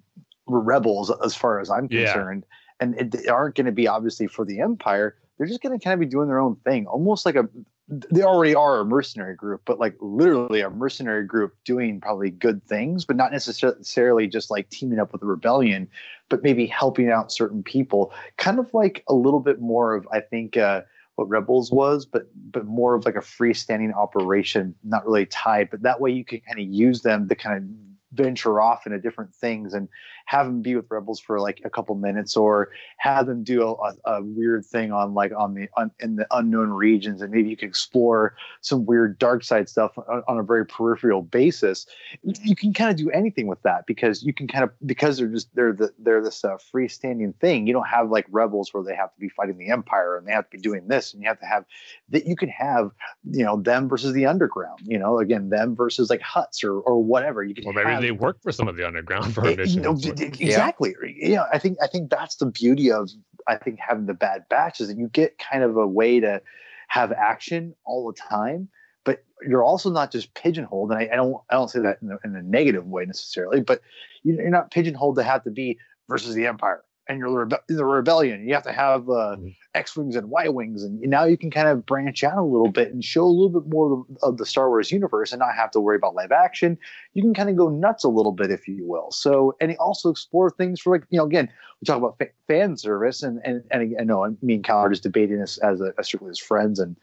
[0.47, 2.45] rebels as far as i'm concerned.
[2.49, 2.87] Yeah.
[2.87, 5.17] and it, they aren't going to be obviously for the empire.
[5.37, 7.49] They're just going to kind of be doing their own thing almost like a
[7.89, 12.63] they already are a mercenary group, but like literally a mercenary group doing probably good
[12.65, 15.89] things, but not necessarily just like teaming up with the rebellion,
[16.29, 18.13] but maybe helping out certain people.
[18.37, 20.83] Kind of like a little bit more of, I think, uh,
[21.15, 25.69] what Rebels was, but but more of like a freestanding operation, not really tied.
[25.71, 27.65] But that way you can kind of use them to kind of
[28.13, 29.89] venture off into different things and
[30.29, 32.69] have them be with rebels for like a couple minutes or
[32.99, 36.69] have them do a, a weird thing on like on the on, in the unknown
[36.69, 40.67] regions and maybe you can explore some weird dark side stuff on, on a very
[40.67, 41.87] peripheral basis.
[42.23, 45.29] You can kind of do anything with that because you can kind of because they're
[45.29, 47.67] just they're the they're this uh, freestanding thing.
[47.67, 50.33] You don't have like rebels where they have to be fighting the empire and they
[50.33, 51.65] have to be doing this and you have to have
[52.11, 52.91] that you can have
[53.31, 57.03] you know them versus the underground you know again them versus like Hutts or or
[57.03, 57.43] whatever.
[57.43, 59.81] You can or maybe have, they work for some of the underground for it, you
[59.81, 60.95] know, exactly.
[61.17, 61.45] Yeah.
[61.53, 63.11] I think I think that's the beauty of
[63.47, 66.43] I think having the bad batch is that you get kind of a way to
[66.89, 68.69] have action all the time,
[69.05, 70.91] but you're also not just pigeonholed.
[70.91, 73.81] And I, I don't I don't say that in in a negative way necessarily, but
[74.23, 75.79] you're not pigeonholed to have to be
[76.09, 78.47] versus the empire and you're the, rebe- the rebellion.
[78.47, 79.49] You have to have uh, mm-hmm.
[79.75, 82.71] X wings and Y wings, and now you can kind of branch out a little
[82.71, 85.71] bit and show a little bit more of the Star Wars universe, and not have
[85.73, 86.79] to worry about live action.
[87.15, 89.11] You can kind of go nuts a little bit, if you will.
[89.11, 91.49] So, and also explore things for like you know, again,
[91.81, 94.91] we talk about fa- fan service, and and and I know me and Cal are
[94.91, 96.97] just debating this as a, as strictly as friends, and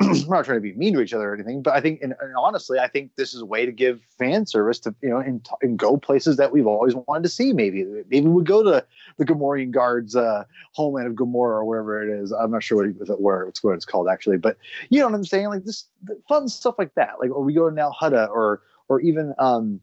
[0.00, 2.14] we're not trying to be mean to each other or anything, but I think, and,
[2.20, 5.18] and, honestly, I think this is a way to give fan service to you know
[5.18, 7.52] and, and go places that we've always wanted to see.
[7.52, 8.84] Maybe maybe we go to
[9.18, 12.32] the Gamorrean Guards uh, homeland of Gamorra or wherever it is.
[12.32, 14.56] I'm not sure what it, where it's what it's called actually, but
[14.88, 15.46] you know what I'm saying?
[15.46, 15.86] Like this
[16.28, 17.20] fun stuff like that.
[17.20, 19.80] Like or we go to Nal Hutta or or even um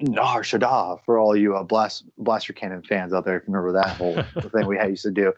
[0.00, 3.36] Nar Shaddaa for all you uh, blast, blaster cannon fans out there.
[3.36, 5.32] If you remember that whole thing we used to do,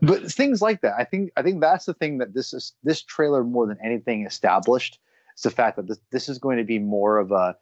[0.00, 0.94] but things like that.
[0.98, 4.24] I think I think that's the thing that this is this trailer more than anything
[4.24, 4.98] established.
[5.34, 7.56] It's the fact that this this is going to be more of a,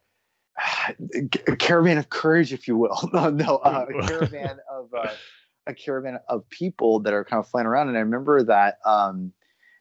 [1.47, 3.09] a caravan of courage, if you will.
[3.13, 5.09] no, no, uh, a caravan of uh,
[5.67, 7.89] a caravan of people that are kind of flying around.
[7.89, 9.33] And I remember that um,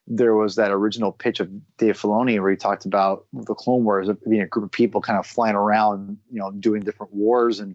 [0.06, 4.08] there was that original pitch of Dave Filoni where he talked about the Clone Wars
[4.28, 7.74] being a group of people kind of flying around, you know, doing different wars and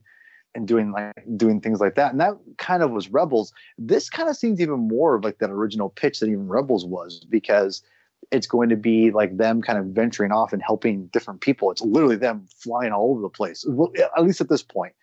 [0.54, 2.12] and doing like doing things like that.
[2.12, 3.54] And that kind of was Rebels.
[3.78, 7.26] This kind of seems even more of like that original pitch that even Rebels was
[7.30, 7.82] because
[8.32, 11.72] it's going to be like them kind of venturing off and helping different people.
[11.72, 14.94] It's literally them flying all over the place, well, at least at this point.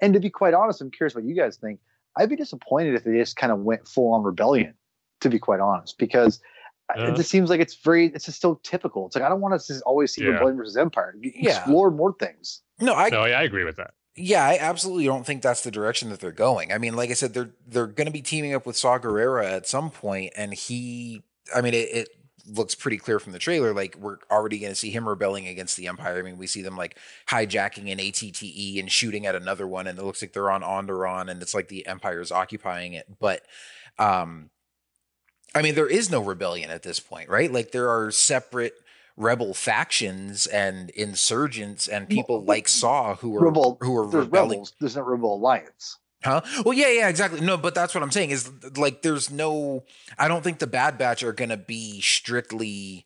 [0.00, 1.80] And to be quite honest, I'm curious what you guys think.
[2.16, 4.74] I'd be disappointed if they just kind of went full on rebellion,
[5.20, 6.40] to be quite honest, because
[6.96, 9.06] it just seems like it's very it's just so typical.
[9.06, 10.30] It's like I don't want to always see yeah.
[10.30, 11.14] Rebellion versus Empire.
[11.20, 11.58] Yeah.
[11.58, 12.62] Explore more things.
[12.80, 13.92] No, I no, I agree with that.
[14.16, 16.72] Yeah, I absolutely don't think that's the direction that they're going.
[16.72, 19.44] I mean, like I said, they're they're going to be teaming up with Saw Gerrera
[19.44, 21.22] at some point, and he,
[21.54, 22.08] I mean, it, it
[22.48, 23.72] looks pretty clear from the trailer.
[23.72, 26.18] Like we're already going to see him rebelling against the Empire.
[26.18, 26.98] I mean, we see them like
[27.28, 31.30] hijacking an ATTE and shooting at another one, and it looks like they're on Onderon,
[31.30, 33.06] and it's like the Empire is occupying it.
[33.20, 33.42] But
[33.98, 34.50] um,
[35.54, 37.50] I mean, there is no rebellion at this point, right?
[37.50, 38.74] Like there are separate
[39.16, 44.50] rebel factions and insurgents and people well, like Saw who are rebel, who are rebelling.
[44.50, 44.72] Rebels.
[44.80, 45.98] There's no rebel alliance.
[46.24, 46.40] Huh?
[46.64, 47.40] Well, yeah, yeah, exactly.
[47.40, 49.84] No, but that's what I'm saying is like there's no.
[50.18, 53.04] I don't think the Bad Batch are going to be strictly.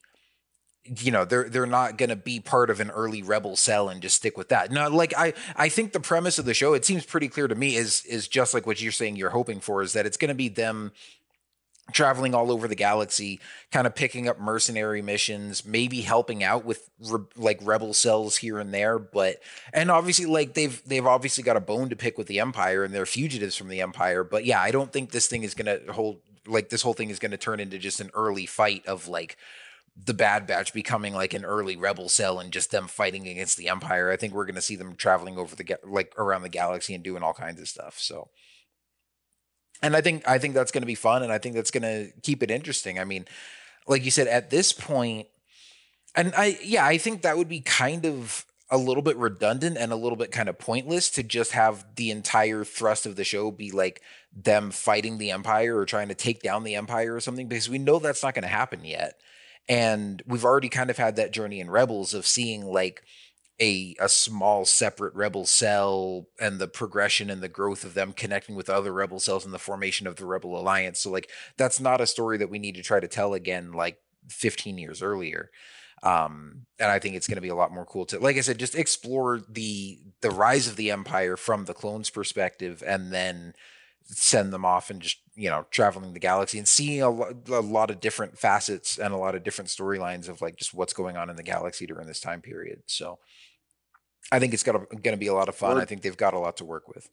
[0.84, 4.00] You know, they're they're not going to be part of an early rebel cell and
[4.00, 4.72] just stick with that.
[4.72, 7.54] No, like I I think the premise of the show it seems pretty clear to
[7.54, 10.30] me is is just like what you're saying you're hoping for is that it's going
[10.30, 10.90] to be them
[11.92, 13.40] traveling all over the galaxy,
[13.70, 18.58] kind of picking up mercenary missions, maybe helping out with re- like rebel cells here
[18.58, 19.40] and there, but
[19.72, 22.94] and obviously like they've they've obviously got a bone to pick with the empire and
[22.94, 25.92] they're fugitives from the empire, but yeah, I don't think this thing is going to
[25.92, 29.08] hold like this whole thing is going to turn into just an early fight of
[29.08, 29.36] like
[29.96, 33.68] the Bad Batch becoming like an early rebel cell and just them fighting against the
[33.68, 34.10] Empire.
[34.10, 37.04] I think we're going to see them traveling over the like around the galaxy and
[37.04, 37.98] doing all kinds of stuff.
[37.98, 38.28] So
[39.82, 41.82] and I think I think that's going to be fun, and I think that's going
[41.82, 42.98] to keep it interesting.
[42.98, 43.26] I mean,
[43.86, 45.28] like you said, at this point,
[46.14, 49.92] and I yeah, I think that would be kind of a little bit redundant and
[49.92, 53.50] a little bit kind of pointless to just have the entire thrust of the show
[53.50, 54.00] be like
[54.34, 57.78] them fighting the empire or trying to take down the empire or something because we
[57.78, 59.20] know that's not going to happen yet.
[59.68, 63.02] And we've already kind of had that journey in Rebels of seeing like
[63.60, 68.54] a a small separate rebel cell and the progression and the growth of them connecting
[68.54, 71.00] with other rebel cells and the formation of the rebel alliance.
[71.00, 73.98] So like that's not a story that we need to try to tell again like
[74.28, 75.50] 15 years earlier.
[76.02, 78.40] Um and i think it's going to be a lot more cool to like i
[78.40, 83.54] said just explore the the rise of the empire from the clones perspective and then
[84.06, 87.60] send them off and just you know traveling the galaxy and seeing a, lo- a
[87.60, 91.16] lot of different facets and a lot of different storylines of like just what's going
[91.16, 92.82] on in the galaxy during this time period.
[92.86, 93.18] So
[94.30, 95.78] I think it's going to be a lot of fun.
[95.78, 97.10] I think they've got a lot to work with.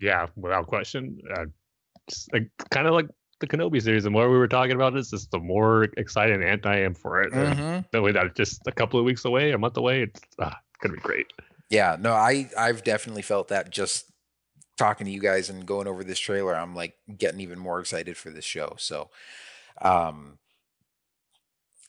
[0.00, 1.18] Yeah, without question.
[1.34, 1.46] Uh,
[2.32, 3.06] like, kind of like
[3.40, 4.04] the Kenobi series.
[4.04, 7.22] The more we were talking about this, just the more excited and I am for
[7.22, 7.32] it.
[7.32, 7.80] Mm-hmm.
[7.92, 10.58] The way that it's just a couple of weeks away, a month away, it's ah,
[10.80, 11.26] gonna be great.
[11.70, 14.06] Yeah, no, I I've definitely felt that just
[14.76, 16.54] talking to you guys and going over this trailer.
[16.54, 18.74] I'm like getting even more excited for this show.
[18.78, 19.10] So,
[19.80, 20.38] um,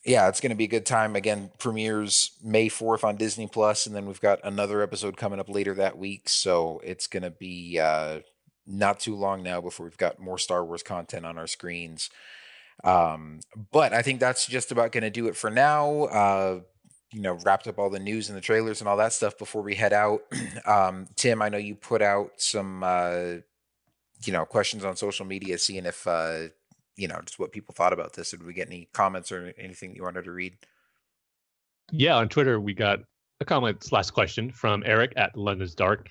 [0.05, 1.15] yeah, it's going to be a good time.
[1.15, 5.49] Again, premieres May 4th on Disney Plus, and then we've got another episode coming up
[5.49, 6.29] later that week.
[6.29, 8.19] So it's going to be uh,
[8.67, 12.11] not too long now before we've got more Star Wars content on our screens.
[12.83, 13.39] Um,
[13.71, 16.03] but I think that's just about going to do it for now.
[16.03, 16.59] Uh,
[17.15, 19.61] you know, wrapped up all the news and the trailers and all that stuff before
[19.61, 20.23] we head out.
[20.65, 23.35] um, Tim, I know you put out some, uh,
[24.25, 26.49] you know, questions on social media, seeing if, uh,
[26.97, 28.31] you know, just what people thought about this.
[28.31, 30.57] Did we get any comments or anything you wanted to read?
[31.89, 32.99] Yeah, on Twitter we got
[33.39, 36.09] a comment slash question from Eric at London's Dark.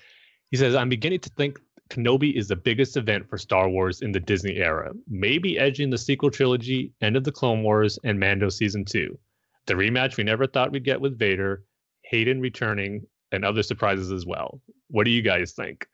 [0.49, 1.59] He says, "I'm beginning to think
[1.89, 5.99] Kenobi is the biggest event for Star Wars in the Disney era, maybe edging the
[5.99, 9.15] sequel trilogy, End of the Clone Wars, and Mando Season 2.
[9.67, 11.63] The rematch we never thought we'd get with Vader,
[12.03, 14.61] Hayden returning, and other surprises as well.
[14.89, 15.87] What do you guys think?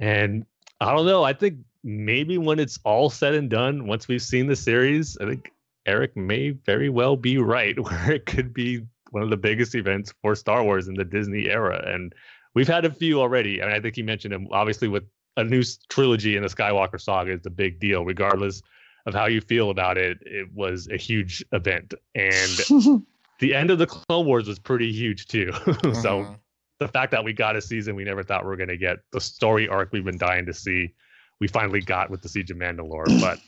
[0.00, 0.46] And
[0.80, 1.24] I don't know.
[1.24, 5.26] I think maybe when it's all said and done, once we've seen the series, I
[5.26, 5.52] think
[5.86, 10.12] Eric may very well be right, where it could be one of the biggest events
[10.22, 11.82] for Star Wars in the Disney era.
[11.86, 12.14] And
[12.54, 13.62] we've had a few already.
[13.62, 14.48] I mean, I think he mentioned them.
[14.50, 15.04] Obviously, with
[15.36, 18.62] a new trilogy in the Skywalker saga is a big deal, regardless
[19.08, 20.18] of how you feel about it.
[20.22, 22.50] It was a huge event, and
[23.40, 25.50] the end of the Clone Wars was pretty huge too.
[25.54, 26.32] so mm-hmm.
[26.78, 28.98] the fact that we got a season we never thought we were going to get,
[29.12, 30.92] the story arc we've been dying to see,
[31.40, 33.06] we finally got with the Siege of Mandalore.
[33.20, 33.38] but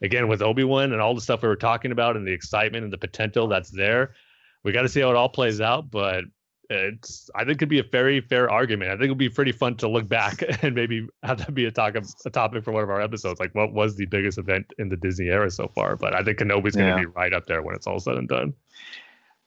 [0.00, 2.84] again, with Obi Wan and all the stuff we were talking about, and the excitement
[2.84, 4.14] and the potential that's there,
[4.62, 5.90] we got to see how it all plays out.
[5.90, 6.24] But
[6.70, 8.90] it's I think it could be a very fair argument.
[8.90, 11.64] I think it would be pretty fun to look back and maybe have that be
[11.64, 13.40] a talk of, a topic for one of our episodes.
[13.40, 15.96] Like what was the biggest event in the Disney era so far?
[15.96, 17.00] But I think Kenobi's going to yeah.
[17.00, 18.54] be right up there when it's all said and done.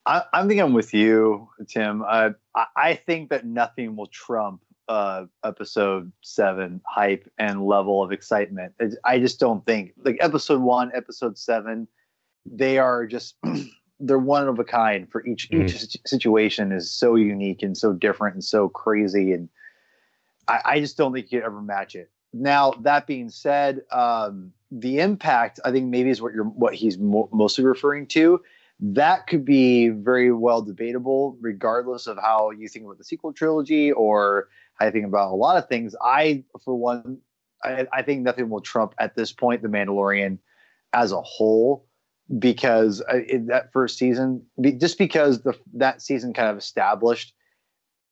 [0.06, 2.04] I, I think I'm with you, Tim.
[2.06, 8.12] Uh, I, I think that nothing will trump uh, episode seven hype and level of
[8.12, 8.74] excitement.
[9.06, 11.88] I just don't think like episode one, episode seven,
[12.46, 13.36] they are just
[14.06, 15.64] they're one of a kind for each mm.
[15.64, 19.50] each situation is so unique and so different and so crazy and
[20.48, 22.12] I, I just don't think you could ever match it.
[22.34, 26.98] Now that being said, um, the impact I think maybe is what you're what he's
[26.98, 28.42] mo- mostly referring to.
[28.80, 33.92] That could be very well debatable, regardless of how you think about the sequel trilogy
[33.92, 35.96] or how you think about a lot of things.
[36.02, 37.20] I, for one,
[37.64, 40.40] I, I think nothing will trump at this point the Mandalorian
[40.92, 41.86] as a whole
[42.40, 44.42] because uh, in that first season,
[44.78, 47.34] just because the that season kind of established,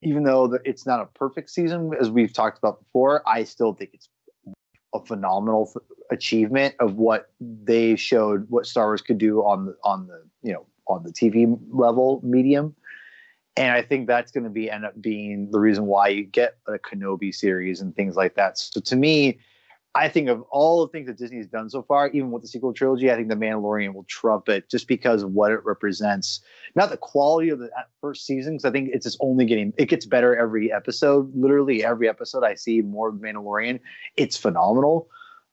[0.02, 3.72] even though the, it's not a perfect season as we've talked about before, I still
[3.72, 4.08] think it's
[4.94, 5.72] a phenomenal
[6.10, 10.52] achievement of what they showed what Star Wars could do on the on the you
[10.52, 12.74] know on the TV level medium.
[13.56, 16.56] And I think that's going to be end up being the reason why you get
[16.66, 18.58] a Kenobi series and things like that.
[18.58, 19.38] So to me,
[19.94, 22.48] I think of all the things that Disney has done so far, even with the
[22.48, 26.40] sequel trilogy, I think The Mandalorian will trump it just because of what it represents.
[26.74, 27.70] Not the quality of the
[28.00, 31.30] first season, because I think it's just only getting it gets better every episode.
[31.34, 33.80] Literally every episode, I see more of Mandalorian.
[34.16, 35.08] It's phenomenal.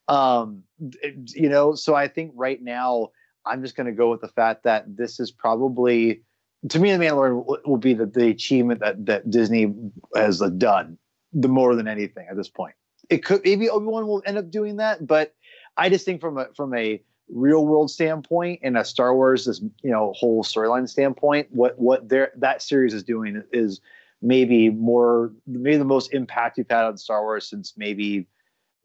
[0.08, 0.62] Um,
[1.02, 3.10] it, you know, so I think right now
[3.44, 6.22] I'm just going to go with the fact that this is probably,
[6.70, 9.74] to me, The Mandalorian will, will be the, the achievement that that Disney
[10.16, 10.96] has done
[11.34, 12.74] the more than anything at this point
[13.10, 15.34] it could maybe Obi Wan will end up doing that, but
[15.76, 19.60] I just think from a from a real world standpoint and a Star Wars this
[19.82, 23.80] you know whole storyline standpoint, what what their that series is doing is
[24.22, 28.26] maybe more maybe the most impact we've had on Star Wars since maybe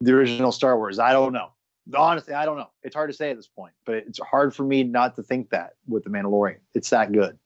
[0.00, 0.98] the original Star Wars.
[0.98, 1.50] I don't know.
[1.94, 2.70] Honestly, I don't know.
[2.82, 5.50] It's hard to say at this point, but it's hard for me not to think
[5.50, 6.58] that with the Mandalorian.
[6.74, 7.38] It's that good.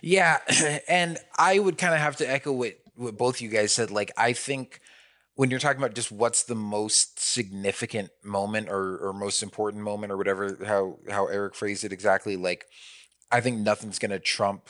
[0.00, 0.38] Yeah,
[0.88, 3.90] and I would kind of have to echo what what both you guys said.
[3.90, 4.79] Like, I think
[5.40, 10.12] when you're talking about just what's the most significant moment or, or most important moment
[10.12, 12.66] or whatever how how Eric phrased it exactly, like
[13.32, 14.68] I think nothing's gonna trump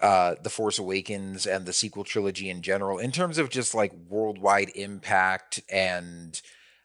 [0.00, 3.92] uh the Force Awakens and the sequel trilogy in general in terms of just like
[4.08, 6.40] worldwide impact and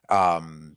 [0.09, 0.75] um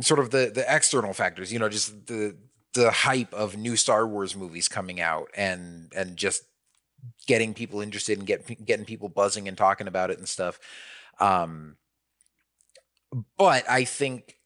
[0.00, 2.34] sort of the the external factors, you know, just the
[2.72, 6.44] the hype of new Star Wars movies coming out and and just
[7.26, 10.58] getting people interested and get getting people buzzing and talking about it and stuff.
[11.20, 11.76] Um,
[13.38, 14.36] but I think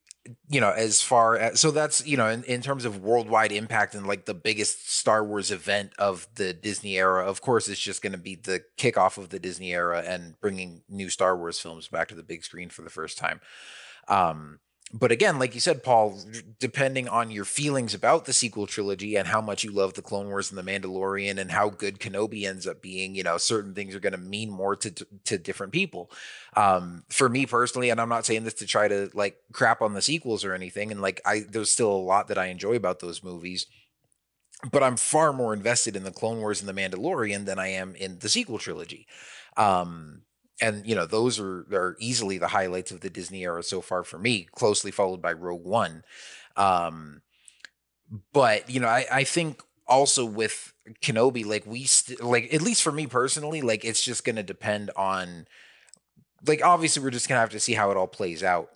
[0.49, 3.95] you know as far as so that's you know in, in terms of worldwide impact
[3.95, 8.03] and like the biggest star wars event of the disney era of course it's just
[8.03, 11.89] going to be the kickoff of the disney era and bringing new star wars films
[11.89, 13.41] back to the big screen for the first time.
[14.07, 14.59] Um
[14.93, 16.19] but again, like you said, Paul,
[16.59, 20.29] depending on your feelings about the sequel trilogy and how much you love the Clone
[20.29, 23.95] Wars and the Mandalorian and how good Kenobi ends up being, you know, certain things
[23.95, 24.91] are going to mean more to
[25.25, 26.11] to different people.
[26.57, 29.93] Um, for me personally, and I'm not saying this to try to like crap on
[29.93, 33.01] the sequels or anything, and like I, there's still a lot that I enjoy about
[33.01, 33.67] those movies.
[34.73, 37.95] But I'm far more invested in the Clone Wars and the Mandalorian than I am
[37.95, 39.07] in the sequel trilogy.
[39.57, 40.23] Um,
[40.61, 44.05] and you know those are are easily the highlights of the Disney era so far
[44.05, 46.03] for me, closely followed by Rogue One.
[46.57, 47.23] Um,
[48.33, 50.73] but you know, I, I think also with
[51.03, 54.43] Kenobi, like we st- like at least for me personally, like it's just going to
[54.43, 55.47] depend on,
[56.47, 58.71] like obviously we're just gonna have to see how it all plays out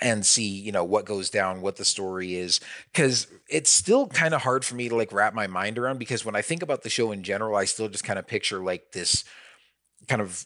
[0.00, 2.60] and see you know what goes down what the story is
[2.92, 6.24] because it's still kind of hard for me to like wrap my mind around because
[6.24, 8.90] when i think about the show in general i still just kind of picture like
[8.92, 9.22] this
[10.08, 10.44] kind of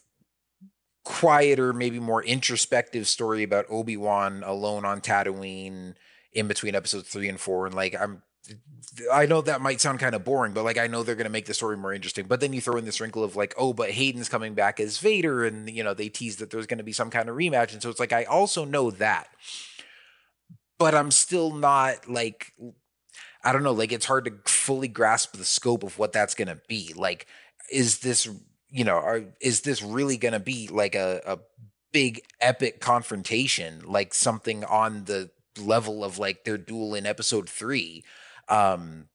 [1.07, 5.95] quieter, maybe more introspective story about Obi Wan alone on Tatooine
[6.33, 7.65] in between episodes three and four.
[7.65, 8.23] And like, I'm,
[9.11, 11.31] I know that might sound kind of boring, but like, I know they're going to
[11.31, 12.25] make the story more interesting.
[12.25, 14.97] But then you throw in this wrinkle of like, oh, but Hayden's coming back as
[14.97, 17.71] Vader, and you know, they tease that there's going to be some kind of rematch.
[17.71, 19.29] And so it's like, I also know that,
[20.77, 22.51] but I'm still not like,
[23.45, 26.49] I don't know, like, it's hard to fully grasp the scope of what that's going
[26.49, 26.93] to be.
[26.93, 27.27] Like,
[27.71, 28.29] is this
[28.69, 31.39] you know, are is this really going to be like a, a
[31.91, 35.29] big epic confrontation, like something on the
[35.59, 38.03] level of like their duel in episode three?
[38.49, 39.09] Um,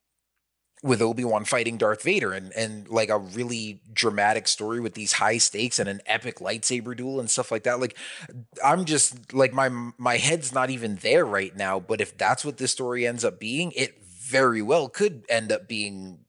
[0.83, 5.37] with Obi-Wan fighting Darth Vader and and like a really dramatic story with these high
[5.37, 7.79] stakes and an epic lightsaber duel and stuff like that.
[7.79, 7.97] Like
[8.63, 12.57] I'm just like my my head's not even there right now, but if that's what
[12.57, 16.22] this story ends up being, it very well could end up being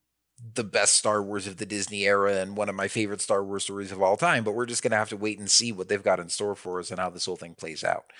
[0.55, 3.65] the best Star Wars of the Disney era and one of my favorite Star Wars
[3.65, 4.45] stories of all time.
[4.45, 6.55] But we're just going to have to wait and see what they've got in store
[6.55, 8.13] for us and how this whole thing plays out.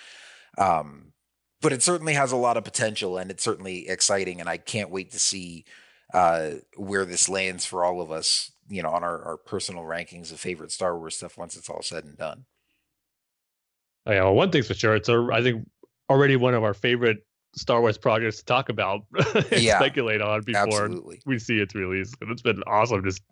[0.59, 1.13] Um,
[1.61, 4.41] but it certainly has a lot of potential and it's certainly exciting.
[4.41, 5.65] And I can't wait to see
[6.13, 10.33] uh, where this lands for all of us, you know, on our, our personal rankings
[10.33, 12.45] of favorite Star Wars stuff once it's all said and done.
[14.07, 14.95] Oh, yeah, well, one thing's for sure.
[14.95, 15.67] It's a, I think
[16.11, 17.25] already one of our favorite
[17.57, 19.03] Star Wars projects to talk about
[19.35, 21.21] and yeah, speculate on before absolutely.
[21.27, 22.13] we see its release.
[22.21, 23.23] And it's been awesome just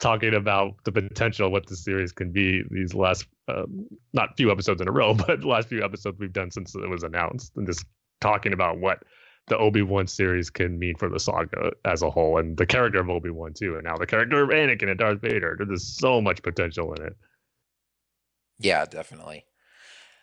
[0.00, 4.80] talking about the potential what the series can be these last um, not few episodes
[4.80, 7.66] in a row, but the last few episodes we've done since it was announced, and
[7.66, 7.84] just
[8.20, 9.02] talking about what
[9.46, 13.00] the Obi Wan series can mean for the saga as a whole, and the character
[13.00, 15.58] of Obi Wan too, and now the character of Anakin and Darth Vader.
[15.66, 17.16] There's so much potential in it.
[18.58, 19.44] Yeah, definitely.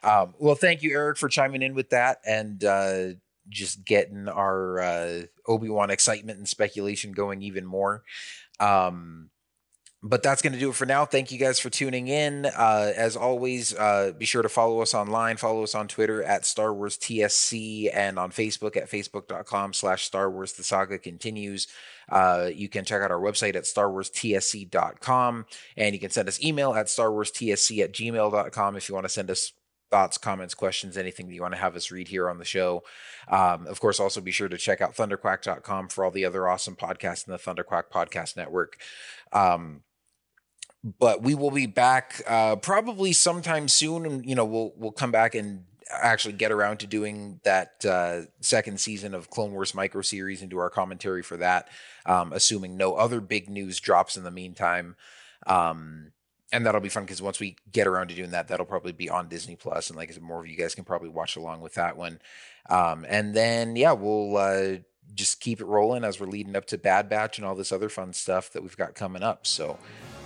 [0.03, 3.09] Um, well, thank you, Eric, for chiming in with that, and uh,
[3.49, 8.03] just getting our uh, Obi Wan excitement and speculation going even more.
[8.59, 9.29] Um,
[10.03, 11.05] but that's going to do it for now.
[11.05, 12.47] Thank you guys for tuning in.
[12.47, 15.37] Uh, as always, uh, be sure to follow us online.
[15.37, 20.31] Follow us on Twitter at Star Wars TSC and on Facebook at facebook.com slash Star
[20.31, 21.67] Wars The Saga Continues.
[22.09, 25.45] Uh, you can check out our website at starwarstsc.com
[25.77, 29.29] and you can send us email at starwarstsc at gmail.com if you want to send
[29.29, 29.53] us
[29.91, 32.83] thoughts, comments, questions, anything that you want to have us read here on the show.
[33.27, 36.75] Um, of course, also be sure to check out thunderquack.com for all the other awesome
[36.75, 38.77] podcasts in the Thunderquack Podcast Network.
[39.31, 39.83] Um,
[40.83, 45.11] but we will be back uh, probably sometime soon, and you know we'll we'll come
[45.11, 50.01] back and actually get around to doing that uh, second season of Clone Wars micro
[50.01, 51.67] series and do our commentary for that,
[52.05, 54.95] um, assuming no other big news drops in the meantime.
[55.45, 56.13] Um,
[56.51, 59.09] and that'll be fun because once we get around to doing that, that'll probably be
[59.09, 61.97] on Disney Plus, and like more of you guys can probably watch along with that
[61.97, 62.19] one.
[62.69, 64.77] Um, and then yeah, we'll uh,
[65.13, 67.89] just keep it rolling as we're leading up to Bad Batch and all this other
[67.89, 69.47] fun stuff that we've got coming up.
[69.47, 69.77] So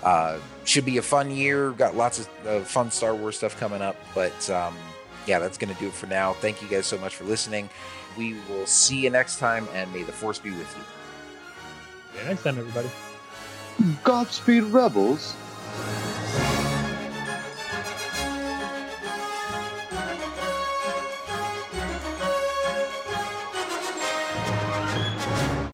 [0.03, 1.71] uh, should be a fun year.
[1.71, 4.75] Got lots of uh, fun Star Wars stuff coming up, but um,
[5.27, 6.33] yeah, that's going to do it for now.
[6.33, 7.69] Thank you guys so much for listening.
[8.17, 10.83] We will see you next time, and may the force be with you.
[12.13, 12.89] See you next time, everybody.
[14.03, 15.35] Godspeed, Rebels.
[15.75, 16.74] うん。